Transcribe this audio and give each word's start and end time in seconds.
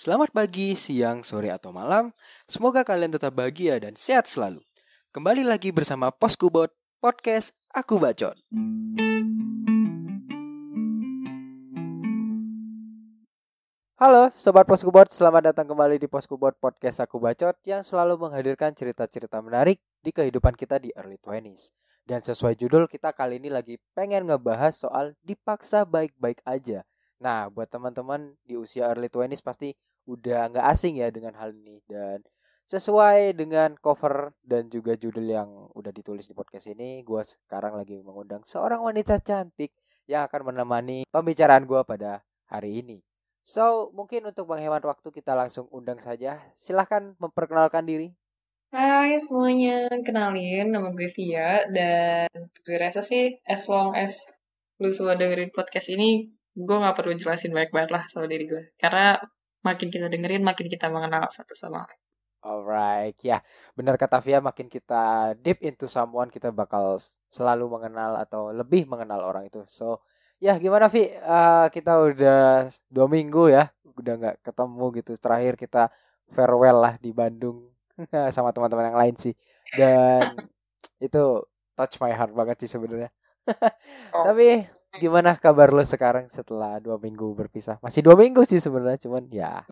Selamat 0.00 0.32
pagi, 0.32 0.72
siang, 0.80 1.20
sore, 1.20 1.52
atau 1.52 1.76
malam. 1.76 2.08
Semoga 2.48 2.80
kalian 2.88 3.12
tetap 3.12 3.36
bahagia 3.36 3.76
dan 3.76 4.00
sehat 4.00 4.24
selalu. 4.24 4.64
Kembali 5.12 5.44
lagi 5.44 5.76
bersama 5.76 6.08
Poskubot 6.08 6.72
Podcast 7.04 7.52
Aku 7.68 8.00
Bacot. 8.00 8.32
Halo 14.00 14.32
Sobat 14.32 14.64
Poskubot, 14.64 15.04
selamat 15.12 15.52
datang 15.52 15.68
kembali 15.68 16.00
di 16.00 16.08
Poskubot 16.08 16.56
Podcast 16.56 17.04
Aku 17.04 17.20
Bacot 17.20 17.60
yang 17.68 17.84
selalu 17.84 18.16
menghadirkan 18.24 18.72
cerita-cerita 18.72 19.44
menarik 19.44 19.84
di 20.00 20.16
kehidupan 20.16 20.56
kita 20.56 20.80
di 20.80 20.96
early 20.96 21.20
20s. 21.20 21.76
Dan 22.08 22.24
sesuai 22.24 22.56
judul 22.56 22.88
kita 22.88 23.12
kali 23.12 23.36
ini 23.36 23.52
lagi 23.52 23.76
pengen 23.92 24.24
ngebahas 24.24 24.80
soal 24.80 25.12
dipaksa 25.20 25.84
baik-baik 25.84 26.40
aja. 26.48 26.88
Nah, 27.20 27.52
buat 27.52 27.68
teman-teman 27.68 28.32
di 28.48 28.56
usia 28.56 28.88
early 28.88 29.12
20s 29.12 29.44
pasti 29.44 29.76
udah 30.06 30.54
nggak 30.54 30.66
asing 30.70 31.00
ya 31.00 31.08
dengan 31.12 31.34
hal 31.36 31.52
ini. 31.52 31.82
Dan 31.84 32.22
sesuai 32.70 33.34
dengan 33.34 33.74
cover 33.80 34.36
dan 34.44 34.70
juga 34.70 34.94
judul 34.94 35.26
yang 35.26 35.48
udah 35.74 35.90
ditulis 35.90 36.28
di 36.28 36.34
podcast 36.36 36.70
ini, 36.70 37.02
gue 37.02 37.22
sekarang 37.24 37.74
lagi 37.74 37.98
mengundang 38.00 38.46
seorang 38.46 38.80
wanita 38.80 39.18
cantik 39.18 39.74
yang 40.06 40.26
akan 40.26 40.54
menemani 40.54 41.06
pembicaraan 41.10 41.66
gue 41.66 41.82
pada 41.82 42.22
hari 42.46 42.82
ini. 42.82 42.98
So, 43.40 43.88
mungkin 43.96 44.28
untuk 44.28 44.46
menghemat 44.46 44.84
waktu 44.84 45.08
kita 45.10 45.32
langsung 45.32 45.66
undang 45.72 45.98
saja. 45.98 46.38
Silahkan 46.54 47.16
memperkenalkan 47.16 47.88
diri. 47.88 48.12
Hai 48.70 49.18
semuanya, 49.18 49.90
kenalin 50.06 50.70
nama 50.70 50.94
gue 50.94 51.10
Via 51.10 51.66
dan 51.66 52.30
gue 52.62 52.76
rasa 52.78 53.02
sih 53.02 53.34
as 53.42 53.66
long 53.66 53.98
as 53.98 54.38
lu 54.78 54.94
semua 54.94 55.18
dengerin 55.18 55.50
podcast 55.50 55.90
ini, 55.90 56.30
gue 56.54 56.76
gak 56.78 56.94
perlu 56.94 57.18
jelasin 57.18 57.50
baik-baik 57.50 57.90
lah 57.90 58.06
sama 58.06 58.30
diri 58.30 58.46
gue. 58.46 58.70
Karena 58.78 59.18
makin 59.60 59.88
kita 59.92 60.06
dengerin, 60.08 60.42
makin 60.44 60.66
kita 60.68 60.88
mengenal 60.88 61.28
satu 61.28 61.52
sama 61.56 61.84
lain. 61.84 62.00
Alright, 62.40 63.20
ya 63.20 63.44
benar 63.76 64.00
kata 64.00 64.16
Via, 64.24 64.40
makin 64.40 64.64
kita 64.64 65.36
deep 65.44 65.60
into 65.60 65.84
someone, 65.84 66.32
kita 66.32 66.48
bakal 66.48 66.96
selalu 67.28 67.68
mengenal 67.68 68.16
atau 68.16 68.48
lebih 68.48 68.88
mengenal 68.88 69.20
orang 69.20 69.44
itu. 69.44 69.60
So, 69.68 70.00
ya 70.40 70.56
gimana 70.56 70.88
Vi? 70.88 71.12
Uh, 71.20 71.68
kita 71.68 72.00
udah 72.00 72.72
dua 72.88 73.06
minggu 73.12 73.52
ya, 73.52 73.68
udah 73.84 74.14
nggak 74.16 74.36
ketemu 74.40 74.84
gitu. 75.04 75.12
Terakhir 75.20 75.54
kita 75.60 75.82
farewell 76.32 76.80
lah 76.80 76.94
di 76.96 77.12
Bandung 77.12 77.68
sama 78.34 78.56
teman-teman 78.56 78.88
yang 78.88 79.00
lain 79.04 79.14
sih. 79.20 79.34
Dan 79.76 80.32
itu 80.96 81.44
touch 81.76 82.00
my 82.00 82.12
heart 82.16 82.32
banget 82.32 82.56
sih 82.64 82.72
sebenarnya. 82.72 83.12
oh. 84.16 84.24
Tapi 84.24 84.64
gimana 85.02 85.38
kabar 85.38 85.70
lo 85.70 85.82
sekarang 85.86 86.26
setelah 86.26 86.82
dua 86.82 86.98
minggu 86.98 87.34
berpisah? 87.38 87.78
Masih 87.78 88.02
dua 88.02 88.18
minggu 88.18 88.42
sih 88.42 88.58
sebenarnya, 88.58 88.98
cuman 89.06 89.24
ya. 89.30 89.62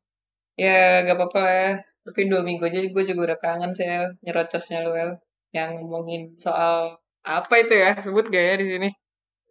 Ya 0.55 1.03
gak 1.07 1.19
apa-apa 1.19 1.43
ya. 1.47 1.73
Tapi 2.07 2.21
dua 2.31 2.41
minggu 2.47 2.65
aja 2.65 2.81
gue 2.81 3.05
juga 3.05 3.35
udah 3.35 3.39
kangen 3.39 3.71
sih 3.75 3.85
ya, 3.85 4.09
nyerocosnya 4.25 4.87
lo 4.87 4.95
yang 5.53 5.81
ngomongin 5.81 6.37
soal 6.37 7.01
apa 7.25 7.55
itu 7.61 7.75
ya 7.77 7.99
sebut 8.01 8.31
gak 8.31 8.45
ya 8.45 8.55
di 8.57 8.67
sini? 8.67 8.89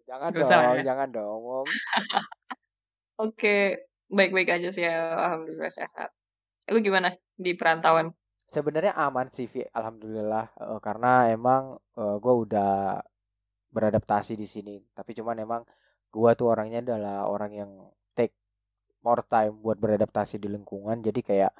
Jangan 0.07 0.31
Gak 0.31 0.47
dong, 0.47 0.77
ya? 0.79 0.83
jangan 0.87 1.07
dong. 1.11 1.41
Oke, 3.27 3.83
baik-baik 4.07 4.49
aja 4.55 4.69
sih 4.71 4.87
ya. 4.87 5.11
Alhamdulillah 5.19 5.73
sehat. 5.73 6.09
Lu 6.71 6.79
gimana 6.79 7.11
di 7.35 7.51
perantauan? 7.59 8.15
Sebenarnya 8.47 8.95
aman 8.95 9.27
sih, 9.27 9.51
Vi. 9.51 9.67
Alhamdulillah. 9.75 10.55
Uh, 10.55 10.79
karena 10.79 11.27
emang 11.27 11.75
uh, 11.99 12.15
gue 12.23 12.33
udah 12.47 13.03
beradaptasi 13.77 14.33
di 14.33 14.47
sini. 14.49 14.75
Tapi 14.97 15.13
cuman 15.13 15.37
emang 15.37 15.61
gue 16.09 16.31
tuh 16.33 16.47
orangnya 16.49 16.81
adalah 16.81 17.29
orang 17.29 17.51
yang 17.53 17.71
take 18.17 18.33
more 19.05 19.21
time 19.21 19.53
buat 19.61 19.77
beradaptasi 19.77 20.41
di 20.41 20.49
lingkungan. 20.49 20.97
Jadi 21.05 21.21
kayak 21.21 21.53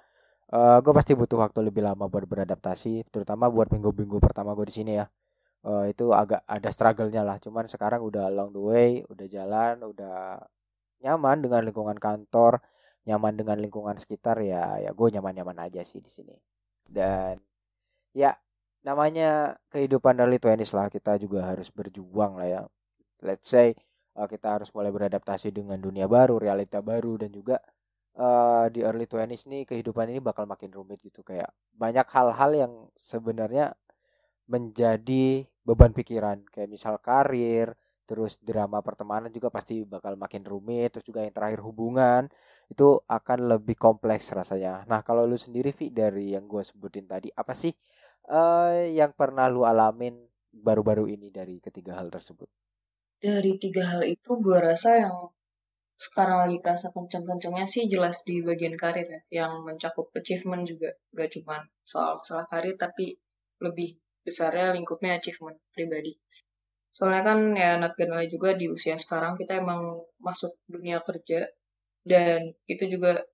uh, 0.57 0.77
gue 0.81 0.93
pasti 0.97 1.13
butuh 1.13 1.37
waktu 1.45 1.59
lebih 1.69 1.85
lama 1.85 2.09
buat 2.09 2.25
beradaptasi. 2.25 3.13
Terutama 3.13 3.45
buat 3.53 3.69
minggu-minggu 3.69 4.17
pertama 4.17 4.57
gue 4.57 4.65
di 4.65 4.75
sini 4.81 4.91
ya 4.97 5.05
uh, 5.67 5.85
itu 5.89 6.11
agak 6.15 6.41
ada 6.47 6.69
struggle-nya 6.73 7.21
lah. 7.27 7.37
Cuman 7.43 7.65
sekarang 7.69 8.01
udah 8.03 8.29
along 8.31 8.49
the 8.55 8.61
way, 8.61 8.89
udah 9.07 9.27
jalan, 9.29 9.75
udah 9.83 10.41
nyaman 11.03 11.37
dengan 11.43 11.61
lingkungan 11.67 11.97
kantor, 11.99 12.63
nyaman 13.07 13.33
dengan 13.37 13.57
lingkungan 13.61 13.95
sekitar 13.99 14.41
ya 14.43 14.81
ya 14.81 14.91
gue 14.91 15.07
nyaman-nyaman 15.13 15.57
aja 15.69 15.81
sih 15.85 15.99
di 16.03 16.09
sini. 16.11 16.35
Dan 16.87 17.39
ya 18.15 18.33
namanya 18.85 19.57
kehidupan 19.71 20.17
dari 20.17 20.37
twenties 20.37 20.73
lah 20.73 20.87
kita 20.91 21.17
juga 21.21 21.47
harus 21.49 21.69
berjuang 21.73 22.37
lah 22.37 22.47
ya. 22.47 22.61
Let's 23.23 23.49
say 23.49 23.73
uh, 24.17 24.27
kita 24.29 24.61
harus 24.61 24.69
mulai 24.73 24.93
beradaptasi 24.93 25.53
dengan 25.53 25.77
dunia 25.81 26.05
baru, 26.09 26.37
realita 26.41 26.81
baru 26.81 27.21
dan 27.21 27.33
juga 27.33 27.57
uh, 28.17 28.65
di 28.69 28.81
early 28.85 29.05
twenties 29.09 29.45
nih 29.49 29.65
kehidupan 29.65 30.09
ini 30.13 30.19
bakal 30.21 30.45
makin 30.49 30.73
rumit 30.73 31.01
gitu. 31.01 31.21
Kayak 31.25 31.53
banyak 31.73 32.05
hal-hal 32.09 32.51
yang 32.53 32.73
sebenarnya 32.97 33.73
menjadi 34.49 35.45
beban 35.65 35.91
pikiran. 35.93 36.45
Kayak 36.49 36.69
misal 36.71 36.95
karir 37.01 37.73
terus 38.07 38.39
drama 38.39 38.79
pertemanan 38.79 39.27
juga 39.27 39.51
pasti 39.51 39.83
bakal 39.83 40.15
makin 40.15 40.47
rumit 40.47 40.95
terus 40.95 41.03
juga 41.03 41.27
yang 41.27 41.35
terakhir 41.35 41.59
hubungan 41.59 42.31
itu 42.71 43.03
akan 43.03 43.51
lebih 43.51 43.75
kompleks 43.75 44.31
rasanya. 44.31 44.87
Nah 44.87 45.03
kalau 45.03 45.27
lu 45.27 45.35
sendiri 45.35 45.75
Vi 45.75 45.91
dari 45.91 46.31
yang 46.31 46.47
gue 46.47 46.63
sebutin 46.63 47.03
tadi 47.03 47.27
apa 47.35 47.51
sih 47.51 47.75
uh, 48.27 48.87
yang 48.87 49.11
pernah 49.15 49.47
lu 49.47 49.63
alamin 49.63 50.15
baru-baru 50.51 51.11
ini 51.11 51.31
dari 51.31 51.59
ketiga 51.59 51.99
hal 51.99 52.11
tersebut 52.11 52.47
dari 53.17 53.57
tiga 53.57 53.83
hal 53.97 54.05
itu 54.05 54.37
gue 54.37 54.59
rasa 54.61 55.01
yang 55.01 55.33
sekarang 55.97 56.45
lagi 56.45 56.57
kerasa 56.61 56.93
kenceng-kencengnya 56.93 57.65
sih 57.65 57.89
jelas 57.89 58.21
di 58.21 58.45
bagian 58.45 58.77
karir 58.77 59.09
ya 59.09 59.41
yang 59.41 59.65
mencakup 59.65 60.13
achievement 60.13 60.69
juga 60.69 60.93
gak 61.17 61.33
cuma 61.33 61.65
soal 61.81 62.21
masalah 62.21 62.45
karir 62.45 62.77
tapi 62.77 63.17
lebih 63.57 63.97
besarnya 64.21 64.77
lingkupnya 64.77 65.17
achievement 65.17 65.57
pribadi. 65.73 66.13
Soalnya 66.93 67.23
kan 67.25 67.39
ya 67.57 67.81
not 67.81 67.97
gonna 67.97 68.21
juga 68.29 68.53
di 68.53 68.69
usia 68.69 68.93
sekarang 69.01 69.41
kita 69.41 69.57
emang 69.57 70.05
masuk 70.21 70.53
dunia 70.69 71.01
kerja 71.01 71.49
dan 72.05 72.53
itu 72.69 72.83
juga 72.85 73.25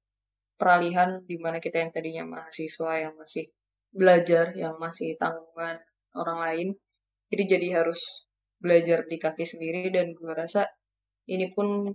peralihan 0.55 1.19
di 1.27 1.35
mana 1.35 1.59
kita 1.59 1.83
yang 1.83 1.91
tadinya 1.91 2.23
mahasiswa 2.23 2.91
yang 2.95 3.13
masih 3.19 3.51
belajar, 3.93 4.51
yang 4.57 4.75
masih 4.81 5.15
tanggungan 5.21 5.77
orang 6.17 6.37
lain, 6.45 6.67
jadi 7.29 7.43
jadi 7.57 7.67
harus 7.81 8.01
belajar 8.63 9.05
di 9.05 9.17
kaki 9.19 9.43
sendiri 9.43 9.91
dan 9.91 10.15
gue 10.15 10.31
rasa 10.31 10.65
ini 11.27 11.51
pun 11.51 11.91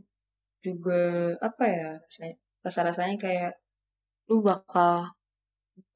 juga 0.60 1.32
apa 1.41 1.64
ya 1.64 1.91
rasa 2.60 2.81
rasanya 2.84 3.16
kayak 3.16 3.53
lu 4.28 4.44
bakal 4.44 5.09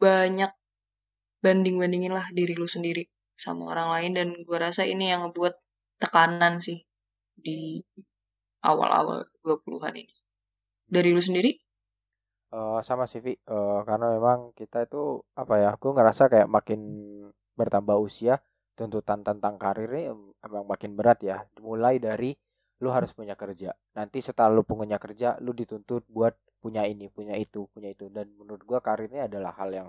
banyak 0.01 0.49
banding-bandingin 1.43 2.15
lah 2.15 2.25
diri 2.33 2.55
lu 2.55 2.65
sendiri 2.71 3.05
sama 3.35 3.75
orang 3.75 3.89
lain 3.93 4.13
dan 4.15 4.29
gue 4.47 4.59
rasa 4.59 4.87
ini 4.87 5.11
yang 5.11 5.29
ngebuat 5.29 5.55
tekanan 5.99 6.63
sih 6.63 6.87
di 7.35 7.83
awal-awal 8.63 9.27
20-an 9.43 9.95
ini. 9.99 10.15
Dari 10.87 11.11
lu 11.11 11.19
sendiri? 11.19 11.59
Uh, 12.53 12.85
sama 12.85 13.09
sih 13.09 13.25
uh, 13.25 13.81
karena 13.89 14.13
memang 14.13 14.53
kita 14.53 14.85
itu 14.85 15.25
apa 15.33 15.55
ya, 15.57 15.69
aku 15.73 15.97
ngerasa 15.97 16.29
kayak 16.29 16.49
makin 16.53 16.81
bertambah 17.57 17.97
usia, 17.97 18.45
tuntutan 18.77 19.25
tentang 19.25 19.57
karir 19.57 19.89
ini 19.89 20.13
emang 20.45 20.65
makin 20.69 20.93
berat 20.93 21.25
ya. 21.25 21.49
Mulai 21.65 21.97
dari 21.97 22.37
lu 22.85 22.93
harus 22.93 23.17
punya 23.17 23.33
kerja. 23.41 23.73
Nanti 23.97 24.21
setelah 24.21 24.53
lu 24.53 24.63
punya 24.69 25.01
kerja, 25.01 25.41
lu 25.41 25.57
dituntut 25.57 26.05
buat 26.13 26.37
punya 26.61 26.85
ini, 26.85 27.09
punya 27.09 27.41
itu, 27.41 27.65
punya 27.73 27.89
itu. 27.89 28.13
Dan 28.13 28.37
menurut 28.37 28.63
gua 28.69 28.85
karir 28.85 29.09
ini 29.09 29.25
adalah 29.25 29.57
hal 29.57 29.73
yang 29.73 29.89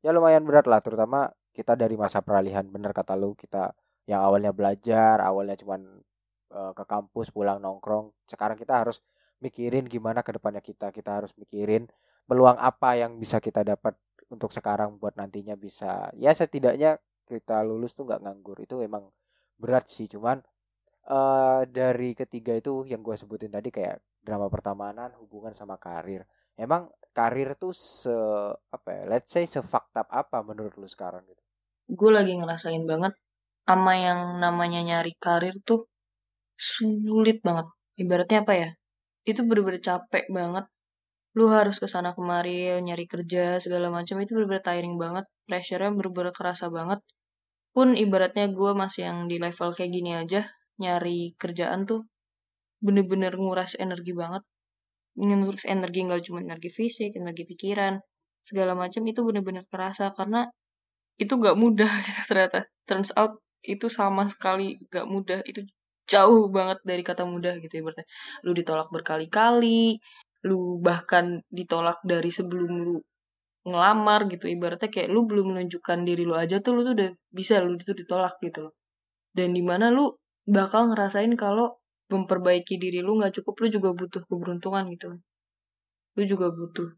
ya 0.00 0.10
lumayan 0.16 0.44
berat 0.48 0.66
lah 0.66 0.80
terutama 0.80 1.28
kita 1.52 1.76
dari 1.76 1.94
masa 1.94 2.24
peralihan 2.24 2.64
bener 2.64 2.96
kata 2.96 3.14
lu 3.16 3.36
kita 3.36 3.76
yang 4.08 4.24
awalnya 4.24 4.50
belajar 4.50 5.20
awalnya 5.20 5.54
cuman 5.60 6.00
uh, 6.56 6.72
ke 6.72 6.84
kampus 6.88 7.28
pulang 7.30 7.60
nongkrong 7.60 8.10
sekarang 8.24 8.56
kita 8.56 8.80
harus 8.80 9.04
mikirin 9.40 9.88
gimana 9.88 10.20
ke 10.20 10.36
depannya 10.36 10.62
kita. 10.62 10.92
Kita 10.94 11.20
harus 11.20 11.32
mikirin 11.36 11.88
peluang 12.28 12.56
apa 12.60 12.94
yang 13.00 13.16
bisa 13.18 13.42
kita 13.42 13.64
dapat 13.66 13.96
untuk 14.30 14.54
sekarang 14.54 15.00
buat 15.00 15.16
nantinya 15.18 15.58
bisa. 15.58 16.12
Ya 16.14 16.30
setidaknya 16.30 17.00
kita 17.26 17.64
lulus 17.66 17.96
tuh 17.96 18.06
nggak 18.06 18.22
nganggur. 18.22 18.56
Itu 18.62 18.78
emang 18.84 19.10
berat 19.58 19.90
sih. 19.90 20.06
Cuman 20.06 20.38
uh, 21.10 21.66
dari 21.66 22.14
ketiga 22.14 22.54
itu 22.54 22.86
yang 22.86 23.02
gue 23.02 23.16
sebutin 23.18 23.50
tadi 23.50 23.72
kayak 23.74 23.98
drama 24.22 24.46
pertemanan 24.52 25.10
hubungan 25.18 25.56
sama 25.56 25.80
karir. 25.80 26.22
Emang 26.54 26.92
karir 27.10 27.56
tuh 27.58 27.74
se 27.74 28.14
apa 28.70 28.88
ya 28.94 29.02
let's 29.10 29.32
say 29.34 29.42
sefaktab 29.42 30.06
apa 30.12 30.44
menurut 30.46 30.76
lu 30.78 30.86
sekarang 30.86 31.24
gitu? 31.26 31.42
Gue 31.90 32.14
lagi 32.14 32.36
ngerasain 32.38 32.86
banget 32.86 33.16
sama 33.66 33.98
yang 33.98 34.38
namanya 34.38 34.80
nyari 34.84 35.16
karir 35.18 35.58
tuh 35.66 35.88
sulit 36.54 37.42
banget. 37.42 37.66
Ibaratnya 37.98 38.46
apa 38.46 38.54
ya 38.56 38.70
itu 39.32 39.42
bener-bener 39.48 39.82
capek 39.82 40.24
banget. 40.38 40.64
Lu 41.38 41.46
harus 41.46 41.76
ke 41.82 41.86
sana 41.86 42.10
kemari 42.16 42.82
nyari 42.82 43.06
kerja 43.06 43.62
segala 43.62 43.86
macam 43.96 44.18
itu 44.22 44.34
bener-bener 44.34 44.64
tiring 44.66 44.96
banget. 44.98 45.24
Pressure-nya 45.46 45.90
bener-bener 45.94 46.34
kerasa 46.34 46.66
banget. 46.68 47.00
Pun 47.74 47.94
ibaratnya 47.94 48.50
gue 48.50 48.72
masih 48.74 49.02
yang 49.06 49.18
di 49.30 49.36
level 49.38 49.70
kayak 49.76 49.90
gini 49.94 50.10
aja 50.18 50.42
nyari 50.82 51.38
kerjaan 51.38 51.86
tuh 51.86 52.08
bener-bener 52.82 53.32
nguras 53.38 53.78
energi 53.78 54.12
banget. 54.16 54.42
Ngurus 55.18 55.64
energi 55.68 56.00
nggak 56.06 56.22
cuma 56.26 56.38
energi 56.42 56.70
fisik 56.72 57.14
energi 57.14 57.44
pikiran 57.46 58.00
segala 58.42 58.72
macam 58.74 59.02
itu 59.06 59.20
benar-benar 59.22 59.64
kerasa. 59.70 60.10
Karena 60.18 60.50
itu 61.22 61.32
nggak 61.40 61.56
mudah 61.58 61.92
gitu 62.06 62.20
ternyata. 62.26 62.66
Turns 62.88 63.14
out 63.14 63.38
itu 63.62 63.86
sama 63.86 64.26
sekali 64.26 64.80
nggak 64.90 65.06
mudah. 65.06 65.40
Itu 65.46 65.62
jauh 66.10 66.50
banget 66.56 66.78
dari 66.82 67.02
kata 67.06 67.22
mudah 67.32 67.54
gitu 67.62 67.72
ya 67.78 67.82
berarti 67.86 68.04
lu 68.44 68.50
ditolak 68.58 68.88
berkali-kali 68.94 70.02
lu 70.48 70.80
bahkan 70.86 71.44
ditolak 71.52 71.98
dari 72.02 72.30
sebelum 72.32 72.72
lu 72.86 72.94
ngelamar 73.68 74.24
gitu 74.32 74.48
ibaratnya 74.48 74.88
kayak 74.88 75.08
lu 75.12 75.28
belum 75.28 75.52
menunjukkan 75.52 75.98
diri 76.08 76.24
lu 76.24 76.32
aja 76.32 76.64
tuh 76.64 76.72
lu 76.76 76.80
tuh 76.88 76.94
udah 76.96 77.10
bisa 77.28 77.60
lu 77.60 77.76
itu 77.76 77.92
ditolak 77.92 78.40
gitu 78.40 78.68
loh. 78.68 78.74
Dan 79.36 79.52
di 79.52 79.60
mana 79.60 79.92
lu 79.92 80.16
bakal 80.48 80.90
ngerasain 80.90 81.30
kalau 81.36 81.76
memperbaiki 82.08 82.80
diri 82.80 83.04
lu 83.04 83.20
nggak 83.20 83.36
cukup 83.36 83.54
lu 83.62 83.66
juga 83.68 83.88
butuh 83.92 84.22
keberuntungan 84.24 84.84
gitu. 84.96 85.20
Lu 86.16 86.22
juga 86.24 86.48
butuh 86.50 86.88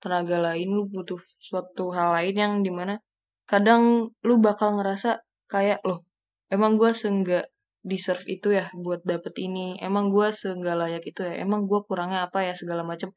tenaga 0.00 0.40
lain 0.40 0.68
lu 0.72 0.88
butuh 0.88 1.20
suatu 1.36 1.92
hal 1.92 2.16
lain 2.16 2.36
yang 2.36 2.52
di 2.64 2.72
mana 2.72 2.96
kadang 3.44 4.10
lu 4.26 4.34
bakal 4.40 4.76
ngerasa 4.80 5.20
kayak 5.52 5.84
loh 5.86 6.02
emang 6.50 6.76
gue 6.80 6.90
seenggak 6.92 7.46
deserve 7.90 8.24
itu 8.34 8.48
ya 8.58 8.64
buat 8.84 9.00
dapet 9.12 9.34
ini. 9.46 9.78
Emang 9.88 10.04
gue 10.14 10.28
seenggak 10.40 10.76
layak 10.80 11.04
itu 11.10 11.20
ya. 11.28 11.34
Emang 11.44 11.60
gue 11.70 11.80
kurangnya 11.88 12.20
apa 12.26 12.38
ya 12.48 12.54
segala 12.60 12.82
macam 12.92 13.10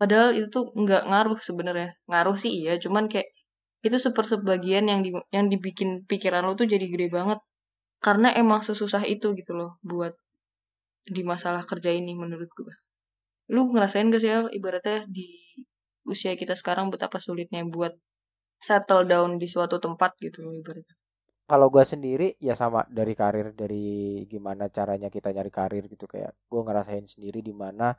padahal 0.00 0.34
itu 0.38 0.48
tuh 0.56 0.64
nggak 0.82 1.02
ngaruh 1.10 1.40
sebenarnya. 1.48 1.90
Ngaruh 2.10 2.36
sih 2.42 2.52
iya 2.60 2.72
cuman 2.84 3.04
kayak 3.12 3.28
itu 3.86 3.96
sepersebagian 4.06 4.84
yang 4.90 5.00
di, 5.04 5.10
yang 5.36 5.46
dibikin 5.52 5.90
pikiran 6.10 6.42
lo 6.48 6.52
tuh 6.60 6.66
jadi 6.72 6.86
gede 6.92 7.08
banget. 7.12 7.38
Karena 8.04 8.28
emang 8.42 8.60
sesusah 8.68 9.02
itu 9.14 9.26
gitu 9.38 9.52
loh 9.56 9.70
buat 9.84 10.12
di 11.04 11.22
masalah 11.22 11.62
kerja 11.68 11.90
ini 11.92 12.16
menurut 12.16 12.48
gue 12.56 12.74
lu 13.52 13.68
ngerasain 13.68 14.08
gak 14.08 14.22
sih 14.24 14.30
ya 14.32 14.48
ibaratnya 14.48 15.04
di 15.04 15.26
usia 16.08 16.32
kita 16.36 16.56
sekarang 16.56 16.88
betapa 16.88 17.20
sulitnya 17.20 17.60
buat 17.68 17.92
settle 18.56 19.04
down 19.04 19.36
di 19.36 19.44
suatu 19.44 19.76
tempat 19.76 20.16
gitu 20.20 20.40
loh 20.44 20.56
ibaratnya 20.56 20.96
kalau 21.44 21.68
gue 21.68 21.84
sendiri 21.84 22.40
ya 22.40 22.56
sama 22.56 22.88
dari 22.88 23.12
karir 23.12 23.52
dari 23.52 24.24
gimana 24.24 24.72
caranya 24.72 25.12
kita 25.12 25.28
nyari 25.28 25.52
karir 25.52 25.84
gitu 25.92 26.08
kayak 26.08 26.32
gue 26.48 26.60
ngerasain 26.64 27.04
sendiri 27.04 27.44
di 27.44 27.52
mana 27.52 27.92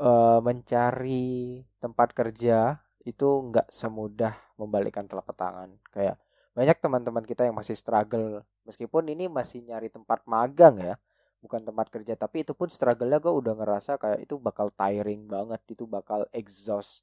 uh, 0.00 0.40
mencari 0.40 1.60
tempat 1.76 2.16
kerja 2.16 2.80
itu 3.04 3.28
nggak 3.52 3.68
semudah 3.72 4.36
membalikkan 4.60 5.04
telapak 5.08 5.36
tangan. 5.36 5.76
Kayak 5.92 6.16
banyak 6.56 6.76
teman-teman 6.80 7.24
kita 7.24 7.44
yang 7.48 7.56
masih 7.56 7.76
struggle 7.76 8.44
meskipun 8.64 9.08
ini 9.12 9.28
masih 9.30 9.64
nyari 9.64 9.88
tempat 9.88 10.24
magang 10.28 10.76
ya 10.80 10.94
bukan 11.40 11.64
tempat 11.64 11.88
kerja 11.88 12.14
tapi 12.20 12.44
itu 12.44 12.52
pun 12.52 12.68
struggle-nya 12.68 13.16
gue 13.16 13.32
udah 13.32 13.54
ngerasa 13.56 13.96
kayak 13.96 14.28
itu 14.28 14.36
bakal 14.36 14.68
tiring 14.76 15.24
banget 15.24 15.60
itu 15.72 15.88
bakal 15.88 16.28
exhaust 16.36 17.00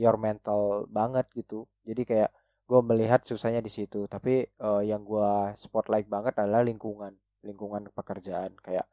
your 0.00 0.16
mental 0.20 0.88
banget 0.90 1.26
gitu. 1.32 1.68
Jadi 1.86 2.02
kayak 2.08 2.30
gue 2.64 2.80
melihat 2.80 3.20
susahnya 3.24 3.60
di 3.60 3.72
situ. 3.72 4.08
Tapi 4.08 4.44
uh, 4.64 4.80
yang 4.80 5.04
gue 5.04 5.52
spotlight 5.60 6.08
banget 6.08 6.40
adalah 6.40 6.64
lingkungan 6.64 7.12
lingkungan 7.44 7.92
pekerjaan. 7.92 8.56
Kayak 8.64 8.88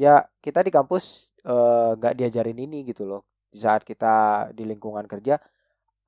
ya 0.00 0.24
kita 0.40 0.64
di 0.64 0.72
kampus 0.72 1.36
eh, 1.44 1.92
nggak 2.00 2.14
uh, 2.16 2.18
diajarin 2.18 2.56
ini 2.56 2.88
gitu 2.88 3.04
loh. 3.04 3.28
Di 3.52 3.60
saat 3.60 3.84
kita 3.84 4.48
di 4.56 4.64
lingkungan 4.64 5.04
kerja 5.04 5.36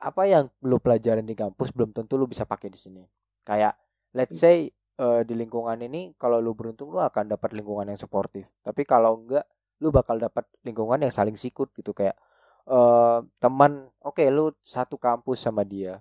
apa 0.01 0.23
yang 0.25 0.49
lu 0.65 0.81
pelajarin 0.81 1.25
di 1.29 1.37
kampus 1.37 1.73
belum 1.77 1.93
tentu 1.93 2.17
lu 2.17 2.25
bisa 2.25 2.49
pakai 2.49 2.73
di 2.73 2.81
sini. 2.81 3.05
Kayak 3.45 3.77
let's 4.17 4.41
say 4.41 4.73
uh, 4.97 5.21
di 5.29 5.37
lingkungan 5.37 5.77
ini 5.85 6.17
kalau 6.17 6.41
lu 6.41 6.57
beruntung 6.57 6.89
lu 6.89 7.01
akan 7.05 7.37
dapat 7.37 7.53
lingkungan 7.53 7.93
yang 7.93 8.01
suportif. 8.01 8.49
Tapi 8.65 8.89
kalau 8.89 9.21
enggak 9.21 9.45
lu 9.85 9.93
bakal 9.93 10.17
dapat 10.17 10.49
lingkungan 10.65 11.05
yang 11.05 11.13
saling 11.13 11.37
sikut 11.37 11.69
gitu. 11.77 11.93
Kayak 11.93 12.17
uh, 12.65 13.21
teman 13.37 13.93
oke 14.01 14.17
okay, 14.17 14.33
lu 14.33 14.57
satu 14.65 14.97
kampus 14.97 15.45
sama 15.45 15.69
dia 15.69 16.01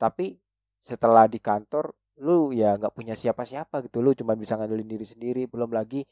tapi 0.00 0.40
setelah 0.80 1.28
di 1.28 1.36
kantor 1.44 1.92
lu 2.24 2.52
ya 2.52 2.76
nggak 2.76 2.92
punya 2.96 3.14
siapa-siapa 3.16 3.84
gitu. 3.88 4.00
Lu 4.04 4.12
cuma 4.16 4.32
bisa 4.36 4.56
ngandelin 4.56 4.88
diri 4.88 5.06
sendiri 5.08 5.42
belum 5.48 5.72
lagi 5.72 6.04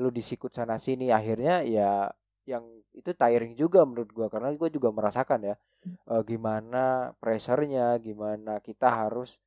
lu 0.00 0.08
disikut 0.12 0.52
sana 0.52 0.76
sini. 0.76 1.08
Akhirnya 1.12 1.64
ya 1.64 2.08
yang 2.48 2.64
itu 2.96 3.12
tiring 3.16 3.54
juga 3.56 3.84
menurut 3.88 4.10
gua 4.12 4.26
karena 4.32 4.52
gua 4.56 4.68
juga 4.72 4.88
merasakan 4.90 5.40
ya 5.46 5.54
e, 6.08 6.14
gimana 6.26 7.14
pressernya 7.22 7.94
gimana 8.02 8.58
kita 8.64 8.88
harus 8.90 9.38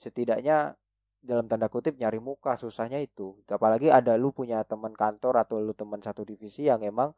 setidaknya 0.00 0.74
dalam 1.20 1.50
tanda 1.50 1.66
kutip 1.66 1.98
nyari 1.98 2.18
muka 2.22 2.54
susahnya 2.54 2.98
itu. 3.02 3.34
Apalagi 3.50 3.90
ada 3.90 4.14
lu 4.14 4.30
punya 4.30 4.62
teman 4.62 4.94
kantor 4.94 5.42
atau 5.42 5.58
lu 5.58 5.74
teman 5.74 5.98
satu 6.02 6.22
divisi 6.22 6.66
yang 6.70 6.82
emang 6.86 7.10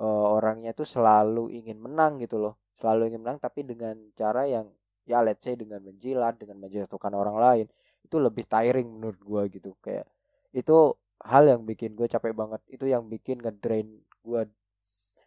e, 0.00 0.06
orangnya 0.06 0.72
tuh 0.72 0.88
selalu 0.88 1.52
ingin 1.52 1.78
menang 1.80 2.20
gitu 2.24 2.40
loh. 2.40 2.54
Selalu 2.80 3.12
ingin 3.12 3.20
menang 3.24 3.38
tapi 3.44 3.60
dengan 3.68 3.96
cara 4.16 4.48
yang 4.48 4.72
ya 5.10 5.26
let's 5.26 5.42
say 5.42 5.58
dengan 5.58 5.82
menjilat 5.82 6.38
dengan 6.38 6.62
menjatuhkan 6.62 7.10
orang 7.18 7.36
lain 7.36 7.66
itu 8.06 8.16
lebih 8.22 8.46
tiring 8.46 8.86
menurut 8.86 9.18
gue 9.18 9.42
gitu. 9.58 9.70
Kayak 9.82 10.06
itu 10.54 10.94
hal 11.26 11.50
yang 11.50 11.66
bikin 11.66 11.98
gue 11.98 12.06
capek 12.06 12.30
banget. 12.30 12.62
Itu 12.70 12.86
yang 12.86 13.10
bikin 13.10 13.42
ngedrain 13.42 13.90
gue 14.22 14.42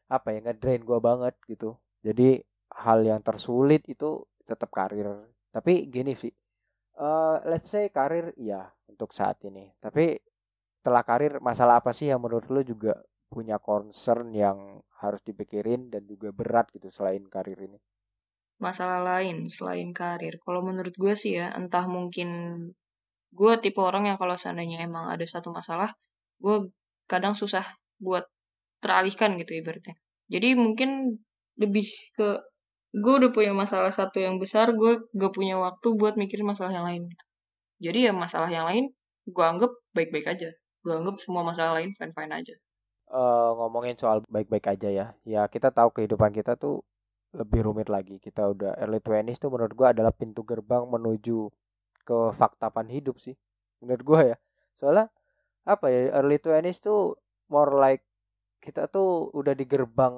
apa 0.07 0.27
ya 0.31 0.39
ngedrain 0.39 0.81
gue 0.87 0.99
banget 1.03 1.35
gitu. 1.51 1.75
Jadi 1.99 2.39
hal 2.79 3.03
yang 3.03 3.19
tersulit 3.19 3.83
itu 3.91 4.23
tetap 4.47 4.71
karir. 4.71 5.27
Tapi 5.51 5.91
gini 5.91 6.15
sih 6.15 6.31
uh, 6.99 7.43
let's 7.47 7.69
say 7.69 7.91
karir 7.91 8.31
ya 8.39 8.71
untuk 8.87 9.11
saat 9.11 9.43
ini. 9.43 9.67
Tapi 9.83 10.15
setelah 10.79 11.03
karir 11.03 11.39
masalah 11.39 11.79
apa 11.79 11.95
sih 11.95 12.11
yang 12.11 12.19
menurut 12.23 12.47
lo 12.51 12.61
juga 12.63 12.99
punya 13.31 13.57
concern 13.57 14.29
yang 14.35 14.83
harus 14.99 15.23
dipikirin 15.25 15.89
dan 15.89 16.05
juga 16.05 16.29
berat 16.35 16.69
gitu 16.75 16.91
selain 16.91 17.23
karir 17.27 17.57
ini 17.59 17.79
masalah 18.63 19.03
lain 19.03 19.51
selain 19.51 19.91
karir. 19.91 20.39
Kalau 20.39 20.63
menurut 20.63 20.95
gue 20.95 21.13
sih 21.19 21.35
ya, 21.35 21.51
entah 21.51 21.83
mungkin 21.91 22.29
gue 23.35 23.53
tipe 23.59 23.83
orang 23.83 24.07
yang 24.07 24.17
kalau 24.21 24.39
seandainya 24.39 24.87
emang 24.87 25.11
ada 25.11 25.25
satu 25.27 25.51
masalah, 25.51 25.91
gue 26.39 26.71
kadang 27.11 27.35
susah 27.35 27.67
buat 27.99 28.23
teralihkan 28.79 29.35
gitu 29.41 29.59
ibaratnya. 29.59 29.99
Jadi 30.31 30.55
mungkin 30.55 31.19
lebih 31.59 31.87
ke 32.15 32.39
gue 32.93 33.13
udah 33.19 33.31
punya 33.35 33.51
masalah 33.51 33.89
satu 33.89 34.21
yang 34.21 34.37
besar, 34.37 34.71
gue 34.71 35.01
gak 35.17 35.33
punya 35.33 35.57
waktu 35.57 35.87
buat 35.97 36.15
mikirin 36.15 36.47
masalah 36.47 36.71
yang 36.71 36.85
lain. 36.85 37.03
Jadi 37.83 38.07
ya 38.07 38.13
masalah 38.15 38.47
yang 38.47 38.69
lain 38.69 38.93
gue 39.27 39.45
anggap 39.45 39.71
baik-baik 39.97 40.29
aja. 40.29 40.49
Gue 40.85 40.93
anggap 40.93 41.17
semua 41.19 41.41
masalah 41.43 41.81
lain 41.81 41.91
fine-fine 41.97 42.33
aja. 42.33 42.55
Uh, 43.13 43.53
ngomongin 43.59 43.93
soal 43.99 44.25
baik-baik 44.25 44.73
aja 44.73 44.89
ya, 44.89 45.05
ya 45.21 45.45
kita 45.45 45.69
tahu 45.69 45.93
kehidupan 45.93 46.33
kita 46.33 46.57
tuh 46.57 46.81
lebih 47.33 47.65
rumit 47.65 47.89
lagi. 47.89 48.21
Kita 48.21 48.49
udah 48.53 48.77
early 48.79 49.01
20s 49.01 49.41
tuh 49.41 49.49
menurut 49.53 49.73
gua 49.73 49.91
adalah 49.91 50.13
pintu 50.13 50.45
gerbang 50.45 50.85
menuju 50.85 51.49
ke 52.05 52.17
faktapan 52.31 52.87
hidup 52.93 53.17
sih. 53.17 53.33
Menurut 53.81 54.03
gua 54.05 54.19
ya. 54.33 54.37
Soalnya 54.77 55.09
apa 55.65 55.89
ya 55.89 56.13
early 56.21 56.37
20s 56.37 56.79
tuh 56.83 57.17
more 57.49 57.73
like 57.75 58.03
kita 58.63 58.87
tuh 58.87 59.31
udah 59.33 59.53
di 59.57 59.65
gerbang 59.67 60.13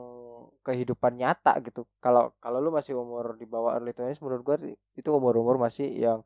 kehidupan 0.65 1.17
nyata 1.17 1.61
gitu. 1.63 1.87
Kalau 2.03 2.35
kalau 2.43 2.59
lu 2.59 2.69
masih 2.73 2.97
umur 2.99 3.37
di 3.39 3.45
bawah 3.47 3.77
early 3.79 3.95
20s 3.95 4.19
menurut 4.21 4.43
gua 4.43 4.57
itu 4.97 5.09
umur-umur 5.09 5.55
masih 5.61 5.87
yang 5.95 6.19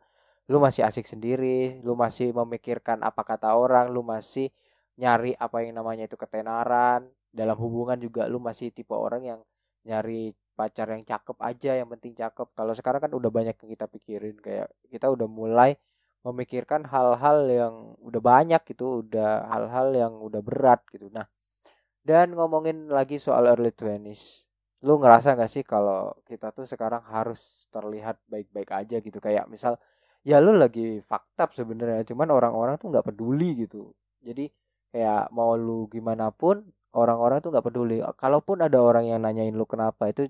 lu 0.49 0.57
masih 0.57 0.81
asik 0.81 1.05
sendiri, 1.05 1.77
lu 1.85 1.93
masih 1.93 2.33
memikirkan 2.33 3.05
apa 3.05 3.21
kata 3.21 3.53
orang, 3.53 3.93
lu 3.93 4.01
masih 4.01 4.49
nyari 4.97 5.37
apa 5.37 5.61
yang 5.61 5.77
namanya 5.77 6.09
itu 6.09 6.17
ketenaran. 6.17 7.05
Dalam 7.29 7.53
hubungan 7.61 8.01
juga 8.01 8.25
lu 8.25 8.41
masih 8.41 8.73
tipe 8.73 8.97
orang 8.97 9.21
yang 9.21 9.39
nyari 9.85 10.33
pacar 10.59 10.91
yang 10.91 11.07
cakep 11.07 11.37
aja 11.39 11.71
yang 11.79 11.87
penting 11.87 12.11
cakep. 12.19 12.47
Kalau 12.51 12.73
sekarang 12.75 12.99
kan 13.07 13.11
udah 13.15 13.31
banyak 13.31 13.55
yang 13.55 13.69
kita 13.71 13.85
pikirin 13.87 14.35
kayak 14.43 14.67
kita 14.91 15.07
udah 15.07 15.27
mulai 15.31 15.79
memikirkan 16.27 16.83
hal-hal 16.83 17.47
yang 17.47 17.75
udah 18.03 18.19
banyak 18.19 18.61
gitu 18.67 19.07
udah 19.07 19.47
hal-hal 19.47 19.87
yang 19.95 20.13
udah 20.19 20.41
berat 20.43 20.83
gitu. 20.91 21.07
Nah 21.15 21.23
dan 22.03 22.35
ngomongin 22.35 22.91
lagi 22.91 23.15
soal 23.21 23.47
early 23.47 23.71
twenties 23.71 24.49
lu 24.83 24.95
ngerasa 24.99 25.35
gak 25.35 25.51
sih 25.51 25.63
kalau 25.67 26.15
kita 26.23 26.55
tuh 26.55 26.63
sekarang 26.63 27.03
harus 27.11 27.67
terlihat 27.71 28.19
baik-baik 28.31 28.71
aja 28.71 28.97
gitu? 29.03 29.19
Kayak 29.23 29.47
misal 29.51 29.75
ya 30.23 30.39
lu 30.43 30.55
lagi 30.55 30.99
fakta 31.03 31.47
sebenarnya 31.51 32.03
cuman 32.07 32.27
orang-orang 32.31 32.75
tuh 32.79 32.91
nggak 32.91 33.07
peduli 33.11 33.67
gitu. 33.67 33.91
Jadi 34.23 34.51
kayak 34.91 35.31
mau 35.35 35.55
lu 35.55 35.87
gimana 35.91 36.31
pun 36.33 36.63
orang-orang 36.93 37.39
tuh 37.43 37.49
nggak 37.53 37.65
peduli. 37.65 37.97
Kalaupun 38.17 38.65
ada 38.65 38.79
orang 38.81 39.05
yang 39.09 39.21
nanyain 39.21 39.53
lu 39.53 39.65
kenapa 39.69 40.09
itu 40.09 40.29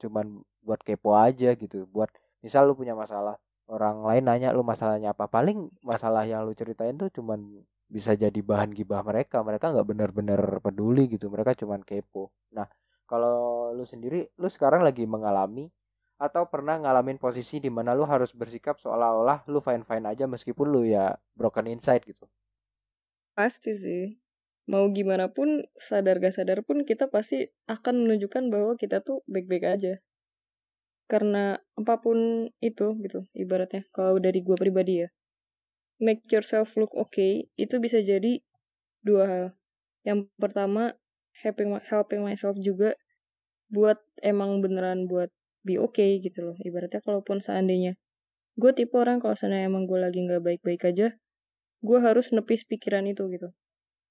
cuman 0.00 0.42
buat 0.64 0.80
kepo 0.84 1.16
aja 1.16 1.56
gitu. 1.56 1.88
Buat 1.88 2.12
misal 2.44 2.68
lu 2.68 2.76
punya 2.76 2.92
masalah 2.96 3.40
orang 3.64 4.04
lain 4.04 4.28
nanya 4.28 4.52
lu 4.52 4.60
masalahnya 4.60 5.16
apa 5.16 5.24
paling 5.24 5.72
masalah 5.80 6.28
yang 6.28 6.44
lu 6.44 6.52
ceritain 6.52 6.92
tuh 7.00 7.08
cuman 7.08 7.64
bisa 7.88 8.12
jadi 8.16 8.36
bahan 8.44 8.72
gibah 8.76 9.00
mereka. 9.00 9.40
Mereka 9.40 9.72
nggak 9.72 9.86
benar-benar 9.88 10.40
peduli 10.60 11.08
gitu 11.08 11.32
mereka 11.32 11.56
cuman 11.56 11.80
kepo. 11.80 12.32
Nah 12.52 12.68
kalau 13.08 13.70
lu 13.72 13.84
sendiri 13.88 14.28
lu 14.40 14.48
sekarang 14.48 14.84
lagi 14.84 15.04
mengalami 15.08 15.68
atau 16.14 16.46
pernah 16.46 16.78
ngalamin 16.78 17.18
posisi 17.18 17.58
di 17.58 17.68
mana 17.68 17.92
lu 17.92 18.06
harus 18.06 18.30
bersikap 18.32 18.78
seolah-olah 18.78 19.44
lu 19.50 19.58
fine 19.58 19.82
fine 19.82 20.06
aja 20.06 20.24
meskipun 20.30 20.66
lu 20.70 20.86
ya 20.86 21.16
broken 21.36 21.68
inside 21.68 22.04
gitu? 22.06 22.24
Pasti 23.34 23.74
sih 23.74 24.23
mau 24.64 24.88
gimana 24.88 25.28
pun 25.28 25.64
sadar 25.76 26.20
gak 26.20 26.34
sadar 26.34 26.64
pun 26.64 26.88
kita 26.88 27.08
pasti 27.12 27.52
akan 27.68 28.06
menunjukkan 28.08 28.48
bahwa 28.48 28.72
kita 28.80 29.04
tuh 29.04 29.20
baik-baik 29.28 29.64
aja. 29.64 30.00
Karena 31.04 31.60
apa 31.76 31.94
pun 32.00 32.48
itu 32.64 32.96
gitu 33.04 33.28
ibaratnya 33.36 33.84
kalau 33.92 34.16
dari 34.16 34.40
gue 34.40 34.56
pribadi 34.56 35.04
ya. 35.04 35.08
Make 36.00 36.24
yourself 36.32 36.74
look 36.80 36.96
okay 36.96 37.52
itu 37.60 37.76
bisa 37.78 38.00
jadi 38.00 38.40
dua 39.04 39.24
hal. 39.28 39.46
Yang 40.08 40.32
pertama 40.40 40.96
helping 41.44 41.76
helping 41.84 42.24
myself 42.24 42.56
juga 42.56 42.96
buat 43.68 44.00
emang 44.24 44.64
beneran 44.64 45.04
buat 45.04 45.28
be 45.60 45.76
okay 45.76 46.24
gitu 46.24 46.40
loh. 46.52 46.56
Ibaratnya 46.64 47.04
kalaupun 47.04 47.44
seandainya 47.44 48.00
gue 48.54 48.70
tipe 48.70 48.94
orang 48.94 49.18
kalau 49.18 49.34
seandainya 49.34 49.66
emang 49.66 49.90
gue 49.90 49.98
lagi 49.98 50.22
nggak 50.22 50.42
baik-baik 50.46 50.82
aja 50.86 51.10
gue 51.82 51.98
harus 51.98 52.30
nepis 52.30 52.62
pikiran 52.64 53.04
itu 53.10 53.26
gitu 53.34 53.50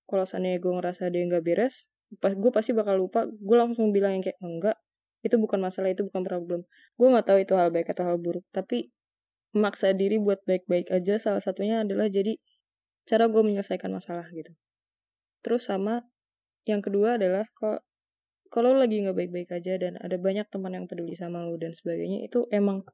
kalau 0.10 0.26
seandainya 0.28 0.60
gue 0.60 0.74
ngerasa 0.74 1.10
dia 1.14 1.24
nggak 1.30 1.44
beres 1.44 1.88
pas 2.22 2.34
gue 2.34 2.52
pasti 2.54 2.72
bakal 2.78 3.02
lupa. 3.02 3.26
Gue 3.26 3.58
langsung 3.58 3.90
bilang 3.90 4.18
yang 4.18 4.24
kayak 4.26 4.40
enggak 4.44 4.78
itu 5.24 5.36
bukan 5.40 5.60
masalah 5.64 5.90
itu 5.90 6.06
bukan 6.06 6.22
problem. 6.28 6.62
Gue 7.00 7.08
nggak 7.10 7.26
tahu 7.26 7.38
itu 7.42 7.54
hal 7.58 7.70
baik 7.74 7.90
atau 7.94 8.04
hal 8.06 8.18
buruk 8.20 8.46
tapi 8.54 8.92
memaksa 9.54 9.94
diri 9.94 10.18
buat 10.18 10.42
baik-baik 10.46 10.90
aja 10.90 11.22
salah 11.22 11.42
satunya 11.42 11.86
adalah 11.86 12.10
jadi 12.10 12.38
cara 13.06 13.30
gue 13.30 13.42
menyelesaikan 13.42 13.90
masalah 13.94 14.26
gitu. 14.34 14.52
Terus 15.46 15.70
sama 15.70 16.06
yang 16.66 16.82
kedua 16.82 17.20
adalah 17.20 17.46
kalau 17.58 17.80
kalau 18.54 18.72
lagi 18.78 19.02
nggak 19.02 19.18
baik-baik 19.18 19.50
aja 19.50 19.82
dan 19.82 19.98
ada 19.98 20.16
banyak 20.22 20.46
teman 20.54 20.78
yang 20.78 20.86
peduli 20.86 21.18
sama 21.18 21.42
lo 21.42 21.58
dan 21.58 21.74
sebagainya 21.74 22.22
itu 22.26 22.46
emang 22.54 22.86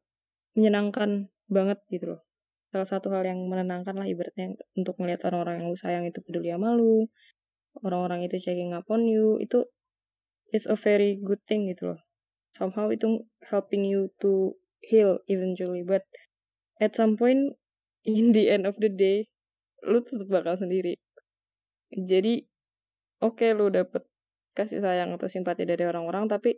menyenangkan 0.56 1.28
banget 1.52 1.84
gitu 1.92 2.16
loh 2.16 2.22
salah 2.70 2.86
satu 2.86 3.10
hal 3.10 3.26
yang 3.26 3.42
menenangkan 3.50 3.98
lah 3.98 4.06
ibaratnya 4.06 4.54
untuk 4.78 4.98
melihat 5.02 5.30
orang-orang 5.34 5.62
yang 5.62 5.68
lu 5.74 5.78
sayang 5.78 6.06
itu 6.06 6.22
peduli 6.22 6.54
sama 6.54 6.78
lu 6.78 7.10
orang-orang 7.82 8.26
itu 8.26 8.38
checking 8.38 8.78
up 8.78 8.86
on 8.94 9.10
you 9.10 9.42
itu 9.42 9.66
it's 10.54 10.70
a 10.70 10.78
very 10.78 11.18
good 11.18 11.42
thing 11.50 11.66
gitu 11.70 11.94
loh. 11.94 12.00
Somehow 12.54 12.90
itu 12.90 13.26
helping 13.46 13.86
you 13.86 14.10
to 14.22 14.58
heal 14.82 15.22
eventually 15.30 15.86
but 15.86 16.06
at 16.82 16.94
some 16.94 17.18
point 17.18 17.58
in 18.06 18.34
the 18.34 18.50
end 18.50 18.70
of 18.70 18.78
the 18.78 18.90
day 18.90 19.26
lu 19.86 20.06
tetap 20.06 20.30
bakal 20.30 20.54
sendiri. 20.54 20.98
Jadi 21.90 22.46
oke 23.26 23.42
okay, 23.42 23.58
lu 23.58 23.74
dapet 23.74 24.06
kasih 24.54 24.82
sayang 24.84 25.16
atau 25.18 25.26
simpati 25.26 25.66
dari 25.66 25.86
orang-orang 25.90 26.30
tapi 26.30 26.58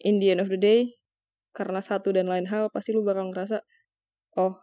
in 0.00 0.20
the 0.20 0.32
end 0.32 0.40
of 0.40 0.48
the 0.48 0.60
day 0.60 0.96
karena 1.54 1.84
satu 1.84 2.10
dan 2.10 2.26
lain 2.26 2.48
hal 2.48 2.72
pasti 2.72 2.96
lu 2.96 3.06
bakal 3.06 3.30
ngerasa 3.30 3.62
oh 4.40 4.58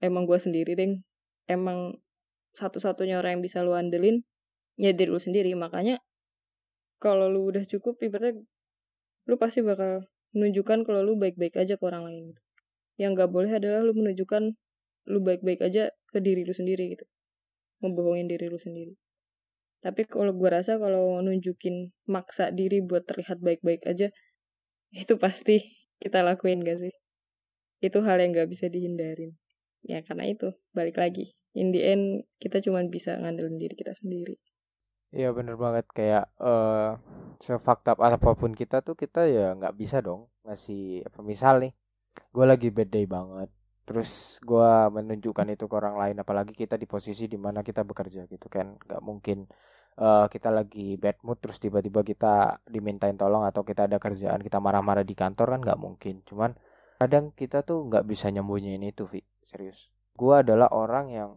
emang 0.00 0.24
gue 0.24 0.38
sendiri 0.40 0.72
deng 0.76 1.04
emang 1.46 1.96
satu-satunya 2.56 3.20
orang 3.20 3.38
yang 3.38 3.44
bisa 3.44 3.62
lu 3.62 3.76
andelin 3.76 4.26
ya 4.80 4.90
diri 4.96 5.12
lu 5.12 5.20
sendiri. 5.20 5.54
Makanya 5.54 6.00
kalau 7.00 7.30
lu 7.30 7.48
udah 7.48 7.64
cukup 7.64 8.00
ibaratnya 8.02 8.42
lu 9.28 9.36
pasti 9.36 9.62
bakal 9.62 10.08
menunjukkan 10.34 10.82
kalau 10.86 11.00
lu 11.04 11.14
baik-baik 11.20 11.54
aja 11.60 11.76
ke 11.76 11.84
orang 11.84 12.08
lain 12.08 12.24
yang 13.00 13.16
gak 13.16 13.32
boleh 13.32 13.48
adalah 13.48 13.80
lu 13.80 13.96
menunjukkan 13.96 14.52
lu 15.08 15.18
baik-baik 15.24 15.64
aja 15.64 15.88
ke 16.12 16.18
diri 16.20 16.44
lu 16.44 16.52
sendiri 16.52 16.92
gitu. 16.96 17.06
Membohongin 17.80 18.28
diri 18.28 18.52
lu 18.52 18.60
sendiri. 18.60 18.92
Tapi 19.80 20.04
kalau 20.04 20.36
gue 20.36 20.50
rasa 20.52 20.76
kalau 20.76 21.24
nunjukin 21.24 21.88
maksa 22.04 22.52
diri 22.52 22.84
buat 22.84 23.08
terlihat 23.08 23.40
baik-baik 23.40 23.88
aja 23.88 24.12
itu 24.92 25.14
pasti 25.16 25.64
kita 25.96 26.20
lakuin 26.20 26.60
gak 26.60 26.84
sih? 26.84 26.94
Itu 27.80 28.04
hal 28.04 28.20
yang 28.20 28.36
gak 28.36 28.52
bisa 28.52 28.68
dihindarin 28.68 29.39
ya 29.84 30.04
karena 30.04 30.28
itu 30.28 30.52
balik 30.72 31.00
lagi. 31.00 31.34
In 31.56 31.74
the 31.74 31.82
end 31.82 32.04
kita 32.38 32.62
cuma 32.62 32.84
bisa 32.86 33.18
ngandelin 33.18 33.58
diri 33.58 33.74
kita 33.74 33.96
sendiri. 33.96 34.38
Iya 35.10 35.34
bener 35.34 35.58
banget. 35.58 35.86
Kayak 35.90 36.30
uh, 36.38 36.94
sefakta 37.42 37.98
apa 37.98 38.30
pun 38.38 38.54
kita 38.54 38.84
tuh 38.86 38.94
kita 38.94 39.26
ya 39.26 39.58
nggak 39.58 39.74
bisa 39.74 39.98
dong 39.98 40.30
ngasih 40.46 41.04
apa 41.06 41.20
misal 41.20 41.60
nih 41.60 41.72
gue 42.34 42.42
lagi 42.46 42.68
bad 42.74 42.90
day 42.90 43.06
banget 43.06 43.48
terus 43.86 44.38
gue 44.42 44.70
menunjukkan 44.90 45.46
itu 45.54 45.64
ke 45.66 45.74
orang 45.74 45.96
lain 45.98 46.16
apalagi 46.22 46.54
kita 46.54 46.78
di 46.78 46.86
posisi 46.86 47.26
di 47.26 47.34
mana 47.34 47.66
kita 47.66 47.82
bekerja 47.82 48.30
gitu 48.30 48.46
kan. 48.46 48.78
Nggak 48.78 49.02
mungkin 49.02 49.50
uh, 49.98 50.30
kita 50.30 50.54
lagi 50.54 50.94
bad 50.94 51.18
mood 51.26 51.42
terus 51.42 51.58
tiba-tiba 51.58 52.06
kita 52.06 52.62
dimintain 52.70 53.18
tolong 53.18 53.42
atau 53.42 53.66
kita 53.66 53.90
ada 53.90 53.98
kerjaan 53.98 54.38
kita 54.46 54.62
marah-marah 54.62 55.02
di 55.02 55.14
kantor 55.18 55.58
kan 55.58 55.60
nggak 55.66 55.80
mungkin. 55.82 56.22
Cuman 56.22 56.54
kadang 57.02 57.34
kita 57.34 57.66
tuh 57.66 57.90
nggak 57.90 58.06
bisa 58.06 58.30
nyembunyiin 58.30 58.86
itu 58.86 59.10
Vi 59.10 59.26
serius. 59.50 59.90
Gue 60.14 60.46
adalah 60.46 60.70
orang 60.70 61.10
yang 61.10 61.30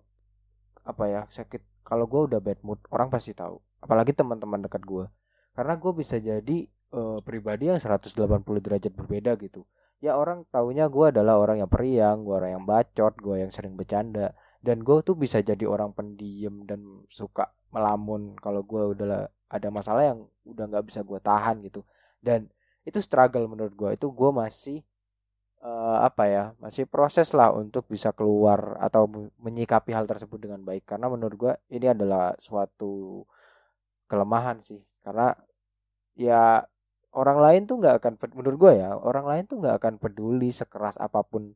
apa 0.86 1.04
ya 1.10 1.22
sakit 1.26 1.82
kalau 1.82 2.06
gue 2.06 2.30
udah 2.30 2.40
bad 2.40 2.62
mood 2.62 2.78
orang 2.94 3.10
pasti 3.10 3.34
tahu. 3.34 3.58
Apalagi 3.82 4.14
teman-teman 4.14 4.62
dekat 4.62 4.86
gue 4.86 5.10
karena 5.58 5.74
gue 5.78 5.92
bisa 5.94 6.18
jadi 6.22 6.58
uh, 6.94 7.20
pribadi 7.26 7.74
yang 7.74 7.82
180 7.82 8.14
derajat 8.62 8.94
berbeda 8.94 9.34
gitu. 9.42 9.66
Ya 10.04 10.20
orang 10.20 10.44
taunya 10.52 10.92
gue 10.92 11.16
adalah 11.16 11.40
orang 11.40 11.64
yang 11.64 11.72
periang 11.72 12.28
gue 12.28 12.36
orang 12.36 12.60
yang 12.62 12.66
bacot 12.68 13.16
gue 13.18 13.36
yang 13.42 13.52
sering 13.52 13.74
bercanda. 13.74 14.38
Dan 14.64 14.80
gue 14.80 15.04
tuh 15.04 15.20
bisa 15.20 15.44
jadi 15.44 15.68
orang 15.68 15.92
pendiam 15.92 16.64
dan 16.64 17.04
suka 17.12 17.52
melamun 17.74 18.38
kalau 18.40 18.64
gue 18.64 18.96
udah 18.96 19.28
ada 19.28 19.68
masalah 19.74 20.08
yang 20.08 20.20
udah 20.48 20.66
nggak 20.72 20.86
bisa 20.88 21.04
gue 21.04 21.20
tahan 21.20 21.60
gitu. 21.64 21.84
Dan 22.20 22.48
itu 22.84 23.00
struggle 23.00 23.48
menurut 23.48 23.74
gue 23.76 23.90
itu 23.96 24.08
gue 24.12 24.32
masih 24.32 24.78
uh, 25.64 25.98
apa 26.04 26.24
ya 26.28 26.44
masih 26.60 26.86
proses 26.86 27.32
lah 27.32 27.56
untuk 27.56 27.88
bisa 27.88 28.12
keluar 28.12 28.76
atau 28.84 29.08
menyikapi 29.40 29.96
hal 29.96 30.06
tersebut 30.06 30.38
dengan 30.38 30.62
baik. 30.62 30.84
Karena 30.86 31.08
menurut 31.08 31.36
gue 31.40 31.54
ini 31.72 31.88
adalah 31.90 32.36
suatu 32.38 33.24
kelemahan 34.06 34.60
sih. 34.60 34.84
Karena 35.02 35.32
ya 36.20 36.62
orang 37.16 37.40
lain 37.40 37.62
tuh 37.66 37.80
nggak 37.80 37.96
akan 38.04 38.14
menurut 38.38 38.58
gue 38.60 38.74
ya 38.84 38.94
orang 38.94 39.26
lain 39.26 39.44
tuh 39.48 39.58
nggak 39.64 39.76
akan 39.82 39.94
peduli 39.98 40.52
sekeras 40.54 41.00
apa 41.00 41.24
pun 41.24 41.56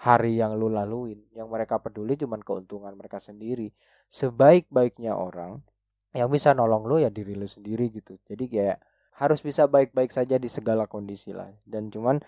hari 0.00 0.36
yang 0.36 0.54
lu 0.60 0.68
laluin. 0.68 1.24
Yang 1.32 1.48
mereka 1.48 1.80
peduli 1.80 2.14
cuman 2.20 2.44
keuntungan 2.44 2.92
mereka 2.94 3.18
sendiri. 3.18 3.72
Sebaik-baiknya 4.12 5.16
orang 5.16 5.64
yang 6.10 6.28
bisa 6.28 6.52
nolong 6.52 6.84
lu 6.90 6.96
ya 7.00 7.08
diri 7.08 7.32
lu 7.38 7.48
sendiri 7.48 7.88
gitu. 7.88 8.20
Jadi 8.28 8.44
kayak 8.50 8.78
harus 9.20 9.44
bisa 9.44 9.68
baik-baik 9.68 10.08
saja 10.10 10.40
di 10.40 10.48
segala 10.48 10.88
kondisi 10.88 11.30
lah. 11.36 11.52
Dan 11.62 11.92
cuman 11.92 12.18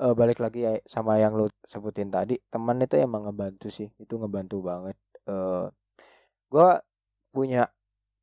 uh, 0.00 0.14
balik 0.16 0.38
lagi 0.40 0.64
ya 0.64 0.72
sama 0.84 1.18
yang 1.20 1.36
lu 1.36 1.48
sebutin 1.68 2.12
tadi 2.12 2.36
teman 2.52 2.80
itu 2.82 2.96
emang 3.00 3.28
ngebantu 3.28 3.68
sih 3.72 3.88
itu 4.00 4.14
ngebantu 4.16 4.56
banget. 4.64 4.96
Uh, 5.26 5.32
eh, 5.32 5.64
gue 6.52 6.70
punya 7.34 7.68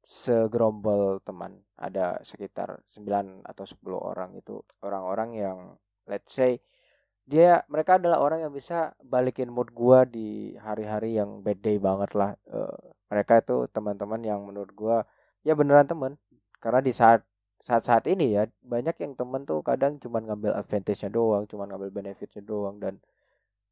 segerombol 0.04 1.24
teman 1.24 1.64
ada 1.80 2.20
sekitar 2.28 2.84
9 2.92 3.44
atau 3.48 3.64
10 3.64 3.80
orang 3.96 4.30
itu 4.36 4.60
orang-orang 4.84 5.30
yang 5.40 5.58
let's 6.08 6.36
say 6.36 6.60
dia 7.24 7.64
mereka 7.72 7.96
adalah 7.96 8.20
orang 8.20 8.44
yang 8.44 8.52
bisa 8.52 8.92
balikin 9.00 9.48
mood 9.48 9.72
gua 9.72 10.04
di 10.04 10.60
hari-hari 10.60 11.16
yang 11.16 11.40
bad 11.40 11.64
day 11.64 11.80
banget 11.80 12.12
lah. 12.20 12.36
Uh, 12.52 12.76
mereka 13.08 13.40
itu 13.40 13.64
teman-teman 13.72 14.20
yang 14.28 14.44
menurut 14.44 14.72
gua 14.76 15.08
ya 15.48 15.56
beneran 15.56 15.88
teman 15.88 16.20
karena 16.60 16.84
di 16.84 16.92
saat 16.92 17.24
saat-saat 17.64 18.12
ini 18.12 18.36
ya 18.36 18.44
banyak 18.60 18.96
yang 19.00 19.14
temen 19.16 19.48
tuh 19.48 19.64
kadang 19.64 19.96
cuma 20.04 20.20
ngambil 20.20 20.52
advantage-nya 20.60 21.08
doang, 21.08 21.48
cuma 21.48 21.64
ngambil 21.64 21.90
benefitnya 21.96 22.44
doang 22.44 22.76
dan 22.84 23.00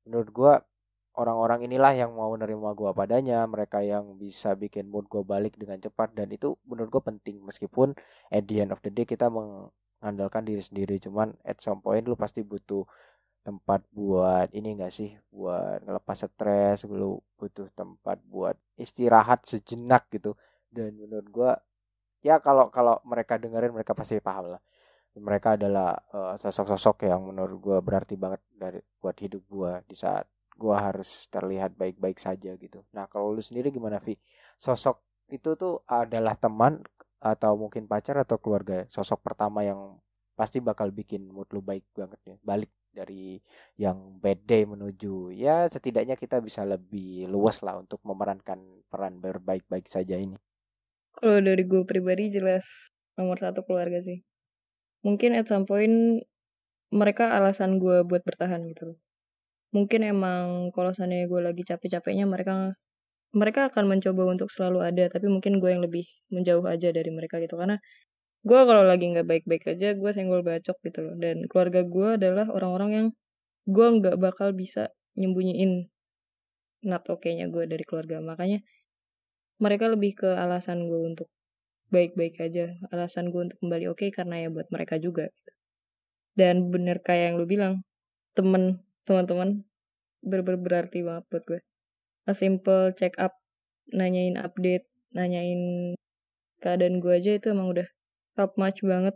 menurut 0.08 0.30
gua 0.32 0.54
orang-orang 1.20 1.68
inilah 1.68 1.92
yang 1.92 2.16
mau 2.16 2.32
menerima 2.32 2.72
gua 2.72 2.92
padanya, 2.96 3.44
mereka 3.44 3.84
yang 3.84 4.16
bisa 4.16 4.56
bikin 4.56 4.88
mood 4.88 5.12
gua 5.12 5.28
balik 5.28 5.60
dengan 5.60 5.76
cepat 5.84 6.16
dan 6.16 6.32
itu 6.32 6.56
menurut 6.64 6.90
gua 6.90 7.04
penting. 7.04 7.44
Meskipun 7.44 7.92
at 8.32 8.44
the 8.48 8.64
end 8.64 8.72
of 8.72 8.80
the 8.80 8.92
day 8.96 9.04
kita 9.04 9.28
mengandalkan 9.28 10.48
diri 10.48 10.64
sendiri 10.64 10.96
cuman 11.04 11.36
at 11.44 11.60
some 11.60 11.84
point 11.84 12.08
lu 12.08 12.16
pasti 12.16 12.48
butuh 12.48 12.88
tempat 13.44 13.84
buat 13.92 14.48
ini 14.56 14.80
enggak 14.80 14.94
sih? 14.96 15.12
Buat 15.36 15.84
ngelepas 15.84 16.16
stres 16.16 16.88
lu 16.88 17.20
butuh 17.36 17.68
tempat 17.76 18.24
buat 18.24 18.56
istirahat 18.80 19.44
sejenak 19.44 20.08
gitu. 20.16 20.40
Dan 20.72 20.96
menurut 20.96 21.28
gua 21.28 21.52
ya 22.22 22.42
kalau 22.42 22.70
kalau 22.70 23.02
mereka 23.06 23.38
dengerin 23.42 23.74
mereka 23.74 23.94
pasti 23.98 24.18
paham 24.22 24.58
lah 24.58 24.62
mereka 25.20 25.60
adalah 25.60 25.92
uh, 26.16 26.40
sosok-sosok 26.40 27.12
yang 27.12 27.20
menurut 27.28 27.60
gue 27.60 27.78
berarti 27.84 28.16
banget 28.16 28.40
dari 28.56 28.80
buat 29.04 29.18
hidup 29.20 29.44
gue 29.44 29.74
di 29.92 29.96
saat 29.98 30.24
gue 30.56 30.76
harus 30.78 31.28
terlihat 31.28 31.76
baik-baik 31.76 32.22
saja 32.22 32.56
gitu. 32.56 32.86
Nah 32.96 33.10
kalau 33.12 33.34
lu 33.36 33.44
sendiri 33.44 33.74
gimana 33.74 34.00
Vi? 34.00 34.16
Sosok 34.56 35.28
itu 35.34 35.58
tuh 35.60 35.84
adalah 35.90 36.38
teman 36.40 36.80
atau 37.20 37.60
mungkin 37.60 37.90
pacar 37.92 38.24
atau 38.24 38.40
keluarga? 38.40 38.88
Sosok 38.88 39.20
pertama 39.26 39.66
yang 39.68 40.00
pasti 40.38 40.64
bakal 40.64 40.94
bikin 40.96 41.28
mood 41.28 41.50
lu 41.52 41.60
baik 41.60 41.84
banget 41.92 42.22
ya. 42.24 42.36
Balik 42.40 42.72
dari 42.92 43.40
yang 43.80 44.20
bad 44.20 44.44
day 44.44 44.68
menuju 44.68 45.32
ya 45.32 45.64
setidaknya 45.72 46.20
kita 46.20 46.44
bisa 46.44 46.68
lebih 46.68 47.24
luas 47.32 47.64
lah 47.64 47.80
untuk 47.80 48.04
memerankan 48.04 48.60
peran 48.88 49.20
berbaik-baik 49.20 49.92
saja 49.92 50.16
ini. 50.16 50.40
Kalau 51.18 51.38
dari 51.44 51.64
gue 51.68 51.82
pribadi 51.84 52.32
jelas 52.32 52.92
nomor 53.20 53.38
satu 53.38 53.64
keluarga 53.68 54.00
sih. 54.00 54.24
Mungkin 55.06 55.36
at 55.36 55.50
some 55.50 55.66
point 55.68 56.24
mereka 56.92 57.36
alasan 57.38 57.80
gue 57.82 58.04
buat 58.08 58.24
bertahan 58.28 58.62
gitu 58.72 58.94
loh. 58.94 58.98
Mungkin 59.76 60.04
emang 60.04 60.72
kalau 60.76 60.92
seandainya 60.92 61.28
gue 61.32 61.42
lagi 61.44 61.64
capek-capeknya 61.64 62.26
mereka 62.28 62.76
mereka 63.32 63.72
akan 63.72 63.88
mencoba 63.88 64.28
untuk 64.28 64.52
selalu 64.52 64.84
ada 64.84 65.08
tapi 65.08 65.32
mungkin 65.32 65.64
gue 65.64 65.72
yang 65.72 65.84
lebih 65.84 66.04
menjauh 66.36 66.64
aja 66.68 66.92
dari 66.92 67.12
mereka 67.16 67.40
gitu 67.40 67.56
karena 67.56 67.80
gue 68.44 68.60
kalau 68.68 68.84
lagi 68.84 69.08
nggak 69.08 69.28
baik-baik 69.28 69.64
aja 69.72 69.96
gue 69.96 70.12
senggol 70.12 70.44
bacok 70.44 70.78
gitu 70.84 71.00
loh 71.06 71.16
dan 71.16 71.48
keluarga 71.48 71.82
gue 71.88 72.10
adalah 72.20 72.48
orang-orang 72.52 72.92
yang 72.92 73.08
gue 73.72 73.88
nggak 74.02 74.16
bakal 74.20 74.52
bisa 74.52 74.92
nyembunyiin 75.16 75.88
not 76.84 77.06
oke-nya 77.08 77.48
gue 77.48 77.64
dari 77.70 77.84
keluarga 77.88 78.20
makanya 78.20 78.60
mereka 79.62 79.86
lebih 79.88 80.18
ke 80.18 80.30
alasan 80.34 80.90
gue 80.90 81.00
untuk 81.06 81.30
baik-baik 81.94 82.42
aja 82.42 82.74
alasan 82.90 83.30
gue 83.30 83.42
untuk 83.52 83.58
kembali 83.62 83.86
oke 83.92 84.02
okay, 84.02 84.10
karena 84.10 84.48
ya 84.48 84.50
buat 84.50 84.68
mereka 84.74 84.98
juga 84.98 85.30
gitu. 85.30 85.52
dan 86.40 86.74
bener 86.74 87.00
kayak 87.04 87.32
yang 87.32 87.36
lu 87.40 87.46
bilang 87.46 87.74
temen 88.34 88.82
teman-teman 89.06 89.64
ber 90.26 90.42
-ber 90.42 90.56
berarti 90.58 91.04
banget 91.06 91.26
buat 91.30 91.44
gue 91.46 91.60
a 92.26 92.34
simple 92.34 92.96
check 92.96 93.16
up 93.22 93.38
nanyain 93.92 94.40
update 94.40 94.88
nanyain 95.12 95.94
keadaan 96.62 97.02
gue 97.04 97.12
aja 97.12 97.36
itu 97.36 97.52
emang 97.52 97.74
udah 97.74 97.88
top 98.38 98.56
much 98.56 98.80
banget. 98.86 99.16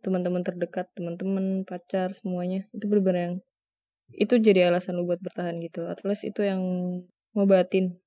Teman-teman 0.00 0.40
terdekat 0.40 0.88
teman-teman 0.96 1.68
pacar 1.68 2.16
semuanya 2.16 2.64
itu 2.72 2.88
bener-bener 2.88 3.20
yang 3.20 3.36
itu 4.16 4.34
jadi 4.40 4.72
alasan 4.72 4.96
lu 4.96 5.04
buat 5.04 5.20
bertahan 5.20 5.60
gitu. 5.60 5.84
At 5.84 6.00
least 6.06 6.24
itu 6.24 6.40
yang 6.40 6.62
ngobatin 7.36 8.00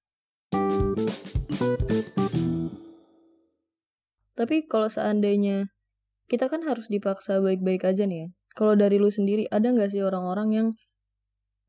tapi 4.34 4.66
kalau 4.66 4.90
seandainya 4.90 5.70
kita 6.28 6.50
kan 6.50 6.66
harus 6.66 6.90
dipaksa 6.90 7.40
baik-baik 7.44 7.84
aja 7.86 8.06
nih 8.08 8.28
ya 8.28 8.30
kalau 8.54 8.74
dari 8.78 9.02
lu 9.02 9.10
sendiri 9.10 9.50
ada 9.50 9.74
nggak 9.74 9.90
sih 9.94 10.02
orang-orang 10.06 10.50
yang 10.54 10.68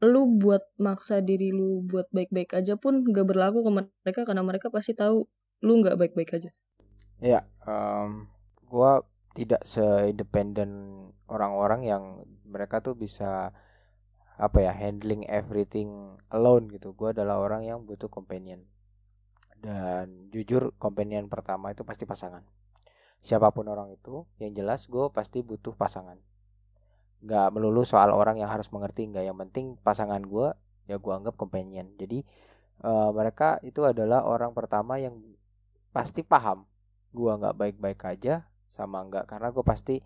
lu 0.05 0.37
buat 0.37 0.61
maksa 0.77 1.25
diri 1.25 1.49
lu 1.49 1.81
buat 1.89 2.05
baik-baik 2.13 2.53
aja 2.53 2.77
pun 2.77 3.09
gak 3.09 3.25
berlaku 3.25 3.65
ke 3.65 3.71
mereka 3.73 4.21
karena 4.29 4.45
mereka 4.45 4.69
pasti 4.69 4.93
tahu 4.93 5.25
lu 5.65 5.73
nggak 5.81 5.97
baik-baik 5.97 6.37
aja. 6.37 6.51
Ya, 7.25 7.41
um, 7.65 8.29
gua 8.69 9.01
tidak 9.33 9.65
seindependen 9.65 11.01
orang-orang 11.27 11.89
yang 11.89 12.05
mereka 12.45 12.85
tuh 12.85 12.93
bisa 12.93 13.57
apa 14.35 14.59
ya 14.61 14.75
handling 14.77 15.25
everything 15.31 16.21
alone 16.29 16.69
gitu. 16.69 16.93
Gua 16.93 17.17
adalah 17.17 17.41
orang 17.41 17.65
yang 17.65 17.81
butuh 17.89 18.13
companion. 18.13 18.61
Dan 19.65 20.29
jujur 20.29 20.77
companion 20.77 21.25
pertama 21.33 21.73
itu 21.73 21.89
pasti 21.89 22.05
pasangan. 22.05 22.45
Siapa 23.25 23.49
pun 23.57 23.65
orang 23.73 23.97
itu, 23.97 24.29
yang 24.37 24.53
jelas 24.53 24.85
gue 24.85 25.09
pasti 25.09 25.41
butuh 25.41 25.73
pasangan. 25.73 26.21
Nggak 27.25 27.49
melulu 27.57 27.81
soal 27.89 28.13
orang 28.13 28.37
yang 28.37 28.53
harus 28.53 28.69
mengerti 28.69 29.09
nggak. 29.09 29.25
Yang 29.25 29.39
penting 29.49 29.67
pasangan 29.81 30.21
gue 30.21 30.53
ya 30.85 31.01
gue 31.01 31.13
anggap 31.17 31.41
companion. 31.41 31.89
Jadi 31.97 32.21
uh, 32.85 33.09
mereka 33.17 33.57
itu 33.65 33.81
adalah 33.81 34.29
orang 34.29 34.53
pertama 34.53 35.01
yang 35.01 35.17
pasti 35.97 36.21
paham. 36.21 36.69
Gue 37.17 37.33
nggak 37.33 37.57
baik-baik 37.57 38.05
aja 38.05 38.45
sama 38.69 39.01
nggak. 39.09 39.25
Karena 39.25 39.49
gue 39.49 39.65
pasti 39.65 39.97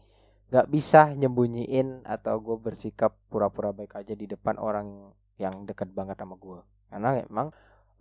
nggak 0.54 0.70
bisa 0.70 1.18
nyembunyiin 1.18 2.06
atau 2.06 2.38
gue 2.38 2.56
bersikap 2.62 3.18
pura-pura 3.26 3.74
baik 3.74 3.98
aja 3.98 4.14
di 4.14 4.30
depan 4.30 4.54
orang 4.62 5.10
yang 5.42 5.66
dekat 5.66 5.90
banget 5.90 6.14
sama 6.14 6.38
gue. 6.38 6.62
Karena 6.86 7.18
emang 7.18 7.50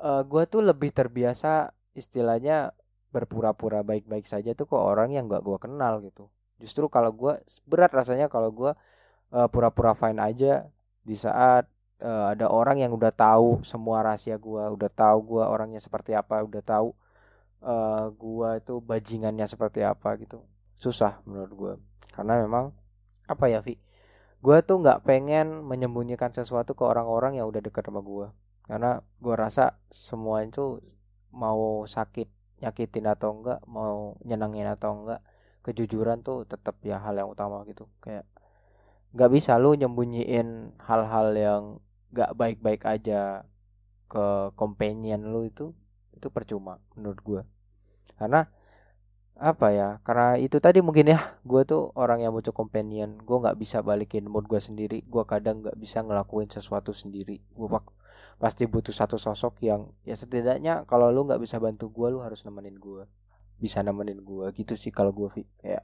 uh, 0.02 0.22
eh, 0.22 0.22
gue 0.26 0.44
tuh 0.50 0.62
lebih 0.66 0.94
terbiasa 0.94 1.72
istilahnya 1.98 2.74
berpura-pura 3.10 3.82
baik-baik 3.82 4.28
saja 4.28 4.54
tuh 4.54 4.70
ke 4.70 4.78
orang 4.78 5.16
yang 5.16 5.26
nggak 5.32 5.42
gue 5.42 5.58
kenal 5.58 6.04
gitu 6.04 6.30
justru 6.58 6.90
kalau 6.90 7.14
gue 7.14 7.38
berat 7.70 7.94
rasanya 7.94 8.28
kalau 8.28 8.50
gue 8.54 8.72
uh, 9.32 9.48
pura-pura 9.50 9.94
fine 9.98 10.20
aja 10.22 10.68
di 11.08 11.16
saat 11.16 11.70
uh, 12.02 12.34
ada 12.34 12.50
orang 12.50 12.82
yang 12.82 12.92
udah 12.94 13.14
tahu 13.14 13.62
semua 13.66 14.04
rahasia 14.06 14.38
gua, 14.38 14.70
udah 14.74 14.90
tahu 14.92 15.18
gua 15.24 15.50
orangnya 15.50 15.82
seperti 15.82 16.14
apa, 16.14 16.42
udah 16.44 16.62
tahu 16.62 16.94
uh, 17.64 18.12
gua 18.14 18.60
itu 18.62 18.78
bajingannya 18.82 19.46
seperti 19.50 19.82
apa 19.86 20.18
gitu. 20.22 20.44
Susah 20.78 21.22
menurut 21.26 21.54
gua. 21.54 21.74
Karena 22.14 22.42
memang 22.42 22.74
apa 23.30 23.46
ya, 23.50 23.62
Vi? 23.62 23.78
Gua 24.42 24.62
tuh 24.62 24.82
nggak 24.82 25.06
pengen 25.06 25.66
menyembunyikan 25.66 26.30
sesuatu 26.34 26.78
ke 26.78 26.84
orang-orang 26.86 27.42
yang 27.42 27.50
udah 27.50 27.62
dekat 27.62 27.90
sama 27.90 28.02
gua. 28.02 28.34
Karena 28.68 29.00
gua 29.24 29.36
rasa 29.48 29.80
semua 29.90 30.44
itu 30.44 30.84
mau 31.32 31.88
sakit 31.88 32.28
nyakitin 32.64 33.08
atau 33.08 33.40
enggak, 33.40 33.60
mau 33.70 34.18
nyenengin 34.28 34.68
atau 34.68 35.04
enggak, 35.04 35.22
kejujuran 35.66 36.22
tuh 36.26 36.44
tetap 36.44 36.76
ya 36.84 37.00
hal 37.00 37.16
yang 37.16 37.30
utama 37.32 37.64
gitu. 37.66 37.88
Kayak 38.04 38.28
nggak 39.16 39.32
bisa 39.32 39.56
lu 39.58 39.74
nyembunyiin 39.74 40.78
hal-hal 40.84 41.28
yang 41.34 41.64
nggak 42.12 42.32
baik-baik 42.36 42.84
aja 42.84 43.48
ke 44.08 44.56
companion 44.56 45.32
lu 45.32 45.48
itu 45.48 45.76
itu 46.16 46.28
percuma 46.32 46.80
menurut 46.96 47.20
gue 47.22 47.42
karena 48.16 48.48
apa 49.38 49.68
ya 49.70 49.90
karena 50.02 50.42
itu 50.42 50.58
tadi 50.58 50.82
mungkin 50.82 51.14
ya 51.14 51.20
gue 51.46 51.62
tuh 51.62 51.94
orang 51.94 52.26
yang 52.26 52.34
butuh 52.34 52.56
companion 52.56 53.22
gue 53.22 53.38
nggak 53.38 53.60
bisa 53.60 53.86
balikin 53.86 54.26
mood 54.26 54.50
gue 54.50 54.58
sendiri 54.58 55.06
gue 55.06 55.24
kadang 55.30 55.62
nggak 55.62 55.78
bisa 55.78 56.02
ngelakuin 56.02 56.50
sesuatu 56.50 56.90
sendiri 56.90 57.38
gue 57.38 57.68
pasti 58.38 58.66
butuh 58.66 58.94
satu 58.94 59.18
sosok 59.20 59.62
yang 59.66 59.92
ya 60.06 60.14
setidaknya 60.14 60.86
kalau 60.86 61.10
lu 61.10 61.26
nggak 61.26 61.42
bisa 61.42 61.58
bantu 61.58 61.90
gue 61.90 62.08
lu 62.14 62.20
harus 62.22 62.44
nemenin 62.44 62.78
gue 62.78 63.04
bisa 63.58 63.82
nemenin 63.82 64.22
gue 64.22 64.46
gitu 64.54 64.78
sih 64.78 64.94
kalau 64.94 65.10
gue 65.10 65.30
kayak 65.62 65.84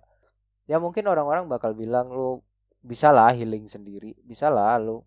ya 0.70 0.78
mungkin 0.78 1.10
orang-orang 1.10 1.50
bakal 1.50 1.74
bilang 1.74 2.14
lu 2.14 2.42
bisa 2.84 3.10
lah 3.16 3.32
healing 3.34 3.66
sendiri 3.66 4.14
bisa 4.24 4.48
lah 4.54 4.78
lu 4.78 5.02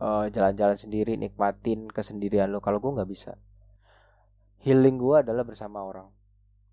uh, 0.00 0.26
jalan-jalan 0.30 0.78
sendiri 0.78 1.18
nikmatin 1.18 1.90
kesendirian 1.90 2.48
lu. 2.48 2.62
Kalau 2.62 2.82
gue 2.82 2.92
nggak 2.94 3.10
bisa. 3.10 3.36
Healing 4.62 4.96
gue 4.96 5.16
adalah 5.26 5.46
bersama 5.46 5.82
orang. 5.82 6.08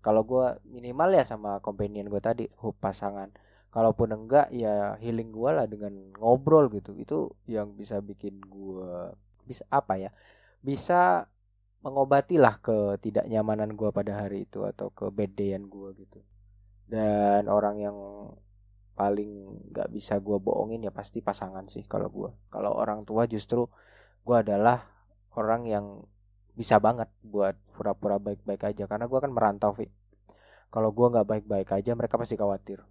Kalau 0.00 0.24
gue 0.24 0.56
minimal 0.64 1.12
ya 1.12 1.24
sama 1.26 1.60
companion 1.60 2.08
gue 2.08 2.22
tadi 2.22 2.44
hub 2.62 2.78
pasangan. 2.78 3.34
Kalaupun 3.70 4.10
enggak 4.10 4.50
ya 4.50 4.98
healing 4.98 5.30
gue 5.30 5.50
lah 5.50 5.66
dengan 5.70 6.14
ngobrol 6.16 6.70
gitu. 6.72 6.96
Itu 6.96 7.34
yang 7.46 7.78
bisa 7.78 8.00
bikin 8.00 8.40
gue 8.40 9.14
bisa 9.46 9.64
apa 9.72 9.96
ya 9.96 10.10
bisa 10.60 11.30
mengobati 11.80 12.36
lah 12.36 12.60
ketidaknyamanan 12.60 13.72
gue 13.72 13.88
pada 13.88 14.24
hari 14.24 14.44
itu 14.44 14.68
atau 14.68 14.92
ke 14.92 15.08
bad 15.08 15.32
gue 15.40 15.88
gitu. 15.96 16.20
Dan 16.90 17.48
orang 17.48 17.76
yang 17.80 17.96
paling 18.92 19.56
nggak 19.72 19.88
bisa 19.88 20.20
gue 20.20 20.36
bohongin 20.36 20.84
ya 20.84 20.92
pasti 20.92 21.24
pasangan 21.24 21.64
sih 21.72 21.88
kalau 21.88 22.12
gue 22.12 22.28
kalau 22.52 22.76
orang 22.76 23.08
tua 23.08 23.24
justru 23.24 23.64
gue 24.20 24.36
adalah 24.36 24.84
orang 25.40 25.64
yang 25.64 25.86
bisa 26.52 26.76
banget 26.76 27.08
buat 27.24 27.56
pura-pura 27.72 28.20
baik-baik 28.20 28.76
aja. 28.76 28.84
Karena 28.84 29.08
gue 29.08 29.18
kan 29.22 29.32
merantau 29.32 29.72
Vi 29.72 29.88
kalau 30.68 30.92
gue 30.92 31.06
nggak 31.10 31.26
baik-baik 31.26 31.68
aja 31.72 31.96
mereka 31.96 32.20
pasti 32.20 32.36
khawatir. 32.36 32.84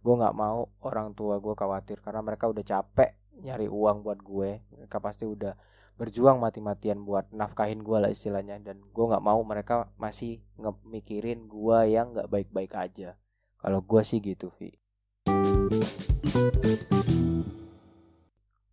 Gue 0.00 0.14
nggak 0.16 0.32
mau 0.32 0.72
orang 0.80 1.12
tua 1.12 1.36
gue 1.36 1.52
khawatir 1.52 2.00
karena 2.00 2.24
mereka 2.24 2.48
udah 2.48 2.64
capek 2.64 3.20
nyari 3.44 3.68
uang 3.68 4.00
buat 4.00 4.18
gue. 4.24 4.64
Mereka 4.80 4.96
pasti 4.96 5.28
udah 5.28 5.52
berjuang 6.00 6.40
mati-matian 6.40 7.04
buat 7.04 7.28
nafkahin 7.28 7.84
gue 7.84 7.98
lah 8.00 8.08
istilahnya 8.08 8.56
dan 8.64 8.80
gue 8.80 9.04
nggak 9.04 9.20
mau 9.20 9.36
mereka 9.44 9.92
masih 10.00 10.40
ngemikirin 10.56 11.44
gue 11.44 11.78
yang 11.92 12.16
nggak 12.16 12.32
baik-baik 12.32 12.72
aja 12.72 13.20
kalau 13.60 13.84
gue 13.84 14.00
sih 14.00 14.16
gitu 14.24 14.48
Vi 14.56 14.80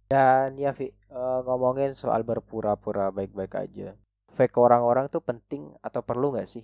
dan 0.08 0.56
ya 0.56 0.72
Vi, 0.72 0.96
uh, 1.12 1.44
ngomongin 1.44 1.92
soal 1.92 2.24
berpura-pura 2.24 3.12
baik-baik 3.12 3.60
aja. 3.60 3.92
Fake 4.32 4.56
orang-orang 4.56 5.12
tuh 5.12 5.20
penting 5.20 5.76
atau 5.84 6.00
perlu 6.00 6.32
nggak 6.32 6.48
sih? 6.48 6.63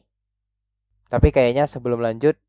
Tapi 1.11 1.35
kayaknya 1.35 1.67
sebelum 1.67 1.99
lanjut, 1.99 2.39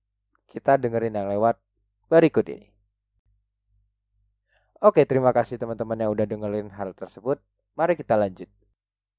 kita 0.47 0.79
dengerin 0.79 1.19
yang 1.19 1.27
lewat 1.27 1.59
berikut 2.07 2.47
ini. 2.47 2.71
Oke, 4.79 5.03
terima 5.03 5.35
kasih 5.35 5.59
teman-teman 5.59 5.99
yang 5.99 6.15
udah 6.15 6.27
dengerin 6.31 6.71
hal 6.79 6.95
tersebut. 6.95 7.43
Mari 7.75 7.99
kita 7.99 8.15
lanjut. 8.15 8.47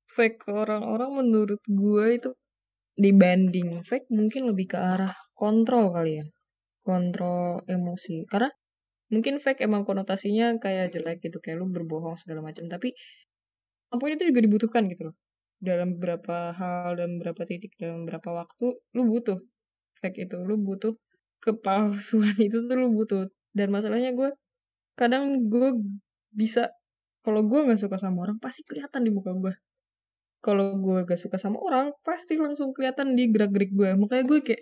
Fake 0.08 0.48
orang-orang 0.48 1.12
menurut 1.12 1.60
gue 1.68 2.06
itu 2.16 2.32
dibanding 2.96 3.84
fake 3.84 4.08
mungkin 4.08 4.56
lebih 4.56 4.72
ke 4.72 4.78
arah 4.80 5.12
kontrol 5.36 5.92
kali 5.92 6.24
ya. 6.24 6.26
Kontrol 6.80 7.68
emosi. 7.68 8.24
Karena 8.32 8.48
mungkin 9.12 9.44
fake 9.44 9.68
emang 9.68 9.84
konotasinya 9.84 10.56
kayak 10.56 10.96
jelek 10.96 11.20
gitu 11.20 11.44
kayak 11.44 11.60
lu 11.60 11.68
berbohong 11.68 12.16
segala 12.16 12.40
macam. 12.40 12.72
Tapi 12.72 12.96
ampun 13.92 14.16
itu 14.16 14.24
juga 14.24 14.40
dibutuhkan 14.40 14.88
gitu 14.88 15.12
loh. 15.12 15.16
Dalam 15.60 16.00
beberapa 16.00 16.56
hal 16.56 16.96
dan 16.96 17.20
beberapa 17.20 17.44
titik 17.44 17.76
dalam 17.76 18.08
beberapa 18.08 18.40
waktu 18.40 18.72
lu 18.96 19.04
butuh 19.04 19.40
fake 20.00 20.32
itu. 20.32 20.40
Lu 20.40 20.56
butuh 20.56 20.96
kepalsuan 21.44 22.40
itu 22.48 22.64
tuh 22.64 22.76
lu 22.80 22.96
butuh. 22.96 23.28
Dan 23.52 23.76
masalahnya 23.76 24.16
gue 24.16 24.32
kadang 24.96 25.52
gue 25.52 25.76
bisa 26.32 26.72
kalau 27.26 27.42
gue 27.50 27.60
nggak 27.66 27.82
suka 27.82 27.98
sama 27.98 28.30
orang 28.30 28.38
pasti 28.38 28.62
kelihatan 28.62 29.02
di 29.02 29.12
muka 29.12 29.34
gue 29.34 29.54
kalau 30.46 30.78
gue 30.78 31.10
gak 31.10 31.18
suka 31.18 31.42
sama 31.42 31.58
orang 31.58 31.90
pasti 32.06 32.38
langsung 32.38 32.70
kelihatan 32.70 33.18
di 33.18 33.34
gerak 33.34 33.50
gerik 33.50 33.74
gue 33.74 33.98
makanya 33.98 34.24
gue 34.30 34.40
kayak 34.46 34.62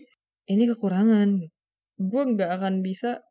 ini 0.52 0.64
kekurangan. 0.72 1.30
Gue 2.00 2.24
nggak 2.36 2.50
akan 2.60 2.84
bisa 2.84 3.24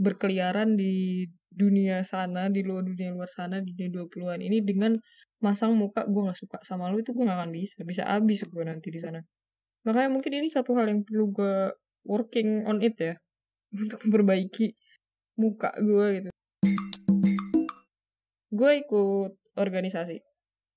berkeliaran 0.00 0.76
di 0.80 1.24
dunia 1.50 2.00
sana 2.06 2.48
di 2.48 2.62
luar 2.64 2.86
dunia 2.86 3.10
luar 3.12 3.28
sana 3.28 3.60
di 3.60 3.74
dunia 3.76 3.90
20-an 4.06 4.40
ini 4.40 4.62
dengan 4.64 4.96
masang 5.44 5.74
muka 5.76 6.06
gue 6.06 6.20
nggak 6.30 6.38
suka 6.38 6.58
sama 6.62 6.88
lu 6.92 7.00
itu 7.04 7.12
gue 7.16 7.24
gak 7.24 7.38
akan 7.40 7.52
bisa. 7.52 7.80
Bisa 7.84 8.02
abis 8.08 8.44
gue 8.48 8.64
nanti 8.64 8.88
di 8.92 9.00
sana. 9.00 9.20
Makanya 9.88 10.08
mungkin 10.12 10.32
ini 10.40 10.48
satu 10.52 10.76
hal 10.76 10.88
yang 10.88 11.00
perlu 11.04 11.32
gue 11.32 11.54
working 12.08 12.64
on 12.68 12.80
it 12.84 12.96
ya. 13.00 13.14
Untuk 13.76 14.00
memperbaiki 14.08 14.72
muka 15.40 15.72
gue 15.80 16.06
gitu 16.20 16.30
gue 18.50 18.70
ikut 18.82 19.32
organisasi 19.56 20.18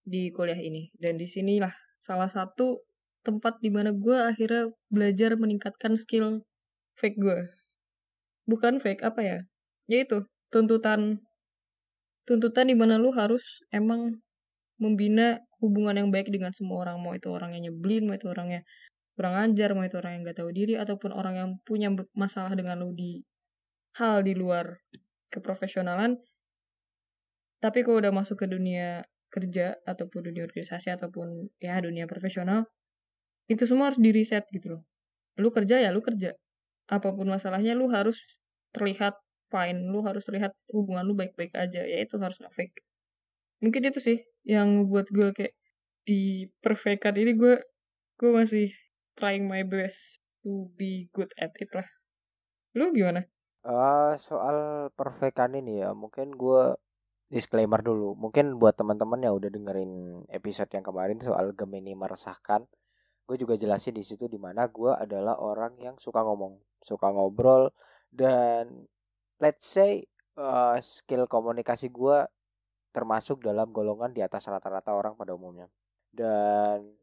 di 0.05 0.29
kuliah 0.33 0.57
ini. 0.57 0.89
Dan 0.97 1.17
di 1.17 1.25
sinilah 1.25 1.73
salah 1.97 2.29
satu 2.29 2.81
tempat 3.23 3.59
di 3.63 3.71
mana 3.71 3.95
gue 3.95 4.17
akhirnya 4.17 4.69
belajar 4.91 5.39
meningkatkan 5.39 5.95
skill 5.95 6.43
fake 6.99 7.17
gue 7.17 7.47
bukan 8.47 8.79
fake 8.79 9.01
apa 9.03 9.21
ya? 9.23 9.39
Yaitu 9.87 10.27
tuntutan 10.51 11.19
tuntutan 12.23 12.71
di 12.71 12.75
mana 12.75 12.95
lu 12.95 13.11
harus 13.11 13.43
emang 13.71 14.19
membina 14.79 15.39
hubungan 15.59 15.95
yang 15.95 16.09
baik 16.11 16.27
dengan 16.31 16.51
semua 16.51 16.87
orang. 16.87 16.99
Mau 16.99 17.15
itu 17.15 17.31
orang 17.31 17.55
yang 17.55 17.71
nyebelin 17.71 18.07
mau 18.07 18.15
itu 18.15 18.27
orangnya 18.27 18.63
kurang 19.13 19.37
ajar 19.37 19.77
mau 19.77 19.85
itu 19.85 19.97
orang 20.01 20.17
yang 20.17 20.21
gak 20.25 20.41
tahu 20.41 20.49
diri 20.49 20.73
ataupun 20.73 21.13
orang 21.13 21.35
yang 21.37 21.49
punya 21.61 21.93
masalah 22.17 22.57
dengan 22.57 22.81
lu 22.81 22.97
di 22.97 23.21
hal 24.01 24.25
di 24.25 24.33
luar 24.33 24.81
keprofesionalan 25.29 26.17
tapi 27.63 27.87
kalau 27.87 28.03
udah 28.03 28.11
masuk 28.11 28.43
ke 28.43 28.47
dunia 28.51 29.07
kerja 29.31 29.79
ataupun 29.87 30.27
dunia 30.27 30.43
organisasi 30.43 30.91
ataupun 30.91 31.47
ya 31.63 31.79
dunia 31.79 32.03
profesional 32.11 32.67
itu 33.47 33.63
semua 33.63 33.87
harus 33.87 33.99
di 34.03 34.11
reset 34.11 34.43
gitu 34.51 34.75
loh. 34.75 34.83
Lu 35.39 35.47
kerja 35.55 35.79
ya 35.79 35.95
lu 35.95 36.03
kerja. 36.03 36.35
Apa 36.91 37.15
pun 37.15 37.31
masalahnya 37.31 37.71
lu 37.71 37.87
harus 37.87 38.19
terlihat 38.75 39.15
fine 39.47 39.87
lu 39.87 40.03
harus 40.03 40.27
lihat 40.27 40.51
hubungan 40.75 41.07
lu 41.07 41.15
baik-baik 41.15 41.55
aja. 41.55 41.87
Ya 41.87 42.03
itu 42.03 42.19
harus 42.19 42.35
fake. 42.51 42.83
Mungkin 43.63 43.87
itu 43.87 44.03
sih 44.03 44.17
yang 44.43 44.91
buat 44.91 45.07
gue 45.07 45.31
kayak 45.31 45.55
di 46.03 46.51
perfectan 46.59 47.15
ini. 47.15 47.31
Gue 47.39 47.63
gue 48.19 48.31
masih 48.35 48.75
trying 49.15 49.47
my 49.47 49.63
best 49.63 50.19
to 50.43 50.67
be 50.75 51.07
good 51.15 51.31
at 51.39 51.55
it 51.63 51.71
lah. 51.71 51.87
Lu 52.75 52.91
gimana? 52.91 53.23
Uh, 53.63 54.19
soal 54.19 54.91
perfectan 54.99 55.55
ini 55.55 55.79
ya 55.79 55.95
mungkin 55.95 56.35
gue 56.35 56.75
disclaimer 57.33 57.81
dulu 57.81 58.13
mungkin 58.13 58.61
buat 58.61 58.77
teman-teman 58.77 59.17
yang 59.25 59.33
udah 59.33 59.49
dengerin 59.49 60.21
episode 60.29 60.69
yang 60.69 60.85
kemarin 60.85 61.17
soal 61.17 61.49
Gemini 61.57 61.97
meresahkan 61.97 62.61
gue 63.25 63.35
juga 63.41 63.57
jelasin 63.57 63.97
di 63.97 64.05
situ 64.05 64.29
di 64.29 64.37
mana 64.37 64.69
gue 64.69 64.93
adalah 64.93 65.41
orang 65.41 65.73
yang 65.81 65.95
suka 65.97 66.21
ngomong 66.21 66.61
suka 66.85 67.09
ngobrol 67.09 67.73
dan 68.13 68.85
let's 69.41 69.65
say 69.65 70.05
uh, 70.37 70.77
skill 70.79 71.25
komunikasi 71.25 71.89
gue 71.89 72.29
termasuk 72.93 73.41
dalam 73.41 73.73
golongan 73.73 74.13
di 74.13 74.21
atas 74.21 74.45
rata-rata 74.45 74.93
orang 74.93 75.17
pada 75.17 75.33
umumnya. 75.33 75.65
Dan 76.13 76.93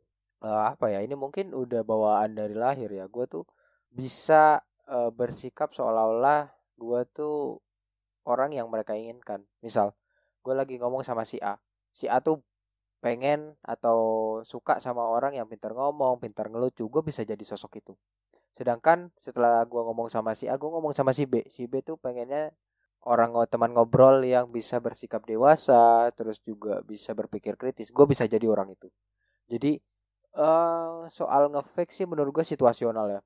uh, 0.41 0.65
apa 0.71 0.95
ya 0.95 1.03
ini 1.03 1.19
mungkin 1.19 1.51
udah 1.51 1.83
bawaan 1.83 2.39
dari 2.39 2.55
lahir 2.55 2.89
ya 2.95 3.11
gue 3.11 3.27
tuh 3.27 3.45
bisa 3.91 4.63
uh, 4.87 5.11
bersikap 5.11 5.75
seolah-olah 5.75 6.47
gue 6.79 7.01
tuh 7.11 7.59
orang 8.23 8.55
yang 8.55 8.71
mereka 8.71 8.95
inginkan. 8.95 9.43
Misal 9.61 9.91
gue 10.41 10.55
lagi 10.57 10.77
ngomong 10.81 11.05
sama 11.05 11.23
si 11.29 11.37
A. 11.41 11.57
Si 11.93 12.09
A 12.09 12.21
tuh 12.25 12.41
pengen 13.01 13.57
atau 13.65 13.99
suka 14.45 14.77
sama 14.77 15.09
orang 15.09 15.33
yang 15.33 15.49
pintar 15.49 15.73
ngomong 15.73 16.21
pintar 16.21 16.53
ngelucu 16.53 16.85
gue 16.85 17.03
bisa 17.05 17.25
jadi 17.25 17.41
sosok 17.41 17.81
itu. 17.81 17.93
Sedangkan 18.57 19.09
setelah 19.17 19.65
gue 19.65 19.81
ngomong 19.81 20.13
sama 20.13 20.37
si 20.37 20.49
A 20.49 20.61
gue 20.61 20.69
ngomong 20.69 20.93
sama 20.93 21.17
si 21.17 21.25
B. 21.25 21.45
Si 21.49 21.65
B 21.65 21.81
tuh 21.81 21.97
pengennya 21.97 22.53
orang 23.09 23.33
teman 23.49 23.73
ngobrol 23.73 24.21
yang 24.21 24.53
bisa 24.53 24.77
bersikap 24.85 25.25
dewasa 25.25 26.13
terus 26.13 26.45
juga 26.45 26.85
bisa 26.85 27.17
berpikir 27.17 27.57
kritis. 27.57 27.89
Gue 27.89 28.05
bisa 28.05 28.29
jadi 28.29 28.45
orang 28.49 28.77
itu. 28.77 28.89
Jadi 29.49 29.81
uh, 30.37 31.09
soal 31.09 31.49
ngefake 31.49 31.93
sih 31.93 32.05
menurut 32.05 32.37
gue 32.37 32.45
situasional 32.45 33.09
ya. 33.09 33.21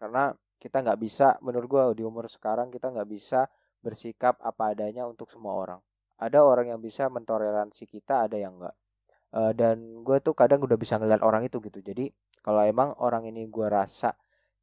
Karena 0.00 0.32
kita 0.60 0.80
nggak 0.80 1.00
bisa 1.00 1.36
menurut 1.44 1.68
gue 1.68 1.82
di 2.00 2.04
umur 2.04 2.28
sekarang 2.28 2.72
kita 2.72 2.92
nggak 2.92 3.08
bisa 3.08 3.48
bersikap 3.80 4.36
apa 4.44 4.76
adanya 4.76 5.08
untuk 5.08 5.32
semua 5.32 5.56
orang 5.56 5.80
ada 6.20 6.44
orang 6.44 6.68
yang 6.68 6.80
bisa 6.84 7.08
mentoleransi 7.08 7.88
kita 7.88 8.28
ada 8.28 8.36
yang 8.36 8.60
enggak. 8.60 8.76
Uh, 9.30 9.52
dan 9.54 10.02
gue 10.04 10.18
tuh 10.20 10.34
kadang 10.34 10.60
udah 10.60 10.76
bisa 10.76 11.00
ngeliat 11.00 11.24
orang 11.24 11.46
itu 11.46 11.62
gitu. 11.64 11.80
Jadi 11.80 12.12
kalau 12.44 12.60
emang 12.66 12.92
orang 13.00 13.24
ini 13.24 13.48
gue 13.48 13.66
rasa 13.66 14.12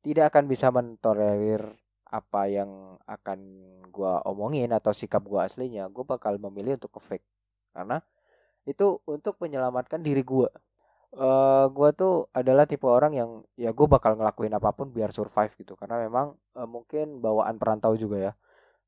tidak 0.06 0.32
akan 0.36 0.46
bisa 0.46 0.70
mentolerir 0.70 1.66
apa 2.08 2.42
yang 2.48 2.96
akan 3.04 3.40
gue 3.92 4.14
omongin 4.30 4.72
atau 4.72 4.96
sikap 4.96 5.20
gue 5.28 5.42
aslinya 5.44 5.92
gue 5.92 6.06
bakal 6.08 6.38
memilih 6.38 6.78
untuk 6.78 7.00
ke 7.00 7.02
fake. 7.02 7.28
Karena 7.74 7.98
itu 8.68 9.00
untuk 9.08 9.40
menyelamatkan 9.42 10.04
diri 10.04 10.22
gue 10.22 10.50
uh, 11.16 11.66
gue 11.72 11.90
tuh 11.96 12.28
adalah 12.36 12.68
tipe 12.68 12.86
orang 12.86 13.14
yang 13.16 13.30
ya 13.56 13.72
gue 13.72 13.88
bakal 13.88 14.20
ngelakuin 14.20 14.52
apa 14.52 14.76
pun 14.76 14.92
biar 14.92 15.10
survive 15.16 15.54
gitu. 15.56 15.74
Karena 15.80 16.04
memang 16.04 16.36
uh, 16.60 16.68
mungkin 16.68 17.24
bawaan 17.24 17.56
perantau 17.56 17.96
juga 17.96 18.32
ya 18.32 18.34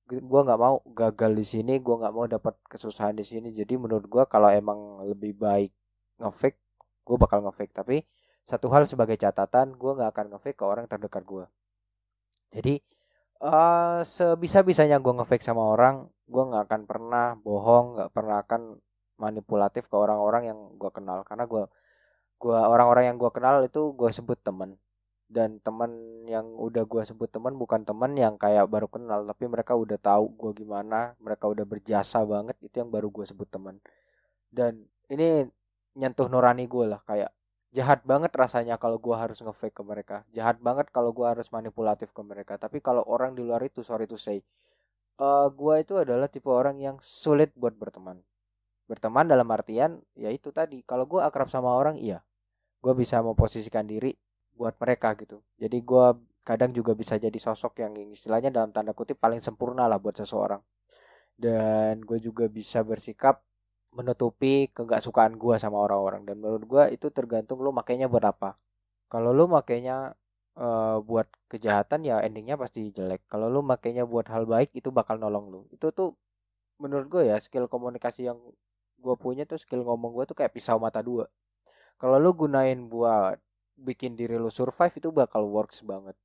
gue 0.10 0.42
nggak 0.48 0.60
mau 0.60 0.82
gagal 0.98 1.32
di 1.38 1.46
sini 1.46 1.74
gue 1.78 1.96
nggak 2.02 2.14
mau 2.16 2.26
dapat 2.26 2.58
kesusahan 2.66 3.14
di 3.14 3.26
sini. 3.28 3.54
Jadi 3.54 3.78
menurut 3.78 4.06
gue 4.10 4.24
kalau 4.26 4.50
emang 4.50 5.06
lebih 5.06 5.38
baik 5.38 5.72
ngefake 6.18 6.58
gue 7.06 7.18
bakal 7.22 7.46
ngefake. 7.46 7.74
Tapi 7.76 8.02
satu 8.50 8.68
hal 8.74 8.90
sebagai 8.90 9.18
catatan 9.22 9.78
gue 9.78 9.92
nggak 9.94 10.10
akan 10.16 10.26
ngefake 10.34 10.58
ke 10.58 10.66
orang 10.66 10.90
terdekat 10.90 11.22
gue 11.22 11.46
jadi 12.50 12.82
uh, 13.46 14.02
sebisa 14.02 14.66
bisanya 14.66 14.98
gue 14.98 15.14
ngefake 15.14 15.46
sama 15.46 15.62
orang 15.74 16.10
gue 16.26 16.44
nggak 16.50 16.64
akan 16.70 16.82
pernah 16.90 17.38
bohong 17.38 17.98
nggak 17.98 18.10
pernah 18.14 18.42
akan 18.42 18.62
manipulatif 19.22 19.86
ke 19.92 19.96
orang-orang 19.98 20.44
yang 20.50 20.60
gue 20.80 20.92
kenal. 20.96 21.22
Karena 21.28 21.46
gue 21.46 21.64
gua 22.40 22.60
orang-orang 22.72 23.12
yang 23.14 23.18
gue 23.20 23.32
kenal 23.36 23.60
itu 23.68 23.92
gue 24.00 24.10
sebut 24.16 24.40
teman 24.40 24.80
dan 25.30 25.62
teman 25.62 25.94
yang 26.26 26.46
udah 26.58 26.84
gue 26.90 27.04
sebut 27.06 27.30
teman 27.30 27.54
bukan 27.54 27.86
teman 27.86 28.18
yang 28.18 28.36
kayak 28.36 28.66
baru 28.66 28.90
kenal 28.90 29.24
tapi 29.30 29.46
mereka 29.46 29.78
udah 29.78 30.02
tahu 30.02 30.34
gue 30.34 30.66
gimana 30.66 31.14
mereka 31.22 31.46
udah 31.46 31.66
berjasa 31.70 32.26
banget 32.26 32.58
itu 32.66 32.82
yang 32.82 32.90
baru 32.90 33.14
gue 33.14 33.26
sebut 33.30 33.46
teman 33.46 33.78
dan 34.50 34.90
ini 35.14 35.46
nyentuh 35.94 36.26
nurani 36.26 36.66
gue 36.66 36.86
lah 36.90 37.02
kayak 37.06 37.30
jahat 37.70 38.02
banget 38.02 38.34
rasanya 38.34 38.82
kalau 38.82 38.98
gue 38.98 39.14
harus 39.14 39.38
ngefake 39.46 39.78
ke 39.78 39.84
mereka. 39.86 40.26
Jahat 40.34 40.58
banget 40.58 40.90
kalau 40.90 41.14
gue 41.14 41.26
harus 41.26 41.54
manipulatif 41.54 42.10
ke 42.10 42.22
mereka. 42.26 42.58
Tapi 42.58 42.82
kalau 42.82 43.06
orang 43.06 43.38
di 43.38 43.46
luar 43.46 43.62
itu 43.62 43.86
sorry 43.86 44.10
to 44.10 44.18
say 44.18 44.42
uh, 45.22 45.46
eh, 45.46 45.48
gue 45.54 45.76
itu 45.84 45.94
adalah 46.00 46.28
tipe 46.32 46.50
orang 46.50 46.82
yang 46.82 46.98
sulit 47.04 47.54
buat 47.54 47.76
berteman. 47.78 48.18
Berteman 48.90 49.30
dalam 49.30 49.46
artian 49.54 50.02
ya 50.18 50.34
itu 50.34 50.50
tadi 50.50 50.82
kalau 50.82 51.06
gue 51.06 51.22
akrab 51.22 51.52
sama 51.52 51.70
orang 51.76 52.00
iya. 52.00 52.26
Gue 52.80 52.96
bisa 52.96 53.20
memposisikan 53.20 53.86
diri 53.86 54.16
buat 54.60 54.76
mereka 54.76 55.16
gitu. 55.16 55.40
Jadi 55.56 55.80
gue 55.80 56.06
kadang 56.44 56.76
juga 56.76 56.92
bisa 56.92 57.16
jadi 57.16 57.40
sosok 57.40 57.80
yang 57.80 57.96
istilahnya 58.12 58.52
dalam 58.52 58.76
tanda 58.76 58.92
kutip 58.92 59.16
paling 59.16 59.40
sempurna 59.40 59.88
lah 59.88 59.96
buat 60.04 60.20
seseorang. 60.20 60.60
Dan 61.40 62.04
gue 62.04 62.20
juga 62.20 62.52
bisa 62.52 62.84
bersikap 62.84 63.40
menutupi 63.96 64.68
sukaan 64.76 65.40
gue 65.40 65.56
sama 65.56 65.80
orang-orang. 65.80 66.28
Dan 66.28 66.44
menurut 66.44 66.66
gue 66.68 66.84
itu 67.00 67.08
tergantung 67.16 67.64
lu 67.64 67.72
makainya 67.72 68.12
buat 68.12 68.28
apa. 68.28 68.60
Kalau 69.08 69.32
lu 69.32 69.48
makainya 69.48 70.12
uh, 70.60 71.00
buat 71.00 71.32
kejahatan 71.48 72.04
ya 72.04 72.20
endingnya 72.20 72.60
pasti 72.60 72.92
jelek. 72.92 73.24
Kalau 73.32 73.48
lu 73.48 73.64
makainya 73.64 74.04
buat 74.04 74.28
hal 74.28 74.44
baik 74.44 74.76
itu 74.76 74.92
bakal 74.92 75.16
nolong 75.16 75.48
lu. 75.48 75.62
Itu 75.72 75.96
tuh 75.96 76.20
menurut 76.84 77.08
gue 77.08 77.24
ya 77.32 77.40
skill 77.40 77.72
komunikasi 77.72 78.28
yang 78.28 78.40
gue 79.00 79.16
punya 79.16 79.48
tuh 79.48 79.56
skill 79.56 79.88
ngomong 79.88 80.12
gue 80.12 80.26
tuh 80.28 80.36
kayak 80.36 80.52
pisau 80.52 80.76
mata 80.76 81.00
dua. 81.00 81.32
Kalau 81.96 82.20
lu 82.20 82.36
gunain 82.36 82.88
buat 82.88 83.40
bikin 83.80 84.14
diri 84.20 84.36
lu 84.36 84.52
survive 84.52 84.94
itu 85.00 85.10
bakal 85.10 85.48
works 85.48 85.82
banget. 85.88 86.16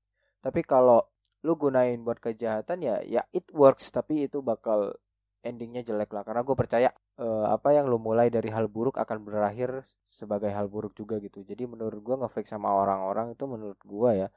Tapi 0.42 0.60
kalau 0.66 1.00
lu 1.44 1.54
gunain 1.60 2.00
buat 2.00 2.18
kejahatan 2.18 2.80
ya 2.80 3.04
ya 3.04 3.22
it 3.36 3.44
works 3.52 3.92
tapi 3.92 4.26
itu 4.26 4.40
bakal 4.40 4.96
endingnya 5.44 5.84
jelek 5.84 6.10
lah. 6.10 6.24
Karena 6.24 6.42
gue 6.42 6.56
percaya 6.56 6.88
uh, 7.20 7.46
apa 7.52 7.76
yang 7.76 7.86
lo 7.86 8.00
mulai 8.00 8.32
dari 8.32 8.48
hal 8.50 8.66
buruk 8.66 8.96
akan 8.96 9.22
berakhir 9.22 9.84
sebagai 10.08 10.50
hal 10.50 10.66
buruk 10.72 10.96
juga 10.96 11.20
gitu. 11.20 11.44
Jadi 11.44 11.68
menurut 11.68 12.00
gue 12.00 12.16
ngefake 12.24 12.48
sama 12.48 12.72
orang-orang 12.72 13.36
itu 13.36 13.44
menurut 13.44 13.78
gue 13.84 14.10
ya 14.24 14.28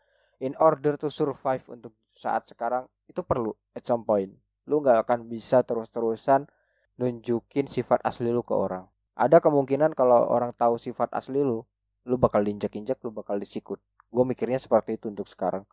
in 0.44 0.54
order 0.62 1.00
to 1.00 1.10
survive 1.10 1.64
untuk 1.72 1.98
saat 2.14 2.46
sekarang 2.46 2.86
itu 3.10 3.24
perlu 3.24 3.56
at 3.74 3.88
some 3.88 4.04
point. 4.04 4.36
Lu 4.68 4.84
nggak 4.84 5.08
akan 5.08 5.32
bisa 5.32 5.64
terus-terusan 5.64 6.46
nunjukin 7.00 7.66
sifat 7.70 8.04
asli 8.04 8.30
lu 8.30 8.44
ke 8.44 8.54
orang. 8.54 8.86
Ada 9.18 9.42
kemungkinan 9.42 9.98
kalau 9.98 10.30
orang 10.30 10.54
tahu 10.54 10.78
sifat 10.78 11.10
asli 11.16 11.42
lu 11.42 11.66
lu 12.08 12.16
bakal 12.16 12.42
diinjak-injak 12.48 12.98
lu 13.04 13.12
bakal 13.12 13.36
disikut. 13.38 13.84
Gue 14.08 14.24
mikirnya 14.24 14.58
seperti 14.58 14.96
itu 14.96 15.12
untuk 15.12 15.28
sekarang. 15.28 15.68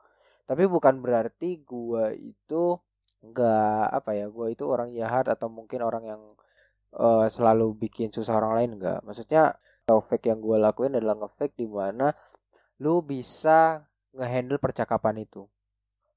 Tapi 0.44 0.66
bukan 0.66 1.00
berarti 1.00 1.62
gue 1.62 2.04
itu 2.18 2.76
nggak 3.24 3.84
apa 3.88 4.10
ya 4.12 4.26
gue 4.28 4.46
itu 4.52 4.68
orang 4.68 4.92
jahat 4.92 5.32
atau 5.32 5.48
mungkin 5.48 5.80
orang 5.80 6.04
yang 6.04 6.22
uh, 6.92 7.24
selalu 7.24 7.72
bikin 7.88 8.12
susah 8.12 8.36
orang 8.36 8.52
lain 8.60 8.70
enggak 8.76 9.00
maksudnya 9.00 9.56
fake 9.88 10.28
yang 10.28 10.44
gue 10.44 10.56
lakuin 10.60 10.96
adalah 10.96 11.16
ngefake 11.24 11.56
di 11.56 11.68
mana 11.68 12.12
lu 12.80 13.04
bisa 13.04 13.84
ngehandle 14.16 14.56
percakapan 14.56 15.24
itu. 15.26 15.44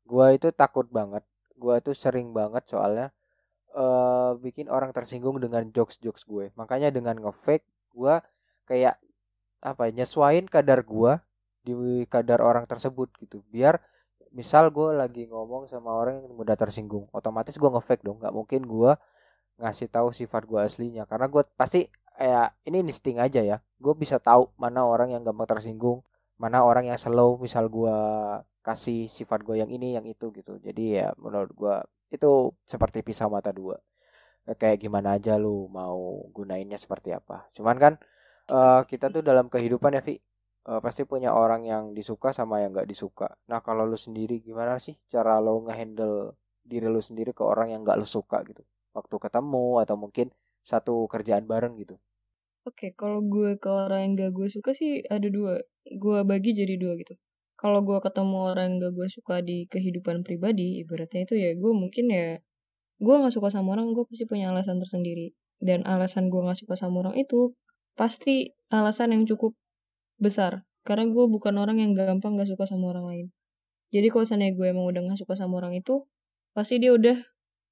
Gue 0.08 0.40
itu 0.40 0.50
takut 0.56 0.88
banget. 0.88 1.26
Gue 1.58 1.76
itu 1.82 1.92
sering 1.92 2.32
banget 2.32 2.64
soalnya 2.70 3.12
uh, 3.76 4.40
bikin 4.40 4.72
orang 4.72 4.96
tersinggung 4.96 5.42
dengan 5.44 5.68
jokes-jokes 5.74 6.24
gue. 6.24 6.56
Makanya 6.56 6.94
dengan 6.96 7.20
ngefake 7.20 7.68
gue 7.92 8.16
kayak 8.70 8.96
apa 9.62 9.90
ya, 9.90 10.04
nyesuain 10.04 10.46
kadar 10.46 10.84
gue 10.86 11.20
di 11.66 12.06
kadar 12.08 12.40
orang 12.44 12.64
tersebut 12.70 13.12
gitu. 13.22 13.44
Biar 13.52 13.82
misal 14.32 14.70
gue 14.70 14.94
lagi 14.94 15.28
ngomong 15.28 15.72
sama 15.72 15.92
orang 15.96 16.24
yang 16.24 16.34
mudah 16.36 16.56
tersinggung, 16.60 17.10
otomatis 17.16 17.56
gue 17.58 17.70
ngefake 17.70 18.04
dong. 18.06 18.22
Gak 18.22 18.36
mungkin 18.36 18.64
gue 18.68 18.92
ngasih 19.62 19.88
tahu 19.90 20.14
sifat 20.14 20.46
gue 20.46 20.60
aslinya. 20.62 21.04
Karena 21.10 21.28
gue 21.32 21.44
pasti 21.58 21.90
kayak 22.18 22.58
ini 22.66 22.82
insting 22.86 23.18
aja 23.22 23.42
ya. 23.42 23.58
Gue 23.82 23.94
bisa 23.98 24.18
tahu 24.22 24.50
mana 24.58 24.86
orang 24.86 25.14
yang 25.14 25.22
gampang 25.26 25.50
tersinggung 25.58 26.02
mana 26.38 26.62
orang 26.62 26.86
yang 26.90 26.98
slow 27.02 27.42
misal 27.42 27.66
gue 27.68 27.98
kasih 28.62 29.10
sifat 29.10 29.42
gue 29.42 29.58
yang 29.58 29.70
ini 29.74 29.98
yang 29.98 30.06
itu 30.06 30.30
gitu. 30.34 30.62
Jadi 30.62 31.02
ya 31.02 31.12
menurut 31.18 31.52
gue 31.54 31.76
itu 32.14 32.54
seperti 32.64 33.02
pisau 33.02 33.28
mata 33.28 33.50
dua. 33.50 33.82
Kayak 34.48 34.80
gimana 34.80 35.20
aja 35.20 35.36
lu 35.36 35.68
mau 35.68 36.24
gunainnya 36.32 36.80
seperti 36.80 37.12
apa. 37.12 37.50
Cuman 37.52 37.76
kan 37.82 37.94
uh, 38.52 38.82
kita 38.84 39.12
tuh 39.12 39.24
dalam 39.24 39.48
kehidupan 39.52 39.98
ya 39.98 40.02
Vi 40.04 40.18
uh, 40.68 40.80
pasti 40.84 41.04
punya 41.04 41.36
orang 41.36 41.68
yang 41.68 41.84
disuka 41.92 42.36
sama 42.36 42.64
yang 42.64 42.76
nggak 42.76 42.90
disuka 42.90 43.32
nah 43.48 43.60
kalau 43.64 43.88
lu 43.88 43.96
sendiri 43.96 44.40
gimana 44.44 44.80
sih 44.82 44.98
cara 45.08 45.40
lo 45.40 45.64
ngehandle 45.66 46.36
diri 46.68 46.88
lu 46.90 47.00
sendiri 47.00 47.32
ke 47.32 47.44
orang 47.44 47.72
yang 47.72 47.82
nggak 47.88 48.00
lu 48.00 48.08
suka 48.08 48.44
gitu 48.44 48.64
waktu 48.98 49.16
ketemu 49.22 49.86
atau 49.86 49.96
mungkin 49.96 50.34
satu 50.66 51.08
kerjaan 51.08 51.46
bareng 51.48 51.78
gitu. 51.80 51.96
Oke, 52.68 52.92
kalau 53.00 53.24
gue 53.24 53.56
ke 53.56 53.70
orang 53.72 54.00
yang 54.04 54.12
gak 54.20 54.32
gue 54.36 54.48
suka 54.52 54.76
sih 54.76 55.00
ada 55.08 55.32
dua. 55.32 55.64
Gue 55.88 56.20
bagi 56.28 56.52
jadi 56.52 56.76
dua 56.76 57.00
gitu. 57.00 57.16
Kalau 57.56 57.80
gue 57.88 57.98
ketemu 58.04 58.38
orang 58.52 58.66
yang 58.68 58.76
gak 58.84 58.94
gue 59.00 59.08
suka 59.08 59.36
di 59.40 59.64
kehidupan 59.72 60.28
pribadi, 60.28 60.84
ibaratnya 60.84 61.24
itu 61.24 61.36
ya 61.40 61.56
gue 61.56 61.72
mungkin 61.72 62.06
ya 62.12 62.28
gue 63.00 63.16
gak 63.24 63.32
suka 63.32 63.48
sama 63.56 63.80
orang, 63.80 63.96
gue 63.96 64.04
pasti 64.04 64.28
punya 64.28 64.52
alasan 64.52 64.84
tersendiri. 64.84 65.32
Dan 65.64 65.88
alasan 65.88 66.28
gue 66.28 66.42
gak 66.44 66.60
suka 66.60 66.76
sama 66.76 67.08
orang 67.08 67.16
itu 67.16 67.56
pasti 67.98 68.54
alasan 68.70 69.12
yang 69.18 69.26
cukup 69.26 69.58
besar. 70.22 70.64
Karena 70.88 71.10
gue 71.10 71.26
bukan 71.28 71.58
orang 71.60 71.84
yang 71.84 71.92
gampang 71.98 72.40
gak 72.40 72.48
suka 72.48 72.64
sama 72.70 72.96
orang 72.96 73.06
lain. 73.12 73.28
Jadi 73.92 74.08
kalau 74.14 74.24
misalnya 74.24 74.50
gue 74.56 74.68
emang 74.72 74.86
udah 74.88 75.02
gak 75.12 75.20
suka 75.20 75.34
sama 75.36 75.60
orang 75.60 75.76
itu, 75.76 76.06
pasti 76.56 76.80
dia 76.80 76.96
udah 76.96 77.18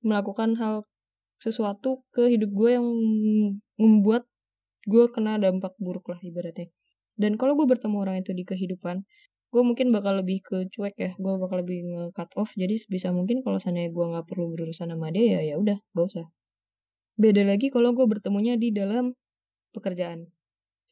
melakukan 0.04 0.60
hal 0.60 0.84
sesuatu 1.40 2.04
ke 2.12 2.28
hidup 2.28 2.52
gue 2.52 2.70
yang 2.76 2.88
membuat 3.80 4.28
gue 4.90 5.06
kena 5.14 5.40
dampak 5.40 5.78
buruk 5.80 6.12
lah 6.12 6.20
ibaratnya. 6.20 6.68
Dan 7.16 7.40
kalau 7.40 7.56
gue 7.56 7.68
bertemu 7.70 7.96
orang 8.04 8.16
itu 8.20 8.36
di 8.36 8.44
kehidupan, 8.44 9.08
gue 9.52 9.62
mungkin 9.64 9.96
bakal 9.96 10.20
lebih 10.20 10.44
ke 10.44 10.68
cuek 10.68 10.96
ya, 11.00 11.12
gue 11.16 11.34
bakal 11.40 11.64
lebih 11.64 11.88
nge-cut 11.88 12.36
off. 12.36 12.52
Jadi 12.60 12.84
bisa 12.92 13.16
mungkin 13.16 13.40
kalau 13.40 13.58
sana 13.64 13.88
gue 13.88 14.06
nggak 14.12 14.28
perlu 14.28 14.52
berurusan 14.52 14.92
sama 14.92 15.16
dia 15.16 15.40
ya 15.40 15.54
ya 15.54 15.56
udah, 15.56 15.78
gak 15.96 16.06
usah. 16.12 16.26
Beda 17.16 17.48
lagi 17.48 17.72
kalau 17.72 17.96
gue 17.96 18.04
bertemunya 18.04 18.60
di 18.60 18.76
dalam 18.76 19.16
pekerjaan, 19.76 20.32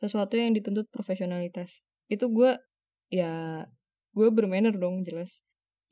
sesuatu 0.04 0.36
yang 0.36 0.52
dituntut 0.52 0.92
profesionalitas. 0.92 1.80
Itu 2.12 2.28
gue 2.28 2.60
ya 3.08 3.64
gue 4.12 4.28
bermanner 4.30 4.76
dong 4.76 5.08
jelas. 5.08 5.40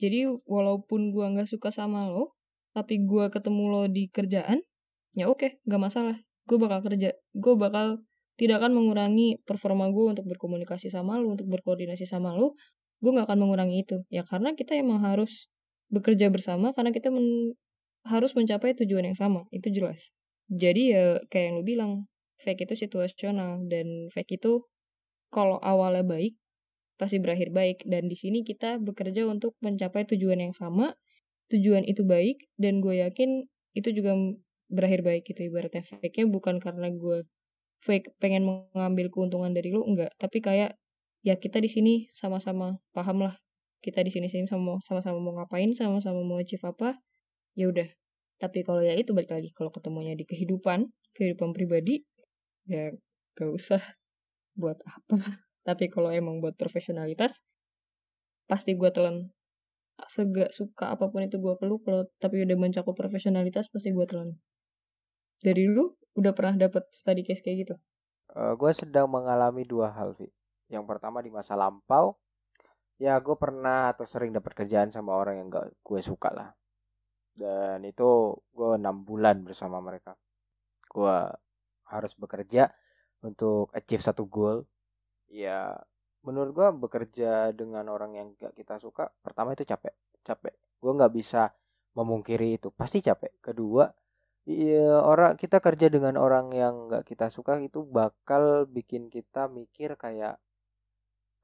Jadi 0.02 0.28
walaupun 0.46 1.16
gue 1.16 1.26
nggak 1.26 1.48
suka 1.48 1.72
sama 1.72 2.12
lo, 2.12 2.36
tapi 2.76 3.00
gue 3.04 3.32
ketemu 3.32 3.64
lo 3.72 3.82
di 3.88 4.12
kerjaan 4.12 4.60
ya 5.16 5.28
oke 5.28 5.44
okay, 5.44 5.52
gak 5.68 5.82
masalah. 5.82 6.18
Gue 6.48 6.58
bakal 6.60 6.80
kerja 6.88 7.16
gue 7.16 7.54
bakal 7.56 8.04
tidak 8.40 8.64
akan 8.64 8.74
mengurangi 8.74 9.38
performa 9.44 9.92
gue 9.92 10.18
untuk 10.18 10.26
berkomunikasi 10.26 10.90
sama 10.90 11.20
lo 11.20 11.36
untuk 11.36 11.48
berkoordinasi 11.52 12.08
sama 12.08 12.34
lo. 12.36 12.56
Gue 13.04 13.12
gak 13.16 13.28
akan 13.30 13.40
mengurangi 13.48 13.84
itu. 13.84 14.04
Ya 14.08 14.24
karena 14.26 14.56
kita 14.56 14.78
emang 14.78 15.04
harus 15.04 15.52
bekerja 15.92 16.32
bersama 16.32 16.72
karena 16.72 16.96
kita 16.96 17.12
men 17.12 17.56
harus 18.08 18.34
mencapai 18.34 18.74
tujuan 18.82 19.14
yang 19.14 19.18
sama. 19.20 19.46
Itu 19.54 19.70
jelas. 19.70 20.10
Jadi 20.50 20.96
ya 20.96 21.22
kayak 21.30 21.46
yang 21.52 21.56
lo 21.62 21.64
bilang 21.64 21.92
fake 22.42 22.66
itu 22.68 22.88
situasional. 22.88 23.62
Dan 23.70 24.10
fake 24.12 24.42
itu 24.42 24.66
kalau 25.32 25.62
awalnya 25.62 26.04
baik 26.04 26.36
pasti 26.98 27.18
berakhir 27.22 27.54
baik. 27.54 27.86
Dan 27.86 28.10
di 28.10 28.18
sini 28.18 28.42
kita 28.42 28.82
bekerja 28.82 29.26
untuk 29.30 29.56
mencapai 29.62 30.06
tujuan 30.10 30.42
yang 30.42 30.54
sama. 30.58 30.98
Tujuan 31.54 31.84
itu 31.84 32.08
baik 32.08 32.48
dan 32.56 32.80
gue 32.80 33.04
yakin 33.04 33.44
itu 33.76 33.90
juga 33.92 34.16
berakhir 34.72 35.04
baik 35.04 35.28
gitu. 35.28 35.52
Ibaratnya 35.52 35.84
fake-nya 35.84 36.26
bukan 36.32 36.64
karena 36.64 36.88
gue 36.90 37.28
fake 37.84 38.16
pengen 38.24 38.48
mengambil 38.48 39.12
keuntungan 39.12 39.52
dari 39.52 39.74
lu 39.76 39.84
enggak. 39.84 40.16
Tapi 40.16 40.40
kayak 40.40 40.80
ya 41.28 41.36
kita 41.38 41.60
di 41.60 41.68
sini 41.68 41.94
sama-sama 42.16 42.80
paham 42.96 43.28
lah. 43.28 43.36
Kita 43.82 44.00
di 44.06 44.14
sini 44.14 44.30
sini 44.30 44.46
sama 44.46 44.78
sama-sama 44.86 45.18
mau 45.18 45.34
ngapain 45.42 45.74
sama-sama 45.74 46.22
mau 46.22 46.40
achieve 46.40 46.64
apa 46.64 46.96
ya 47.58 47.68
udah. 47.68 47.90
Tapi 48.40 48.64
kalau 48.64 48.80
ya 48.86 48.96
itu 48.96 49.12
balik 49.12 49.34
lagi. 49.34 49.50
Kalau 49.52 49.74
ketemunya 49.74 50.16
di 50.16 50.24
kehidupan 50.24 50.88
kehidupan 51.18 51.52
pribadi 51.52 52.06
ya 52.72 52.96
gak 53.36 53.52
usah 53.52 53.84
buat 54.56 54.80
apa. 54.88 55.16
Tapi 55.68 55.92
kalau 55.92 56.10
emang 56.10 56.40
buat 56.40 56.56
profesionalitas 56.56 57.44
pasti 58.50 58.74
gue 58.76 58.90
telan 58.90 59.30
segak 60.10 60.50
suka 60.50 60.98
apa 60.98 61.12
pun 61.14 61.22
itu 61.22 61.38
gue 61.38 61.54
peluk. 61.62 61.86
Kalau 61.86 62.10
tapi 62.18 62.42
udah 62.42 62.58
mencakup 62.58 62.98
profesionalitas 62.98 63.70
pasti 63.70 63.94
gue 63.94 64.06
telan. 64.10 64.34
Dari 65.38 65.70
lu 65.70 65.94
udah 66.18 66.34
pernah 66.34 66.58
dapet 66.58 66.90
study 66.90 67.22
case 67.22 67.46
kayak 67.46 67.58
gitu? 67.68 67.76
Uh, 68.34 68.52
eh, 68.52 68.54
gue 68.58 68.72
sedang 68.74 69.06
mengalami 69.12 69.62
dua 69.62 69.94
hal 69.94 70.18
Vi. 70.18 70.26
Yang 70.74 70.86
pertama 70.90 71.22
di 71.22 71.30
masa 71.30 71.54
lampau 71.54 72.18
ya 73.02 73.18
gue 73.18 73.34
pernah 73.34 73.90
atau 73.94 74.06
sering 74.06 74.30
dapat 74.30 74.54
kerjaan 74.54 74.94
sama 74.94 75.18
orang 75.18 75.42
yang 75.42 75.48
gak 75.50 75.74
gue 75.82 76.02
suka 76.02 76.30
lah. 76.34 76.50
Dan 77.34 77.86
itu 77.86 78.38
gue 78.54 78.70
enam 78.78 79.06
bulan 79.06 79.42
bersama 79.46 79.82
mereka. 79.82 80.18
Gue 80.90 81.30
harus 81.92 82.16
bekerja 82.16 82.72
untuk 83.22 83.70
achieve 83.76 84.02
satu 84.02 84.26
goal. 84.26 84.66
Ya 85.28 85.78
menurut 86.22 86.52
gue 86.54 86.68
bekerja 86.88 87.50
dengan 87.52 87.90
orang 87.90 88.14
yang 88.14 88.28
gak 88.38 88.54
kita 88.54 88.78
suka 88.78 89.10
pertama 89.26 89.54
itu 89.54 89.66
capek 89.66 89.94
capek. 90.26 90.54
Gue 90.82 90.92
nggak 90.94 91.14
bisa 91.14 91.54
memungkiri 91.98 92.58
itu 92.62 92.70
pasti 92.74 93.02
capek. 93.04 93.38
Kedua 93.42 93.90
iya 94.50 95.02
orang 95.06 95.38
kita 95.38 95.62
kerja 95.62 95.88
dengan 95.94 96.18
orang 96.18 96.50
yang 96.54 96.90
nggak 96.90 97.06
kita 97.06 97.30
suka 97.30 97.62
itu 97.62 97.86
bakal 97.86 98.66
bikin 98.66 99.10
kita 99.14 99.46
mikir 99.46 99.94
kayak 99.98 100.42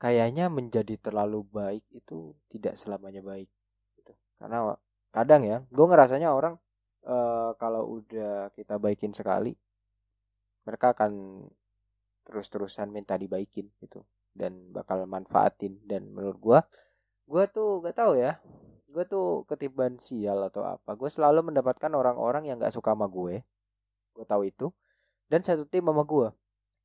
kayaknya 0.01 0.49
menjadi 0.49 0.97
terlalu 0.97 1.45
baik 1.45 1.85
itu 1.93 2.33
tidak 2.53 2.77
selamanya 2.77 3.21
baik 3.25 3.49
gitu. 3.97 4.13
Karena 4.37 4.73
kadang 5.13 5.41
ya 5.45 5.57
gue 5.69 5.85
ngerasanya 5.89 6.29
orang 6.33 6.57
uh, 7.05 7.53
kalau 7.57 8.01
udah 8.01 8.53
kita 8.53 8.77
baikin 8.77 9.13
sekali 9.13 9.57
mereka 10.67 10.91
akan 10.91 11.43
terus-terusan 12.27 12.91
minta 12.91 13.15
dibaikin 13.15 13.71
gitu. 13.79 14.03
Dan 14.35 14.75
bakal 14.75 15.07
manfaatin. 15.07 15.79
Dan 15.87 16.11
menurut 16.11 16.37
gue 16.43 16.59
gue 17.27 17.43
tuh 17.47 17.79
gak 17.87 17.95
tahu 17.95 18.19
ya. 18.19 18.43
Gue 18.91 19.07
tuh 19.07 19.47
ketiban 19.47 19.95
sial 19.95 20.43
atau 20.51 20.67
apa. 20.67 20.99
Gue 20.99 21.07
selalu 21.07 21.47
mendapatkan 21.55 21.91
orang-orang 21.95 22.51
yang 22.51 22.59
gak 22.59 22.75
suka 22.75 22.91
sama 22.91 23.07
gue. 23.07 23.39
Gue 24.11 24.25
tahu 24.27 24.43
itu. 24.43 24.67
Dan 25.31 25.47
satu 25.47 25.63
tim 25.63 25.87
sama 25.87 26.03
gue 26.03 26.27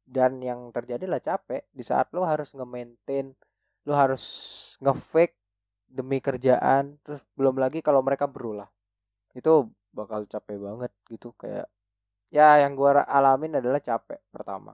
dan 0.06 0.42
yang 0.42 0.70
terjadi 0.74 1.06
lah 1.06 1.22
capek. 1.22 1.66
Di 1.70 1.82
saat 1.86 2.10
lo 2.14 2.26
harus 2.26 2.50
nge-maintain 2.54 3.34
lo 3.82 3.98
harus 3.98 4.22
nge-fake 4.78 5.34
demi 5.90 6.22
kerjaan 6.22 6.96
terus 7.02 7.20
belum 7.34 7.58
lagi 7.58 7.82
kalau 7.82 8.02
mereka 8.02 8.26
berulah. 8.26 8.70
Itu 9.34 9.70
bakal 9.94 10.26
capek 10.26 10.58
banget 10.58 10.92
gitu. 11.10 11.34
Kayak 11.38 11.70
ya 12.32 12.64
yang 12.64 12.72
gue 12.72 12.90
alamin 13.04 13.60
adalah 13.60 13.78
capek 13.78 14.18
pertama. 14.32 14.72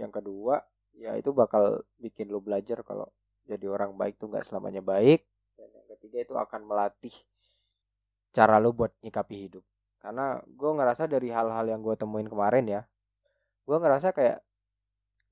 Yang 0.00 0.24
kedua 0.24 0.64
ya 0.96 1.12
itu 1.20 1.30
bakal 1.36 1.84
bikin 2.00 2.32
lo 2.32 2.40
belajar 2.40 2.80
kalau 2.80 3.10
jadi 3.44 3.68
orang 3.68 3.92
baik 3.94 4.16
tuh 4.16 4.32
nggak 4.32 4.48
selamanya 4.48 4.80
baik. 4.80 5.28
Dan 5.54 5.68
yang 5.70 5.86
ketiga 5.94 6.18
itu 6.24 6.34
akan 6.34 6.64
melatih 6.64 7.12
cara 8.32 8.56
lo 8.56 8.72
buat 8.72 8.96
nyikapi 9.04 9.36
hidup. 9.46 9.64
Karena 10.00 10.40
gue 10.40 10.70
ngerasa 10.72 11.04
dari 11.04 11.28
hal-hal 11.28 11.68
yang 11.68 11.84
gue 11.84 11.94
temuin 11.94 12.26
kemarin 12.26 12.64
ya 12.66 12.82
gue 13.64 13.76
ngerasa 13.80 14.12
kayak 14.12 14.44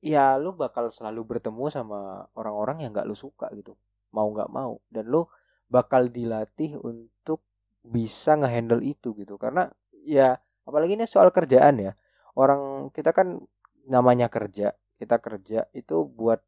ya 0.01 0.40
lu 0.40 0.57
bakal 0.57 0.88
selalu 0.88 1.37
bertemu 1.37 1.68
sama 1.68 2.25
orang-orang 2.33 2.81
yang 2.81 2.90
nggak 2.97 3.05
lu 3.05 3.12
suka 3.12 3.53
gitu 3.57 3.77
mau 4.12 4.29
nggak 4.29 4.51
mau. 4.53 4.79
Dan 4.92 5.09
lu 5.09 5.25
bakal 5.73 6.12
dilatih 6.12 6.77
untuk 6.77 7.40
bisa 7.81 8.37
ngehandle 8.37 8.85
itu 8.85 9.16
gitu. 9.16 9.40
Karena 9.40 9.66
ya 10.05 10.37
apalagi 10.68 10.98
ini 10.98 11.07
soal 11.09 11.35
kerjaan 11.35 11.81
ya. 11.81 11.92
Orang 12.33 12.92
kita 12.94 13.12
kan 13.12 13.42
namanya 13.87 14.31
kerja 14.33 14.72
kita 15.03 15.18
kerja 15.18 15.66
itu 15.75 16.07
buat 16.07 16.38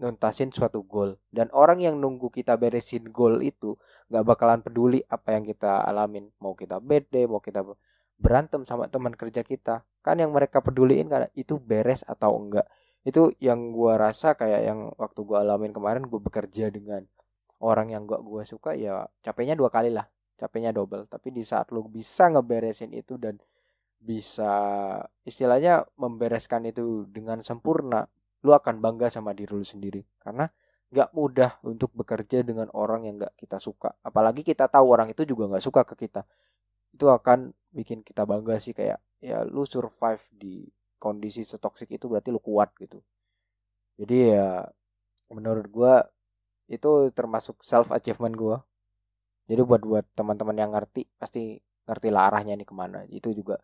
nuntasin 0.00 0.48
suatu 0.48 0.80
goal. 0.80 1.20
Dan 1.28 1.52
orang 1.52 1.84
yang 1.84 2.00
nunggu 2.00 2.32
kita 2.32 2.56
beresin 2.56 3.12
goal 3.12 3.44
itu 3.44 3.76
nggak 4.08 4.24
bakalan 4.24 4.64
peduli 4.64 5.04
apa 5.12 5.36
yang 5.36 5.44
kita 5.44 5.84
alamin. 5.84 6.32
Mau 6.40 6.56
kita 6.56 6.80
day 6.80 7.28
mau 7.28 7.44
kita 7.44 7.60
berantem 8.16 8.64
sama 8.64 8.88
teman 8.88 9.12
kerja 9.12 9.44
kita. 9.44 9.84
Kan 10.00 10.24
yang 10.24 10.32
mereka 10.32 10.64
peduliin 10.64 11.12
kan 11.12 11.28
itu 11.36 11.60
beres 11.60 12.00
atau 12.08 12.40
enggak? 12.40 12.64
Itu 13.04 13.36
yang 13.38 13.76
gua 13.76 14.00
rasa 14.00 14.32
kayak 14.34 14.60
yang 14.64 14.80
waktu 14.96 15.20
gua 15.22 15.44
alamin 15.44 15.76
kemarin 15.76 16.08
gua 16.08 16.18
bekerja 16.24 16.72
dengan 16.72 17.04
orang 17.60 17.92
yang 17.92 18.08
gua 18.08 18.24
gua 18.24 18.42
suka 18.48 18.74
ya 18.74 19.06
capeknya 19.22 19.54
dua 19.54 19.70
kali 19.70 19.92
lah 19.94 20.08
capeknya 20.42 20.74
double. 20.74 21.06
Tapi 21.06 21.30
di 21.30 21.46
saat 21.46 21.70
lu 21.70 21.86
bisa 21.86 22.26
ngeberesin 22.26 22.90
itu 22.90 23.14
dan 23.14 23.38
bisa 24.02 24.50
istilahnya 25.22 25.86
membereskan 25.94 26.66
itu 26.66 27.06
dengan 27.06 27.38
sempurna 27.46 28.10
lu 28.42 28.50
akan 28.50 28.82
bangga 28.82 29.06
sama 29.06 29.30
diri 29.30 29.54
lu 29.54 29.62
sendiri. 29.62 30.02
Karena 30.18 30.50
nggak 30.90 31.14
mudah 31.14 31.62
untuk 31.62 31.94
bekerja 31.94 32.42
dengan 32.42 32.66
orang 32.74 33.06
yang 33.06 33.22
nggak 33.22 33.38
kita 33.38 33.62
suka. 33.62 33.94
Apalagi 34.02 34.42
kita 34.42 34.66
tahu 34.66 34.90
orang 34.90 35.14
itu 35.14 35.22
juga 35.22 35.46
nggak 35.46 35.62
suka 35.62 35.86
ke 35.86 35.94
kita. 35.94 36.26
Itu 36.90 37.06
akan 37.06 37.54
bikin 37.70 38.02
kita 38.02 38.26
bangga 38.26 38.58
sih 38.58 38.74
kayak 38.74 38.98
ya 39.22 39.46
lu 39.46 39.62
survive 39.62 40.20
di 40.34 40.66
kondisi 40.98 41.46
setoksik 41.46 41.94
itu 41.94 42.10
berarti 42.10 42.34
lu 42.34 42.42
kuat 42.42 42.74
gitu. 42.82 42.98
Jadi 43.96 44.34
ya 44.34 44.66
menurut 45.30 45.66
gua 45.70 45.94
itu 46.66 47.08
termasuk 47.14 47.62
self 47.62 47.94
achievement 47.94 48.34
gua 48.34 48.56
jadi 49.50 49.62
buat 49.66 49.82
buat 49.82 50.06
teman-teman 50.14 50.56
yang 50.58 50.70
ngerti 50.74 51.06
pasti 51.18 51.58
ngerti 51.86 52.08
lah 52.14 52.30
arahnya 52.30 52.54
nih 52.54 52.66
ke 52.68 52.74
mana. 52.74 53.02
Itu 53.10 53.34
juga 53.34 53.58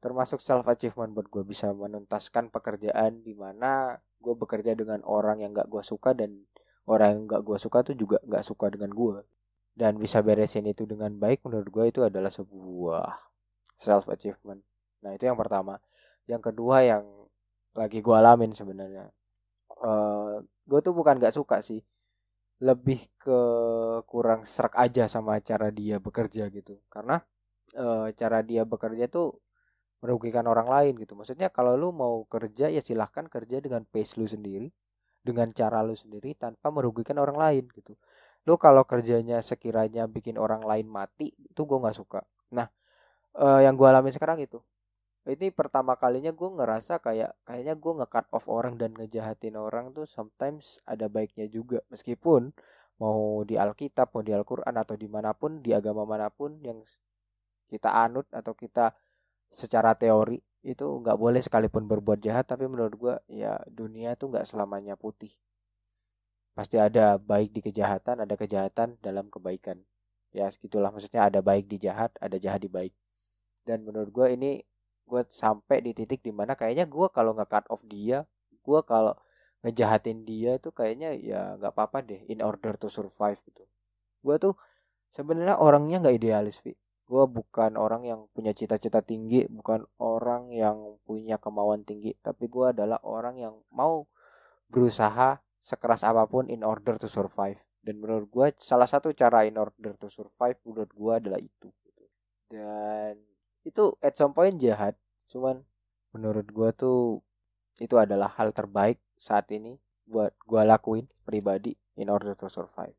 termasuk 0.00 0.40
self 0.40 0.64
achievement 0.70 1.12
buat 1.12 1.28
gue 1.28 1.42
bisa 1.44 1.74
menuntaskan 1.74 2.54
pekerjaan 2.54 3.20
di 3.26 3.34
mana 3.34 3.98
gue 4.18 4.34
bekerja 4.34 4.74
dengan 4.78 5.02
orang 5.06 5.42
yang 5.42 5.50
gak 5.54 5.70
gue 5.70 5.82
suka 5.82 6.14
dan 6.14 6.46
orang 6.86 7.08
yang 7.14 7.22
gak 7.26 7.42
gue 7.42 7.58
suka 7.58 7.82
tuh 7.86 7.94
juga 7.98 8.18
gak 8.26 8.46
suka 8.46 8.70
dengan 8.70 8.94
gue 8.94 9.22
dan 9.78 9.98
bisa 9.98 10.22
beresin 10.22 10.66
itu 10.66 10.86
dengan 10.86 11.14
baik 11.18 11.42
menurut 11.46 11.68
gue 11.70 11.84
itu 11.90 12.00
adalah 12.02 12.30
sebuah 12.30 13.14
self 13.78 14.06
achievement 14.10 14.62
nah 15.02 15.14
itu 15.14 15.26
yang 15.26 15.38
pertama. 15.38 15.78
Yang 16.28 16.52
kedua 16.52 16.84
yang 16.86 17.04
lagi 17.74 18.02
gue 18.02 18.14
alamin 18.14 18.50
sebenarnya 18.54 19.10
uh, 19.82 20.42
gue 20.42 20.80
tuh 20.82 20.94
bukan 20.94 21.18
gak 21.18 21.34
suka 21.34 21.62
sih 21.62 21.82
lebih 22.58 23.06
ke 23.22 23.40
kurang 24.10 24.42
serak 24.42 24.74
aja 24.74 25.06
sama 25.06 25.38
cara 25.38 25.70
dia 25.70 26.02
bekerja 26.02 26.50
gitu 26.50 26.82
karena 26.90 27.22
uh, 27.78 28.10
cara 28.18 28.42
dia 28.42 28.66
bekerja 28.66 29.06
tuh 29.06 29.38
merugikan 30.02 30.46
orang 30.46 30.68
lain 30.70 30.94
gitu. 31.02 31.18
Maksudnya 31.18 31.50
kalau 31.50 31.74
lu 31.74 31.90
mau 31.90 32.22
kerja 32.30 32.70
ya 32.70 32.82
silahkan 32.82 33.26
kerja 33.26 33.58
dengan 33.58 33.82
pace 33.82 34.18
lu 34.18 34.26
sendiri, 34.30 34.70
dengan 35.22 35.50
cara 35.50 35.82
lu 35.82 35.94
sendiri 35.98 36.34
tanpa 36.38 36.70
merugikan 36.70 37.18
orang 37.18 37.36
lain 37.38 37.64
gitu. 37.74 37.98
Lu 38.46 38.54
kalau 38.56 38.86
kerjanya 38.86 39.42
sekiranya 39.42 40.06
bikin 40.06 40.38
orang 40.38 40.62
lain 40.62 40.86
mati 40.86 41.34
itu 41.34 41.60
gue 41.66 41.78
nggak 41.82 41.96
suka. 41.98 42.22
Nah, 42.54 42.70
eh, 43.36 43.60
yang 43.66 43.74
gue 43.74 43.86
alami 43.90 44.10
sekarang 44.14 44.38
itu, 44.40 44.62
ini 45.28 45.52
pertama 45.52 45.92
kalinya 46.00 46.32
gue 46.32 46.48
ngerasa 46.48 47.04
kayak 47.04 47.36
kayaknya 47.44 47.76
gue 47.76 47.92
nge-cut 48.00 48.26
off 48.32 48.48
orang 48.48 48.80
dan 48.80 48.96
ngejahatin 48.96 49.60
orang 49.60 49.92
tuh 49.92 50.08
sometimes 50.08 50.80
ada 50.88 51.12
baiknya 51.12 51.44
juga. 51.52 51.84
Meskipun 51.92 52.48
mau 52.98 53.44
di 53.44 53.60
Alkitab 53.60 54.08
mau 54.16 54.24
di 54.24 54.32
Al-Quran 54.32 54.74
atau 54.74 54.96
di 54.96 55.04
mana 55.04 55.36
pun 55.36 55.60
di 55.60 55.76
agama 55.76 56.08
mana 56.08 56.32
pun 56.32 56.56
yang 56.64 56.80
kita 57.68 57.92
anut 57.92 58.24
atau 58.32 58.56
kita 58.56 58.96
secara 59.52 59.92
teori 59.94 60.40
itu 60.64 60.84
nggak 60.84 61.18
boleh 61.20 61.40
sekalipun 61.44 61.84
berbuat 61.86 62.18
jahat 62.24 62.48
tapi 62.48 62.66
menurut 62.66 62.94
gue 62.96 63.14
ya 63.30 63.60
dunia 63.68 64.16
tuh 64.16 64.32
nggak 64.32 64.48
selamanya 64.48 64.96
putih. 64.96 65.30
Pasti 66.56 66.80
ada 66.80 67.20
baik 67.20 67.52
di 67.52 67.60
kejahatan 67.60 68.24
ada 68.24 68.34
kejahatan 68.34 68.96
dalam 69.04 69.28
kebaikan. 69.28 69.76
Ya 70.32 70.48
segitulah. 70.48 70.88
Maksudnya 70.88 71.28
ada 71.28 71.44
baik 71.44 71.68
di 71.68 71.76
jahat 71.76 72.16
ada 72.16 72.40
jahat 72.40 72.64
di 72.64 72.72
baik. 72.72 72.96
Dan 73.68 73.84
menurut 73.84 74.08
gue 74.08 74.26
ini 74.32 74.64
gue 75.08 75.22
sampai 75.32 75.80
di 75.80 75.96
titik 75.96 76.20
di 76.20 76.32
mana 76.36 76.52
kayaknya 76.52 76.84
gue 76.84 77.06
kalau 77.08 77.32
nggak 77.32 77.48
cut 77.48 77.66
off 77.72 77.82
dia 77.88 78.28
gue 78.60 78.80
kalau 78.84 79.16
ngejahatin 79.64 80.22
dia 80.28 80.60
itu 80.60 80.70
kayaknya 80.70 81.16
ya 81.16 81.56
nggak 81.56 81.72
apa-apa 81.74 81.98
deh 82.04 82.20
in 82.30 82.44
order 82.44 82.76
to 82.76 82.86
survive 82.92 83.40
gitu. 83.48 83.64
Gue 84.20 84.36
tuh 84.36 84.54
sebenarnya 85.16 85.56
orangnya 85.58 86.04
nggak 86.04 86.16
idealis 86.20 86.60
Vi 86.60 86.76
gue 87.08 87.24
bukan 87.24 87.80
orang 87.80 88.04
yang 88.04 88.28
punya 88.36 88.52
cita-cita 88.52 89.00
tinggi 89.00 89.48
bukan 89.48 89.88
orang 89.96 90.52
yang 90.52 91.00
punya 91.08 91.40
kemauan 91.40 91.80
tinggi 91.80 92.12
tapi 92.20 92.52
gue 92.52 92.76
adalah 92.76 93.00
orang 93.00 93.40
yang 93.40 93.54
mau 93.72 94.04
berusaha 94.68 95.40
sekeras 95.64 96.04
apa 96.04 96.28
pun 96.28 96.52
in 96.52 96.60
order 96.60 97.00
to 97.00 97.08
survive. 97.08 97.56
Dan 97.80 98.04
menurut 98.04 98.28
gue 98.28 98.46
salah 98.60 98.84
satu 98.84 99.16
cara 99.16 99.48
in 99.48 99.56
order 99.56 99.96
to 99.96 100.12
survive 100.12 100.60
menurut 100.68 100.92
gue 100.92 101.12
adalah 101.16 101.40
itu 101.40 101.72
dan 102.48 103.20
itu 103.68 103.92
at 104.00 104.16
some 104.16 104.32
point 104.32 104.56
jahat 104.56 104.96
cuman 105.28 105.60
menurut 106.16 106.48
gue 106.48 106.70
tuh 106.72 107.20
itu 107.76 108.00
adalah 108.00 108.32
hal 108.40 108.56
terbaik 108.56 108.96
saat 109.20 109.52
ini 109.52 109.76
buat 110.08 110.32
gue 110.48 110.62
lakuin 110.64 111.04
pribadi 111.28 111.76
in 112.00 112.08
order 112.08 112.32
to 112.32 112.48
survive. 112.48 112.96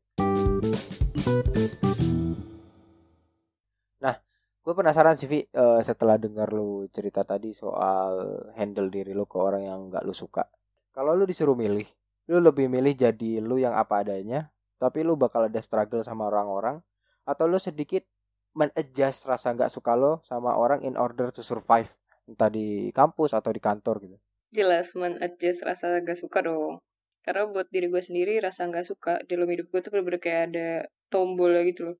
Gue 4.60 4.76
penasaran 4.76 5.18
sih 5.18 5.26
Vi 5.26 5.40
uh, 5.56 5.80
setelah 5.80 6.14
dengar 6.14 6.52
lu 6.52 6.86
cerita 6.94 7.26
tadi 7.26 7.50
soal 7.50 8.44
handle 8.54 8.86
diri 8.86 9.16
lu 9.16 9.26
ke 9.26 9.34
orang 9.34 9.66
yang 9.66 9.80
nggak 9.90 10.04
lu 10.06 10.14
suka. 10.14 10.46
Kalau 10.94 11.16
lu 11.18 11.26
disuruh 11.26 11.58
milih 11.58 11.88
lu 12.30 12.38
lebih 12.38 12.70
milih 12.70 12.94
jadi 12.94 13.42
lu 13.42 13.58
yang 13.58 13.74
apa 13.74 14.06
adanya 14.06 14.52
tapi 14.78 15.02
lu 15.02 15.18
bakal 15.18 15.50
ada 15.50 15.58
struggle 15.58 16.06
sama 16.06 16.30
orang-orang 16.30 16.78
atau 17.26 17.50
lu 17.50 17.58
sedikit 17.58 18.06
menadjust 18.54 19.30
rasa 19.30 19.54
nggak 19.54 19.70
suka 19.70 19.94
lo 19.94 20.20
sama 20.26 20.58
orang 20.58 20.82
in 20.82 20.98
order 20.98 21.30
to 21.30 21.42
survive. 21.42 21.90
Entah 22.26 22.50
di 22.50 22.90
kampus 22.94 23.34
atau 23.34 23.50
di 23.50 23.62
kantor 23.62 23.96
gitu. 24.02 24.16
Jelas 24.50 24.94
menadjust 24.98 25.62
rasa 25.62 26.02
nggak 26.02 26.18
suka 26.18 26.42
dong. 26.42 26.82
Karena 27.22 27.46
buat 27.46 27.68
diri 27.68 27.86
gue 27.92 28.02
sendiri 28.02 28.40
rasa 28.42 28.66
nggak 28.66 28.86
suka 28.86 29.22
di 29.26 29.36
dalam 29.36 29.50
hidup 29.50 29.70
gue 29.70 29.80
tuh 29.82 29.90
bener-bener 29.92 30.20
kayak 30.22 30.42
ada 30.50 30.68
tombol 31.12 31.52
gitu 31.66 31.92
loh. 31.92 31.96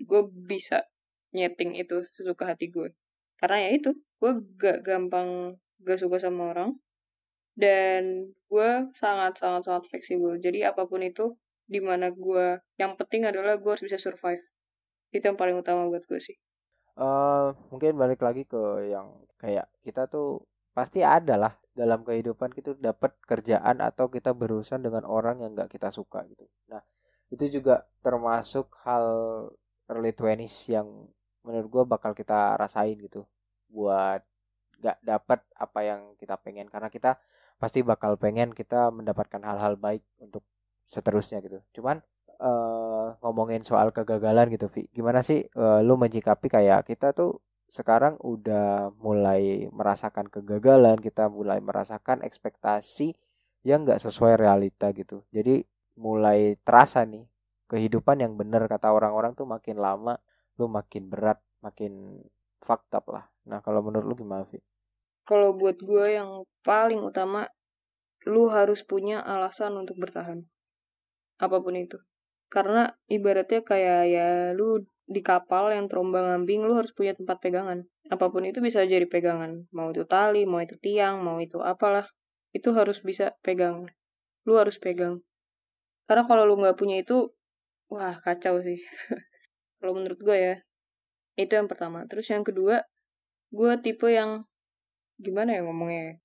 Gue 0.00 0.26
bisa 0.26 0.86
nyeting 1.30 1.78
itu 1.78 2.02
sesuka 2.10 2.50
hati 2.50 2.72
gue. 2.72 2.90
Karena 3.38 3.68
ya 3.68 3.70
itu 3.76 3.90
gue 4.20 4.32
gak 4.60 4.84
gampang 4.84 5.56
gak 5.80 5.98
suka 6.00 6.18
sama 6.20 6.52
orang. 6.52 6.70
Dan 7.54 8.32
gue 8.48 8.70
sangat 8.96 9.36
sangat 9.38 9.68
sangat 9.68 9.84
fleksibel. 9.92 10.40
Jadi 10.40 10.64
apa 10.64 10.88
pun 10.88 11.04
itu 11.04 11.36
di 11.70 11.78
mana 11.78 12.10
gue 12.10 12.58
yang 12.82 12.98
penting 12.98 13.28
adalah 13.30 13.54
gue 13.60 13.70
harus 13.70 13.84
bisa 13.84 14.00
survive 14.00 14.42
itu 15.10 15.24
yang 15.26 15.38
paling 15.38 15.58
utama 15.58 15.86
buat 15.90 16.06
gue 16.06 16.20
sih. 16.22 16.36
Uh, 16.98 17.54
mungkin 17.70 17.96
balik 17.96 18.20
lagi 18.20 18.44
ke 18.44 18.90
yang 18.90 19.10
kayak 19.40 19.70
kita 19.86 20.10
tuh 20.10 20.44
pasti 20.74 21.00
ada 21.02 21.34
lah 21.38 21.52
dalam 21.74 22.02
kehidupan 22.04 22.50
kita 22.52 22.76
dapat 22.76 23.14
kerjaan 23.24 23.80
atau 23.80 24.10
kita 24.10 24.34
berurusan 24.34 24.82
dengan 24.84 25.06
orang 25.06 25.40
yang 25.40 25.56
gak 25.56 25.70
kita 25.70 25.88
suka 25.88 26.26
gitu. 26.28 26.44
Nah 26.68 26.82
itu 27.30 27.60
juga 27.60 27.86
termasuk 28.02 28.74
hal 28.84 29.06
early 29.90 30.12
20s 30.12 30.70
yang 30.70 30.88
menurut 31.46 31.68
gue 31.70 31.84
bakal 31.88 32.12
kita 32.12 32.58
rasain 32.58 32.98
gitu 33.00 33.24
buat 33.70 34.20
gak 34.82 34.98
dapat 35.02 35.40
apa 35.56 35.80
yang 35.82 36.00
kita 36.18 36.36
pengen. 36.38 36.66
Karena 36.68 36.90
kita 36.90 37.16
pasti 37.60 37.84
bakal 37.86 38.18
pengen 38.18 38.50
kita 38.56 38.90
mendapatkan 38.90 39.40
hal-hal 39.40 39.78
baik 39.78 40.02
untuk 40.18 40.42
seterusnya 40.90 41.38
gitu. 41.44 41.62
Cuman 41.80 42.02
uh, 42.42 42.89
ngomongin 43.18 43.66
soal 43.66 43.90
kegagalan 43.90 44.46
gitu 44.54 44.70
Vi. 44.70 44.86
Gimana 44.94 45.20
sih 45.26 45.42
uh, 45.58 45.82
lu 45.82 45.98
menyikapi 45.98 46.46
kayak 46.46 46.86
kita 46.86 47.10
tuh 47.10 47.42
sekarang 47.70 48.18
udah 48.22 48.90
mulai 48.98 49.70
merasakan 49.70 50.26
kegagalan 50.26 50.98
kita 50.98 51.30
mulai 51.30 51.62
merasakan 51.62 52.22
ekspektasi 52.26 53.14
yang 53.62 53.86
gak 53.86 54.02
sesuai 54.02 54.38
realita 54.38 54.90
gitu. 54.94 55.22
Jadi 55.30 55.62
mulai 56.00 56.58
terasa 56.62 57.06
nih 57.06 57.26
kehidupan 57.70 58.22
yang 58.22 58.34
benar 58.34 58.66
kata 58.66 58.90
orang-orang 58.90 59.34
tuh 59.38 59.46
makin 59.46 59.78
lama 59.78 60.18
lu 60.58 60.66
makin 60.66 61.06
berat 61.06 61.38
makin 61.62 62.22
fucked 62.62 62.90
up 62.94 63.06
lah. 63.06 63.26
Nah 63.46 63.62
kalau 63.62 63.82
menurut 63.82 64.06
lu 64.06 64.14
gimana 64.18 64.44
Vi? 64.50 64.58
kalau 65.30 65.54
buat 65.54 65.78
gue 65.78 66.18
yang 66.18 66.42
paling 66.66 67.06
utama 67.06 67.46
lu 68.26 68.50
harus 68.50 68.82
punya 68.82 69.22
alasan 69.22 69.78
untuk 69.78 69.94
bertahan. 70.02 70.42
Apa 71.38 71.62
pun 71.62 71.78
itu 71.78 72.02
karena 72.50 72.90
ibaratnya 73.06 73.62
kayak 73.62 74.02
ya 74.10 74.28
lu 74.58 74.82
di 75.10 75.22
kapal 75.22 75.70
yang 75.70 75.86
terombang 75.90 76.26
ambing 76.42 76.66
lu 76.66 76.74
harus 76.74 76.90
punya 76.90 77.14
tempat 77.14 77.38
pegangan. 77.38 77.86
Apa 78.10 78.30
pun 78.30 78.42
itu 78.46 78.58
bisa 78.58 78.82
jadi 78.82 79.06
pegangan. 79.06 79.70
Mau 79.70 79.94
itu 79.94 80.02
tali 80.06 80.42
mau 80.46 80.58
itu 80.58 80.74
tiang 80.78 81.22
mau 81.22 81.38
itu 81.38 81.62
apalah. 81.62 82.06
Itu 82.50 82.74
harus 82.74 82.98
bisa 83.02 83.38
pegang. 83.42 83.86
Lu 84.46 84.58
harus 84.58 84.78
pegang. 84.82 85.22
Karena 86.10 86.26
kalau 86.26 86.42
lu 86.46 86.58
nggak 86.58 86.74
punya 86.74 87.02
itu 87.02 87.30
wah 87.90 88.18
kacau 88.22 88.58
sih. 88.62 88.82
Kalau 89.80 89.96
menurut 89.96 90.20
gue 90.20 90.36
ya 90.36 90.54
itu 91.38 91.52
yang 91.54 91.70
pertama. 91.70 92.04
Terus 92.10 92.26
yang 92.30 92.42
kedua 92.42 92.82
gue 93.50 93.72
tipe 93.82 94.10
yang 94.10 94.46
gimana 95.18 95.58
ya 95.58 95.62
ngomongnya 95.66 96.22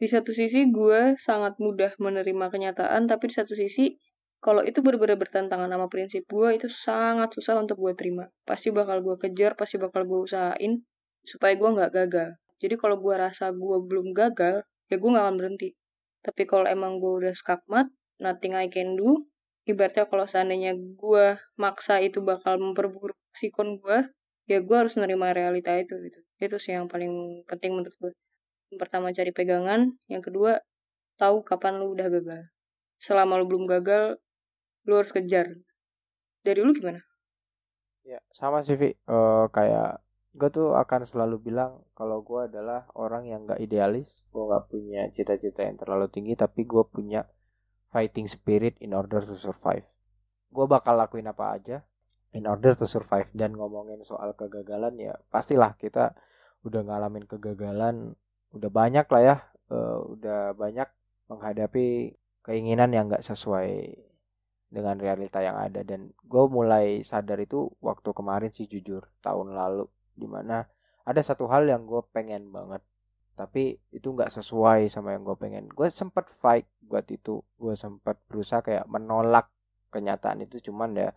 di 0.00 0.08
satu 0.08 0.32
sisi 0.32 0.64
gue 0.72 1.20
sangat 1.20 1.60
mudah 1.60 1.92
menerima 2.00 2.48
kenyataan 2.48 3.04
tapi 3.04 3.28
di 3.28 3.34
satu 3.36 3.52
sisi 3.52 4.00
kalau 4.40 4.64
itu 4.64 4.80
benar-benar 4.80 5.20
bertentangan 5.20 5.68
sama 5.68 5.86
prinsip 5.92 6.24
gue 6.24 6.48
itu 6.56 6.68
sangat 6.72 7.28
susah 7.36 7.60
untuk 7.60 7.76
gue 7.76 7.92
terima. 7.92 8.24
Pasti 8.48 8.72
bakal 8.72 9.04
gue 9.04 9.16
kejar 9.20 9.52
pasti 9.52 9.76
bakal 9.76 10.08
gue 10.08 10.20
usahain 10.24 10.80
supaya 11.24 11.52
gue 11.60 11.68
nggak 11.68 11.92
gagal. 11.92 12.30
Jadi 12.60 12.74
kalau 12.80 12.96
gue 12.96 13.14
rasa 13.16 13.52
gue 13.52 13.76
belum 13.84 14.16
gagal 14.16 14.64
ya 14.88 14.96
gue 14.96 15.10
nggak 15.12 15.24
akan 15.28 15.36
berhenti. 15.36 15.76
Tapi 16.24 16.42
kalau 16.48 16.64
emang 16.64 16.96
gue 17.00 17.12
udah 17.24 17.34
skakmat 17.36 17.92
nothing 18.20 18.56
I 18.56 18.72
can 18.72 18.96
do 18.96 19.28
ibaratnya 19.68 20.08
kalau 20.08 20.24
seandainya 20.24 20.72
gue 20.74 21.36
maksa 21.60 22.00
itu 22.00 22.24
bakal 22.24 22.56
memperburuk 22.56 23.16
sikon 23.36 23.76
gue 23.76 24.08
ya 24.48 24.58
gue 24.64 24.76
harus 24.76 24.96
menerima 24.96 25.36
realita 25.36 25.76
itu 25.76 26.00
gitu. 26.00 26.20
Itu 26.40 26.56
sih 26.56 26.72
yang 26.72 26.88
paling 26.88 27.44
penting 27.44 27.76
menurut 27.76 27.92
gue 28.00 28.10
yang 28.72 28.80
pertama 28.80 29.12
cari 29.12 29.32
pegangan. 29.36 29.92
Yang 30.08 30.32
kedua 30.32 30.52
tahu 31.20 31.44
kapan 31.44 31.76
lu 31.76 31.92
udah 31.92 32.08
gagal. 32.08 32.42
Selama 32.96 33.36
lu 33.36 33.44
belum 33.44 33.68
gagal 33.68 34.16
lu 34.90 34.98
harus 34.98 35.14
kejar. 35.14 35.46
Dari 36.42 36.58
lu 36.58 36.74
gimana? 36.74 36.98
Ya 38.02 38.18
sama 38.34 38.66
sih 38.66 38.74
Vi 38.74 38.90
Eh, 38.90 39.46
kayak 39.54 40.02
gue 40.34 40.50
tuh 40.50 40.74
akan 40.74 41.06
selalu 41.06 41.38
bilang 41.50 41.86
kalau 41.94 42.26
gue 42.26 42.50
adalah 42.50 42.90
orang 42.98 43.30
yang 43.30 43.46
gak 43.46 43.62
idealis. 43.62 44.10
Gue 44.34 44.50
gak 44.50 44.66
punya 44.66 45.06
cita-cita 45.14 45.62
yang 45.62 45.78
terlalu 45.78 46.10
tinggi 46.10 46.34
tapi 46.34 46.66
gue 46.66 46.82
punya 46.90 47.22
fighting 47.94 48.26
spirit 48.26 48.74
in 48.82 48.90
order 48.98 49.22
to 49.22 49.38
survive. 49.38 49.86
Gue 50.50 50.66
bakal 50.66 50.98
lakuin 50.98 51.30
apa 51.30 51.54
aja 51.54 51.86
in 52.34 52.50
order 52.50 52.74
to 52.74 52.90
survive. 52.90 53.30
Dan 53.30 53.54
ngomongin 53.54 54.02
soal 54.02 54.34
kegagalan 54.34 54.98
ya 54.98 55.14
pastilah 55.30 55.78
kita 55.78 56.18
udah 56.66 56.82
ngalamin 56.82 57.24
kegagalan 57.30 58.18
udah 58.50 58.70
banyak 58.74 59.06
lah 59.06 59.22
ya 59.22 59.36
eh, 59.70 59.98
udah 60.18 60.58
banyak 60.58 60.90
menghadapi 61.30 62.18
keinginan 62.42 62.90
yang 62.90 63.06
gak 63.06 63.22
sesuai 63.22 63.94
dengan 64.70 64.96
realita 64.96 65.42
yang 65.42 65.58
ada. 65.58 65.82
Dan 65.82 66.14
gue 66.14 66.44
mulai 66.46 67.02
sadar 67.02 67.42
itu 67.42 67.68
waktu 67.82 68.14
kemarin 68.14 68.54
sih 68.54 68.70
jujur 68.70 69.10
tahun 69.20 69.52
lalu. 69.52 69.90
Di 70.14 70.30
mana 70.30 70.64
ada 71.02 71.20
satu 71.20 71.50
hal 71.50 71.66
yang 71.66 71.84
gue 71.84 72.00
pengen 72.14 72.54
banget. 72.54 72.80
Tapi 73.34 73.76
itu 73.90 74.14
nggak 74.14 74.30
sesuai 74.30 74.86
sama 74.86 75.12
yang 75.12 75.26
gue 75.26 75.36
pengen. 75.36 75.66
Gue 75.74 75.90
sempat 75.90 76.30
fight 76.38 76.70
buat 76.80 77.04
itu. 77.10 77.42
Gue 77.58 77.74
sempat 77.74 78.16
berusaha 78.30 78.62
kayak 78.62 78.86
menolak 78.86 79.50
kenyataan 79.90 80.46
itu. 80.46 80.70
Cuman 80.70 80.94
ya 80.94 81.10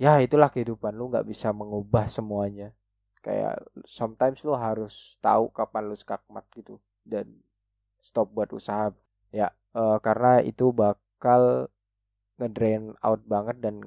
ya 0.00 0.18
itulah 0.24 0.48
kehidupan. 0.48 0.96
Lu 0.96 1.12
nggak 1.12 1.28
bisa 1.28 1.52
mengubah 1.52 2.08
semuanya. 2.08 2.72
Kayak 3.20 3.60
sometimes 3.84 4.44
lu 4.44 4.56
harus 4.56 5.20
tahu 5.20 5.52
kapan 5.52 5.92
lu 5.92 5.96
skakmat 5.96 6.48
gitu. 6.56 6.80
Dan 7.04 7.36
stop 8.00 8.32
buat 8.32 8.48
usaha. 8.56 8.94
Ya 9.28 9.52
eh, 9.76 9.98
karena 10.00 10.40
itu 10.40 10.70
bakal 10.70 11.73
ngedrain 12.44 12.92
out 13.00 13.22
banget 13.24 13.56
dan 13.64 13.80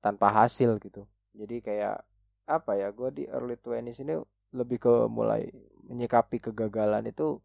tanpa 0.00 0.32
hasil 0.32 0.80
gitu. 0.80 1.04
Jadi 1.36 1.60
kayak 1.60 2.02
apa 2.48 2.72
ya 2.80 2.88
gue 2.90 3.08
di 3.12 3.24
early 3.28 3.60
20s 3.60 4.00
ini 4.00 4.16
lebih 4.56 4.80
ke 4.80 4.94
mulai 5.12 5.52
menyikapi 5.84 6.40
kegagalan 6.40 7.04
itu 7.04 7.44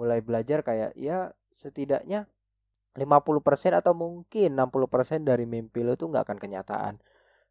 mulai 0.00 0.24
belajar 0.24 0.64
kayak 0.64 0.96
ya 0.96 1.36
setidaknya 1.52 2.24
50% 2.96 3.76
atau 3.76 3.92
mungkin 3.92 4.56
60% 4.56 5.24
dari 5.24 5.44
mimpi 5.44 5.84
lo 5.84 5.96
tuh 5.96 6.12
nggak 6.12 6.24
akan 6.28 6.38
kenyataan. 6.40 6.94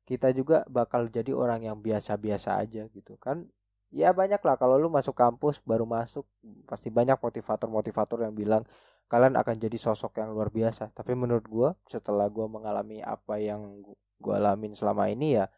Kita 0.06 0.34
juga 0.34 0.66
bakal 0.66 1.14
jadi 1.14 1.34
orang 1.34 1.66
yang 1.66 1.78
biasa-biasa 1.78 2.58
aja 2.58 2.90
gitu 2.90 3.18
kan 3.22 3.46
ya 3.92 4.16
banyak 4.16 4.40
lah 4.40 4.56
kalau 4.56 4.80
lu 4.80 4.88
masuk 4.88 5.12
kampus 5.12 5.60
baru 5.68 5.84
masuk 5.84 6.24
pasti 6.64 6.88
banyak 6.88 7.20
motivator-motivator 7.20 8.24
yang 8.24 8.34
bilang 8.34 8.64
kalian 9.12 9.36
akan 9.36 9.60
jadi 9.60 9.76
sosok 9.76 10.24
yang 10.24 10.32
luar 10.32 10.48
biasa. 10.48 10.96
Tapi 10.96 11.12
menurut 11.14 11.46
gua 11.52 11.70
setelah 11.84 12.32
gua 12.32 12.48
mengalami 12.48 13.04
apa 13.04 13.36
yang 13.38 13.84
gua 14.24 14.40
alamin 14.40 14.72
selama 14.72 15.12
ini 15.12 15.36
ya 15.36 15.52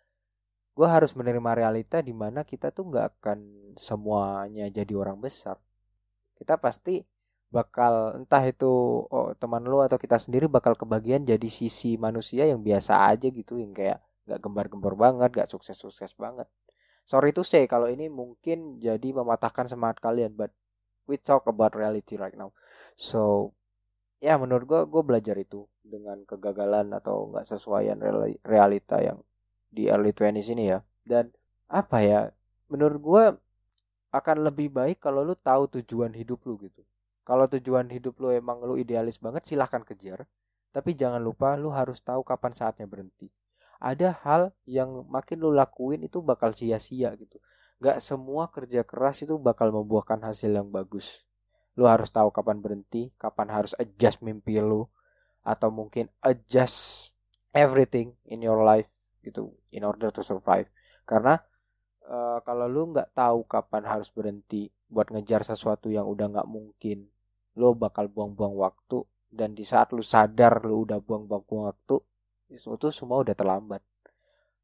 gua 0.74 0.90
harus 0.98 1.14
menerima 1.14 1.54
realita 1.54 2.02
di 2.02 2.18
mana 2.18 2.42
kita 2.42 2.74
tuh 2.74 2.90
nggak 2.90 3.22
akan 3.22 3.40
semuanya 3.78 4.66
jadi 4.74 4.94
orang 4.98 5.22
besar. 5.22 5.62
Kita 6.34 6.58
pasti 6.58 7.06
bakal 7.54 8.18
entah 8.18 8.42
itu 8.50 9.06
oh, 9.06 9.38
teman 9.38 9.62
lu 9.62 9.86
atau 9.86 10.02
kita 10.02 10.18
sendiri 10.18 10.50
bakal 10.50 10.74
kebagian 10.74 11.22
jadi 11.22 11.50
sisi 11.54 12.02
manusia 12.02 12.50
yang 12.50 12.66
biasa 12.66 13.14
aja 13.14 13.30
gitu 13.30 13.62
yang 13.62 13.78
kayak 13.78 14.02
nggak 14.26 14.40
gembar-gembor 14.42 14.98
banget 14.98 15.30
nggak 15.38 15.50
sukses-sukses 15.54 16.18
banget 16.18 16.50
sorry 17.04 17.36
to 17.36 17.44
say 17.44 17.68
kalau 17.68 17.92
ini 17.92 18.08
mungkin 18.08 18.80
jadi 18.80 19.10
mematahkan 19.12 19.68
semangat 19.68 20.00
kalian 20.00 20.32
but 20.34 20.52
we 21.08 21.20
talk 21.20 21.44
about 21.48 21.76
reality 21.76 22.16
right 22.16 22.36
now. 22.36 22.56
So 22.96 23.52
ya 24.24 24.40
menurut 24.40 24.66
gue 24.66 24.82
gue 24.88 25.04
belajar 25.04 25.36
itu 25.36 25.68
dengan 25.84 26.24
kegagalan 26.24 26.96
atau 26.96 27.28
nggak 27.32 27.46
sesuaian 27.48 28.00
reali- 28.00 28.40
realita 28.48 29.04
yang 29.04 29.20
di 29.68 29.92
early 29.92 30.16
20s 30.16 30.48
ini 30.56 30.72
ya. 30.72 30.80
Dan 31.04 31.32
apa 31.68 31.98
ya 32.04 32.20
menurut 32.72 33.00
gue 33.04 33.24
akan 34.14 34.38
lebih 34.48 34.70
baik 34.72 35.04
kalau 35.04 35.26
lu 35.26 35.36
tahu 35.36 35.68
tujuan 35.82 36.14
hidup 36.16 36.46
lu 36.48 36.56
gitu. 36.64 36.86
Kalau 37.24 37.48
tujuan 37.48 37.88
hidup 37.88 38.20
lu 38.20 38.32
emang 38.32 38.64
lu 38.64 38.76
idealis 38.80 39.20
banget 39.20 39.44
silahkan 39.48 39.84
kejar. 39.84 40.24
Tapi 40.74 40.98
jangan 40.98 41.22
lupa 41.22 41.54
lu 41.54 41.70
harus 41.70 42.02
tahu 42.02 42.26
kapan 42.26 42.54
saatnya 42.58 42.90
berhenti 42.90 43.30
ada 43.84 44.16
hal 44.24 44.56
yang 44.64 45.04
makin 45.12 45.44
lu 45.44 45.52
lakuin 45.52 46.08
itu 46.08 46.24
bakal 46.24 46.56
sia-sia 46.56 47.12
gitu. 47.20 47.36
Gak 47.84 48.00
semua 48.00 48.48
kerja 48.48 48.88
keras 48.88 49.28
itu 49.28 49.36
bakal 49.36 49.76
membuahkan 49.76 50.24
hasil 50.24 50.56
yang 50.56 50.72
bagus. 50.72 51.28
Lu 51.76 51.84
harus 51.84 52.08
tahu 52.08 52.32
kapan 52.32 52.64
berhenti, 52.64 53.12
kapan 53.20 53.52
harus 53.52 53.76
adjust 53.76 54.24
mimpi 54.24 54.56
lu, 54.64 54.88
atau 55.44 55.68
mungkin 55.68 56.08
adjust 56.24 57.12
everything 57.52 58.16
in 58.24 58.40
your 58.40 58.64
life 58.64 58.88
gitu 59.20 59.52
in 59.76 59.84
order 59.84 60.16
to 60.16 60.24
survive. 60.24 60.72
Karena 61.04 61.36
uh, 62.08 62.40
kalau 62.48 62.72
lu 62.72 62.96
nggak 62.96 63.12
tahu 63.12 63.44
kapan 63.52 63.84
harus 63.84 64.08
berhenti 64.16 64.72
buat 64.88 65.12
ngejar 65.12 65.44
sesuatu 65.44 65.92
yang 65.92 66.08
udah 66.08 66.32
nggak 66.32 66.48
mungkin, 66.48 67.12
lu 67.60 67.76
bakal 67.76 68.08
buang-buang 68.08 68.56
waktu 68.56 69.04
dan 69.28 69.52
di 69.52 69.68
saat 69.68 69.92
lu 69.92 70.00
sadar 70.00 70.64
lu 70.64 70.88
udah 70.88 71.04
buang-buang 71.04 71.68
waktu 71.68 72.00
itu 72.52 72.88
semua 72.92 73.22
udah 73.22 73.36
terlambat. 73.36 73.82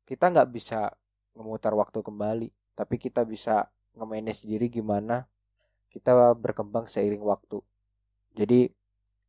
Kita 0.04 0.32
nggak 0.32 0.50
bisa 0.50 0.90
memutar 1.38 1.72
waktu 1.78 2.02
kembali 2.02 2.50
tapi 2.76 2.96
kita 2.96 3.28
bisa 3.28 3.68
nge-manage 3.96 4.48
gimana 4.72 5.28
kita 5.90 6.34
berkembang 6.38 6.86
seiring 6.86 7.22
waktu. 7.26 7.60
Jadi 8.38 8.70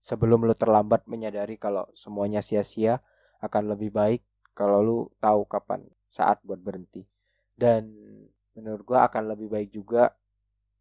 sebelum 0.00 0.44
lu 0.44 0.54
terlambat 0.54 1.08
menyadari 1.08 1.56
kalau 1.56 1.88
semuanya 1.96 2.44
sia-sia 2.44 3.00
akan 3.40 3.74
lebih 3.74 3.90
baik 3.90 4.22
kalau 4.52 4.78
lu 4.84 4.98
tahu 5.18 5.48
kapan 5.48 5.84
saat 6.12 6.38
buat 6.44 6.60
berhenti. 6.60 7.08
Dan 7.56 7.90
menurut 8.52 8.84
gua 8.84 9.08
akan 9.08 9.32
lebih 9.32 9.48
baik 9.48 9.72
juga 9.72 10.12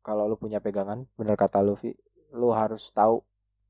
kalau 0.03 0.27
lu 0.27 0.35
punya 0.35 0.59
pegangan 0.59 1.07
bener 1.15 1.35
kata 1.35 1.63
Luffy 1.63 1.95
lu 2.35 2.51
harus 2.51 2.91
tahu 2.91 3.23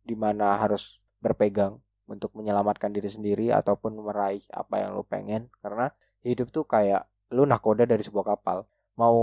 di 0.06 0.14
mana 0.18 0.58
harus 0.58 0.97
berpegang 1.20 1.78
untuk 2.10 2.34
menyelamatkan 2.34 2.89
diri 2.89 3.07
sendiri 3.07 3.53
ataupun 3.53 4.01
meraih 4.01 4.41
apa 4.49 4.82
yang 4.82 4.97
lu 4.97 5.05
pengen. 5.05 5.47
Karena 5.62 5.93
hidup 6.26 6.49
tuh 6.49 6.66
kayak 6.66 7.05
lu 7.32 7.45
nakoda 7.45 7.86
dari 7.86 8.01
sebuah 8.01 8.36
kapal. 8.36 8.66
Mau 8.97 9.18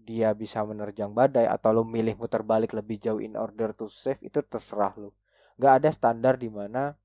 dia 0.00 0.32
bisa 0.32 0.62
menerjang 0.64 1.12
badai 1.12 1.50
atau 1.50 1.76
lu 1.76 1.82
milih 1.84 2.16
muter 2.16 2.40
balik 2.46 2.72
lebih 2.72 3.02
jauh 3.02 3.20
in 3.20 3.36
order 3.36 3.74
to 3.74 3.90
save 3.90 4.22
itu 4.22 4.40
terserah 4.46 4.94
lu. 4.96 5.10
Nggak 5.58 5.72
ada 5.82 5.90
standar 5.92 6.34
di 6.40 6.48
mana 6.48 6.96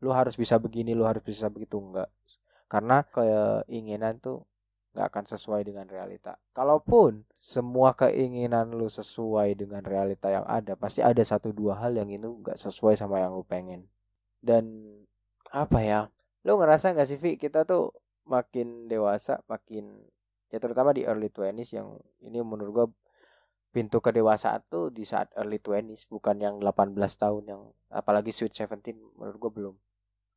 lu 0.00 0.10
harus 0.10 0.34
bisa 0.34 0.56
begini 0.56 0.96
lu 0.96 1.04
harus 1.04 1.20
bisa 1.20 1.52
begitu 1.52 1.76
enggak 1.76 2.08
karena 2.70 3.02
keinginan 3.10 4.22
tuh 4.22 4.46
nggak 4.94 5.06
akan 5.10 5.24
sesuai 5.26 5.66
dengan 5.66 5.86
realita. 5.90 6.38
Kalaupun 6.54 7.26
semua 7.34 7.98
keinginan 7.98 8.70
lu 8.70 8.86
sesuai 8.86 9.58
dengan 9.58 9.82
realita 9.82 10.30
yang 10.30 10.46
ada, 10.46 10.78
pasti 10.78 11.02
ada 11.02 11.22
satu 11.22 11.50
dua 11.50 11.78
hal 11.82 11.98
yang 11.98 12.10
itu 12.10 12.30
nggak 12.30 12.58
sesuai 12.58 12.94
sama 12.94 13.18
yang 13.18 13.34
lu 13.34 13.42
pengen 13.42 13.90
dan 14.40 14.64
apa 15.52 15.78
ya 15.84 16.00
lo 16.44 16.56
ngerasa 16.56 16.96
nggak 16.96 17.08
sih 17.08 17.20
Vi 17.20 17.36
kita 17.36 17.68
tuh 17.68 17.92
makin 18.24 18.88
dewasa 18.88 19.44
makin 19.50 20.08
ya 20.50 20.58
terutama 20.58 20.90
di 20.96 21.06
early 21.06 21.30
20s 21.30 21.70
yang 21.76 21.98
ini 22.24 22.38
menurut 22.42 22.72
gua 22.72 22.86
pintu 23.70 24.02
kedewasaan 24.02 24.66
tuh 24.66 24.90
di 24.90 25.06
saat 25.06 25.30
early 25.38 25.62
20s 25.62 26.10
bukan 26.10 26.42
yang 26.42 26.58
18 26.58 26.96
tahun 26.96 27.42
yang 27.46 27.62
apalagi 27.94 28.34
sweet 28.34 28.50
17 28.54 28.98
menurut 29.18 29.38
gua 29.38 29.52
belum. 29.54 29.76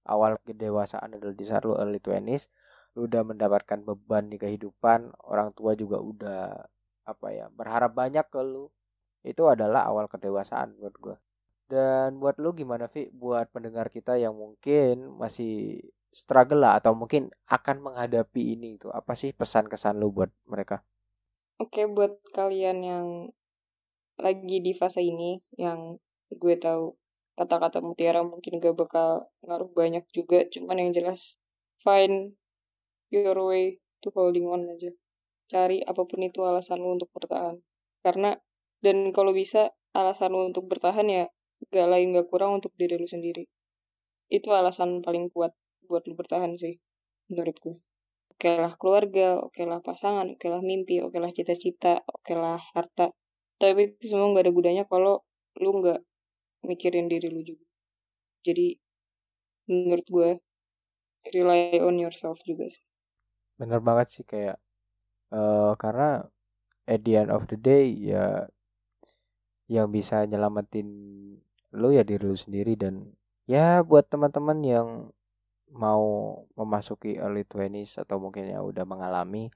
Awal 0.03 0.35
kedewasaan 0.43 1.17
adalah 1.17 1.33
di 1.33 1.45
saat 1.47 1.63
lo 1.65 1.79
early 1.79 1.97
20s 1.97 2.51
lu 2.93 3.09
udah 3.09 3.25
mendapatkan 3.25 3.81
beban 3.81 4.29
di 4.29 4.37
kehidupan 4.37 5.17
orang 5.25 5.49
tua 5.57 5.73
juga 5.73 5.97
udah 5.97 6.61
apa 7.09 7.27
ya 7.33 7.49
berharap 7.49 7.97
banyak 7.97 8.21
ke 8.29 8.41
lu 8.45 8.69
itu 9.25 9.43
adalah 9.49 9.89
awal 9.89 10.05
kedewasaan 10.05 10.77
menurut 10.77 10.97
gua 11.01 11.15
dan 11.73 12.21
buat 12.21 12.37
lu 12.37 12.53
gimana 12.53 12.85
Vi? 12.93 13.09
Buat 13.09 13.49
pendengar 13.49 13.89
kita 13.89 14.13
yang 14.21 14.37
mungkin 14.37 15.17
masih 15.17 15.81
struggle 16.13 16.61
lah 16.61 16.77
atau 16.77 16.93
mungkin 16.93 17.33
akan 17.49 17.81
menghadapi 17.81 18.53
ini 18.53 18.77
itu 18.77 18.93
apa 18.93 19.17
sih 19.17 19.33
pesan 19.33 19.65
kesan 19.65 19.97
lu 19.97 20.13
buat 20.13 20.29
mereka? 20.45 20.85
Oke, 21.57 21.89
buat 21.89 22.21
kalian 22.37 22.77
yang 22.85 23.07
lagi 24.21 24.61
di 24.61 24.77
fase 24.77 25.01
ini 25.01 25.41
yang 25.57 25.97
gue 26.29 26.55
tahu 26.61 26.93
kata-kata 27.33 27.81
mutiara 27.81 28.21
mungkin 28.21 28.61
gak 28.61 28.77
bakal 28.77 29.25
ngaruh 29.41 29.73
banyak 29.73 30.05
juga, 30.13 30.45
cuman 30.53 30.77
yang 30.77 30.91
jelas 30.93 31.33
find 31.81 32.37
your 33.09 33.33
way 33.41 33.81
to 34.05 34.13
holding 34.13 34.45
on 34.45 34.69
aja. 34.69 34.93
Cari 35.49 35.81
apa 35.81 36.05
pun 36.05 36.21
itu 36.21 36.45
alasan 36.45 36.77
lu 36.77 36.93
untuk 36.93 37.09
bertahan. 37.09 37.57
Karena 38.05 38.37
dan 38.85 39.09
kalau 39.09 39.33
bisa 39.33 39.73
alasan 39.97 40.29
lu 40.29 40.45
untuk 40.53 40.69
bertahan 40.69 41.09
ya 41.09 41.25
gak 41.69 41.87
lain 41.87 42.15
gak 42.17 42.27
kurang 42.27 42.59
untuk 42.59 42.73
diri 42.75 42.97
lu 42.99 43.07
sendiri. 43.07 43.45
Itu 44.27 44.51
alasan 44.51 45.03
paling 45.05 45.29
kuat 45.29 45.53
buat 45.87 46.03
lu 46.07 46.15
bertahan 46.15 46.55
sih 46.57 46.79
menurutku. 47.29 47.79
Oke 48.33 48.49
lah 48.49 48.73
keluarga 48.75 49.39
oke 49.39 49.61
lah 49.63 49.79
pasangan 49.79 50.25
oke 50.33 50.47
lah 50.49 50.59
mimpi 50.59 50.99
oke 50.99 51.15
lah 51.21 51.29
cita-cita 51.29 52.01
oke 52.03 52.33
lah 52.33 52.59
harta. 52.73 53.13
Tapi 53.61 53.95
itu 53.95 54.11
semua 54.11 54.33
nggak 54.33 54.49
ada 54.49 54.51
gunanya 54.51 54.83
kalau 54.89 55.21
lu 55.61 55.69
nggak 55.79 56.01
mikirin 56.65 57.07
diri 57.07 57.29
lu 57.29 57.45
juga. 57.45 57.65
Jadi 58.43 58.75
menurut 59.69 60.07
gue 60.09 60.29
rely 61.31 61.79
on 61.79 61.95
yourself 62.01 62.41
juga 62.43 62.67
sih. 62.67 62.83
Bener 63.55 63.79
banget 63.79 64.07
sih 64.11 64.25
kayak 64.27 64.59
uh, 65.31 65.77
karena 65.79 66.27
at 66.83 66.99
the 67.05 67.15
end 67.15 67.31
of 67.31 67.47
the 67.47 67.55
day 67.55 67.95
ya 67.95 68.49
yang 69.71 69.87
bisa 69.87 70.27
nyelamatin 70.27 70.87
lu 71.73 71.89
ya 71.93 72.05
diri 72.05 72.23
lu 72.23 72.37
sendiri 72.37 72.77
dan 72.77 73.13
ya 73.49 73.81
buat 73.81 74.07
teman-teman 74.07 74.59
yang 74.61 74.87
mau 75.73 76.37
memasuki 76.53 77.17
early 77.17 77.43
20s 77.49 78.05
atau 78.05 78.21
mungkin 78.21 78.45
yang 78.45 78.61
udah 78.61 78.85
mengalami 78.85 79.49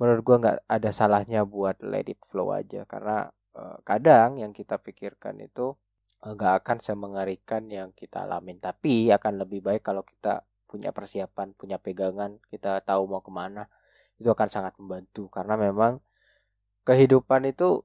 menurut 0.00 0.24
gua 0.24 0.36
nggak 0.40 0.58
ada 0.64 0.90
salahnya 0.92 1.44
buat 1.44 1.80
let 1.84 2.08
it 2.08 2.20
flow 2.24 2.56
aja. 2.56 2.88
Karena 2.88 3.28
uh, 3.52 3.76
kadang 3.84 4.40
yang 4.40 4.56
kita 4.56 4.80
pikirkan 4.80 5.36
itu 5.44 5.76
eh, 6.24 6.32
nggak 6.32 6.52
uh, 6.56 6.58
akan 6.64 6.78
semengerikan 6.80 7.68
yang 7.68 7.92
kita 7.92 8.24
alamin. 8.24 8.56
Tapi 8.56 9.12
akan 9.12 9.44
lebih 9.44 9.60
baik 9.60 9.84
kalau 9.84 10.00
kita 10.00 10.40
punya 10.64 10.94
persiapan 10.94 11.52
punya 11.58 11.82
pegangan 11.82 12.38
kita 12.46 12.78
tahu 12.86 13.10
mau 13.10 13.20
ke 13.20 13.32
mana 13.34 13.68
itu 14.16 14.32
akan 14.32 14.48
sangat 14.48 14.72
membantu. 14.80 15.28
Karena 15.28 15.60
memang 15.60 16.00
kehidupan 16.88 17.44
itu 17.52 17.84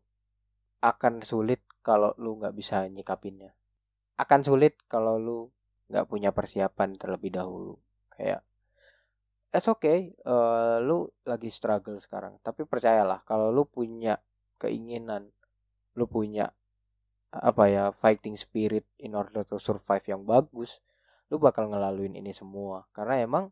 akan 0.80 1.20
sulit 1.20 1.65
kalau 1.86 2.18
lu 2.18 2.42
nggak 2.42 2.58
bisa 2.58 2.82
nyikapinnya. 2.90 3.54
Akan 4.18 4.42
sulit 4.42 4.82
kalau 4.90 5.22
lu 5.22 5.40
nggak 5.94 6.10
punya 6.10 6.34
persiapan 6.34 6.98
terlebih 6.98 7.38
dahulu. 7.38 7.78
Kayak 8.10 8.42
it's 9.54 9.70
okay 9.70 10.18
uh, 10.26 10.82
lu 10.82 11.06
lagi 11.30 11.54
struggle 11.54 12.02
sekarang. 12.02 12.42
Tapi 12.42 12.66
percayalah 12.66 13.22
kalau 13.22 13.54
lu 13.54 13.70
punya 13.70 14.18
keinginan 14.58 15.30
lu 15.94 16.10
punya 16.10 16.50
apa 17.36 17.68
ya 17.68 17.84
fighting 17.94 18.34
spirit 18.34 18.88
in 18.98 19.12
order 19.14 19.44
to 19.44 19.60
survive 19.60 20.04
yang 20.08 20.24
bagus 20.24 20.80
lu 21.30 21.38
bakal 21.38 21.70
ngelaluin 21.70 22.18
ini 22.18 22.34
semua. 22.34 22.86
Karena 22.90 23.22
emang 23.22 23.46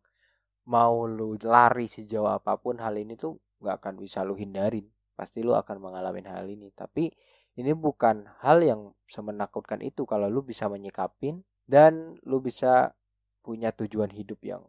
mau 0.70 1.06
lu 1.06 1.36
lari 1.42 1.86
sejauh 1.86 2.30
apa 2.30 2.58
pun 2.58 2.80
hal 2.80 2.96
ini 2.98 3.14
tuh 3.14 3.38
nggak 3.62 3.76
akan 3.82 3.94
bisa 4.02 4.22
lu 4.26 4.38
hindarin. 4.38 4.86
Pasti 5.14 5.46
lu 5.46 5.54
akan 5.54 5.78
mengalami 5.78 6.22
hal 6.26 6.50
ini. 6.50 6.70
Tapi 6.74 7.10
ini 7.54 7.72
bukan 7.78 8.26
hal 8.42 8.66
yang 8.66 8.82
semenakutkan 9.06 9.82
itu 9.86 10.10
kalau 10.10 10.26
lu 10.26 10.42
bisa 10.42 10.66
menyikapin 10.66 11.42
dan 11.70 12.18
lu 12.26 12.42
bisa 12.42 12.98
punya 13.46 13.70
tujuan 13.76 14.10
hidup 14.10 14.42
yang 14.42 14.64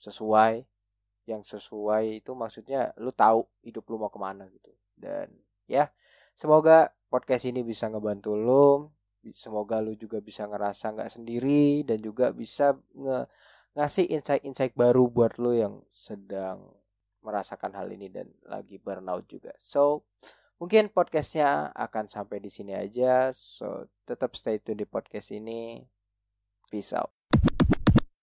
sesuai 0.00 0.64
yang 1.28 1.46
sesuai 1.46 2.24
itu 2.24 2.32
maksudnya 2.34 2.90
lu 2.98 3.14
tahu 3.14 3.46
hidup 3.62 3.86
lu 3.86 4.02
mau 4.02 4.10
ke 4.10 4.18
mana 4.18 4.50
gitu. 4.50 4.74
Dan 4.98 5.30
ya 5.70 5.86
semoga 6.34 6.90
podcast 7.06 7.46
ini 7.46 7.62
bisa 7.62 7.86
ngebantu 7.86 8.34
lu 8.34 8.90
semoga 9.36 9.78
lu 9.84 9.92
juga 9.94 10.18
bisa 10.24 10.48
ngerasa 10.48 10.96
nggak 10.96 11.12
sendiri 11.12 11.84
dan 11.84 12.00
juga 12.00 12.32
bisa 12.32 12.72
nge 12.96 13.28
ngasih 13.76 14.10
insight-insight 14.10 14.74
baru 14.74 15.06
buat 15.06 15.38
lu 15.38 15.54
yang 15.54 15.78
sedang 15.94 16.74
merasakan 17.22 17.76
hal 17.76 17.86
ini 17.92 18.10
dan 18.10 18.26
lagi 18.48 18.80
burnout 18.82 19.28
juga. 19.30 19.54
So 19.60 20.08
Mungkin 20.60 20.92
podcastnya 20.92 21.72
akan 21.72 22.04
sampai 22.04 22.36
di 22.36 22.52
sini 22.52 22.76
aja. 22.76 23.32
So, 23.32 23.88
tetap 24.04 24.36
stay 24.36 24.60
tune 24.60 24.84
di 24.84 24.86
podcast 24.86 25.32
ini. 25.32 25.80
Peace 26.68 26.92
out. 26.92 27.19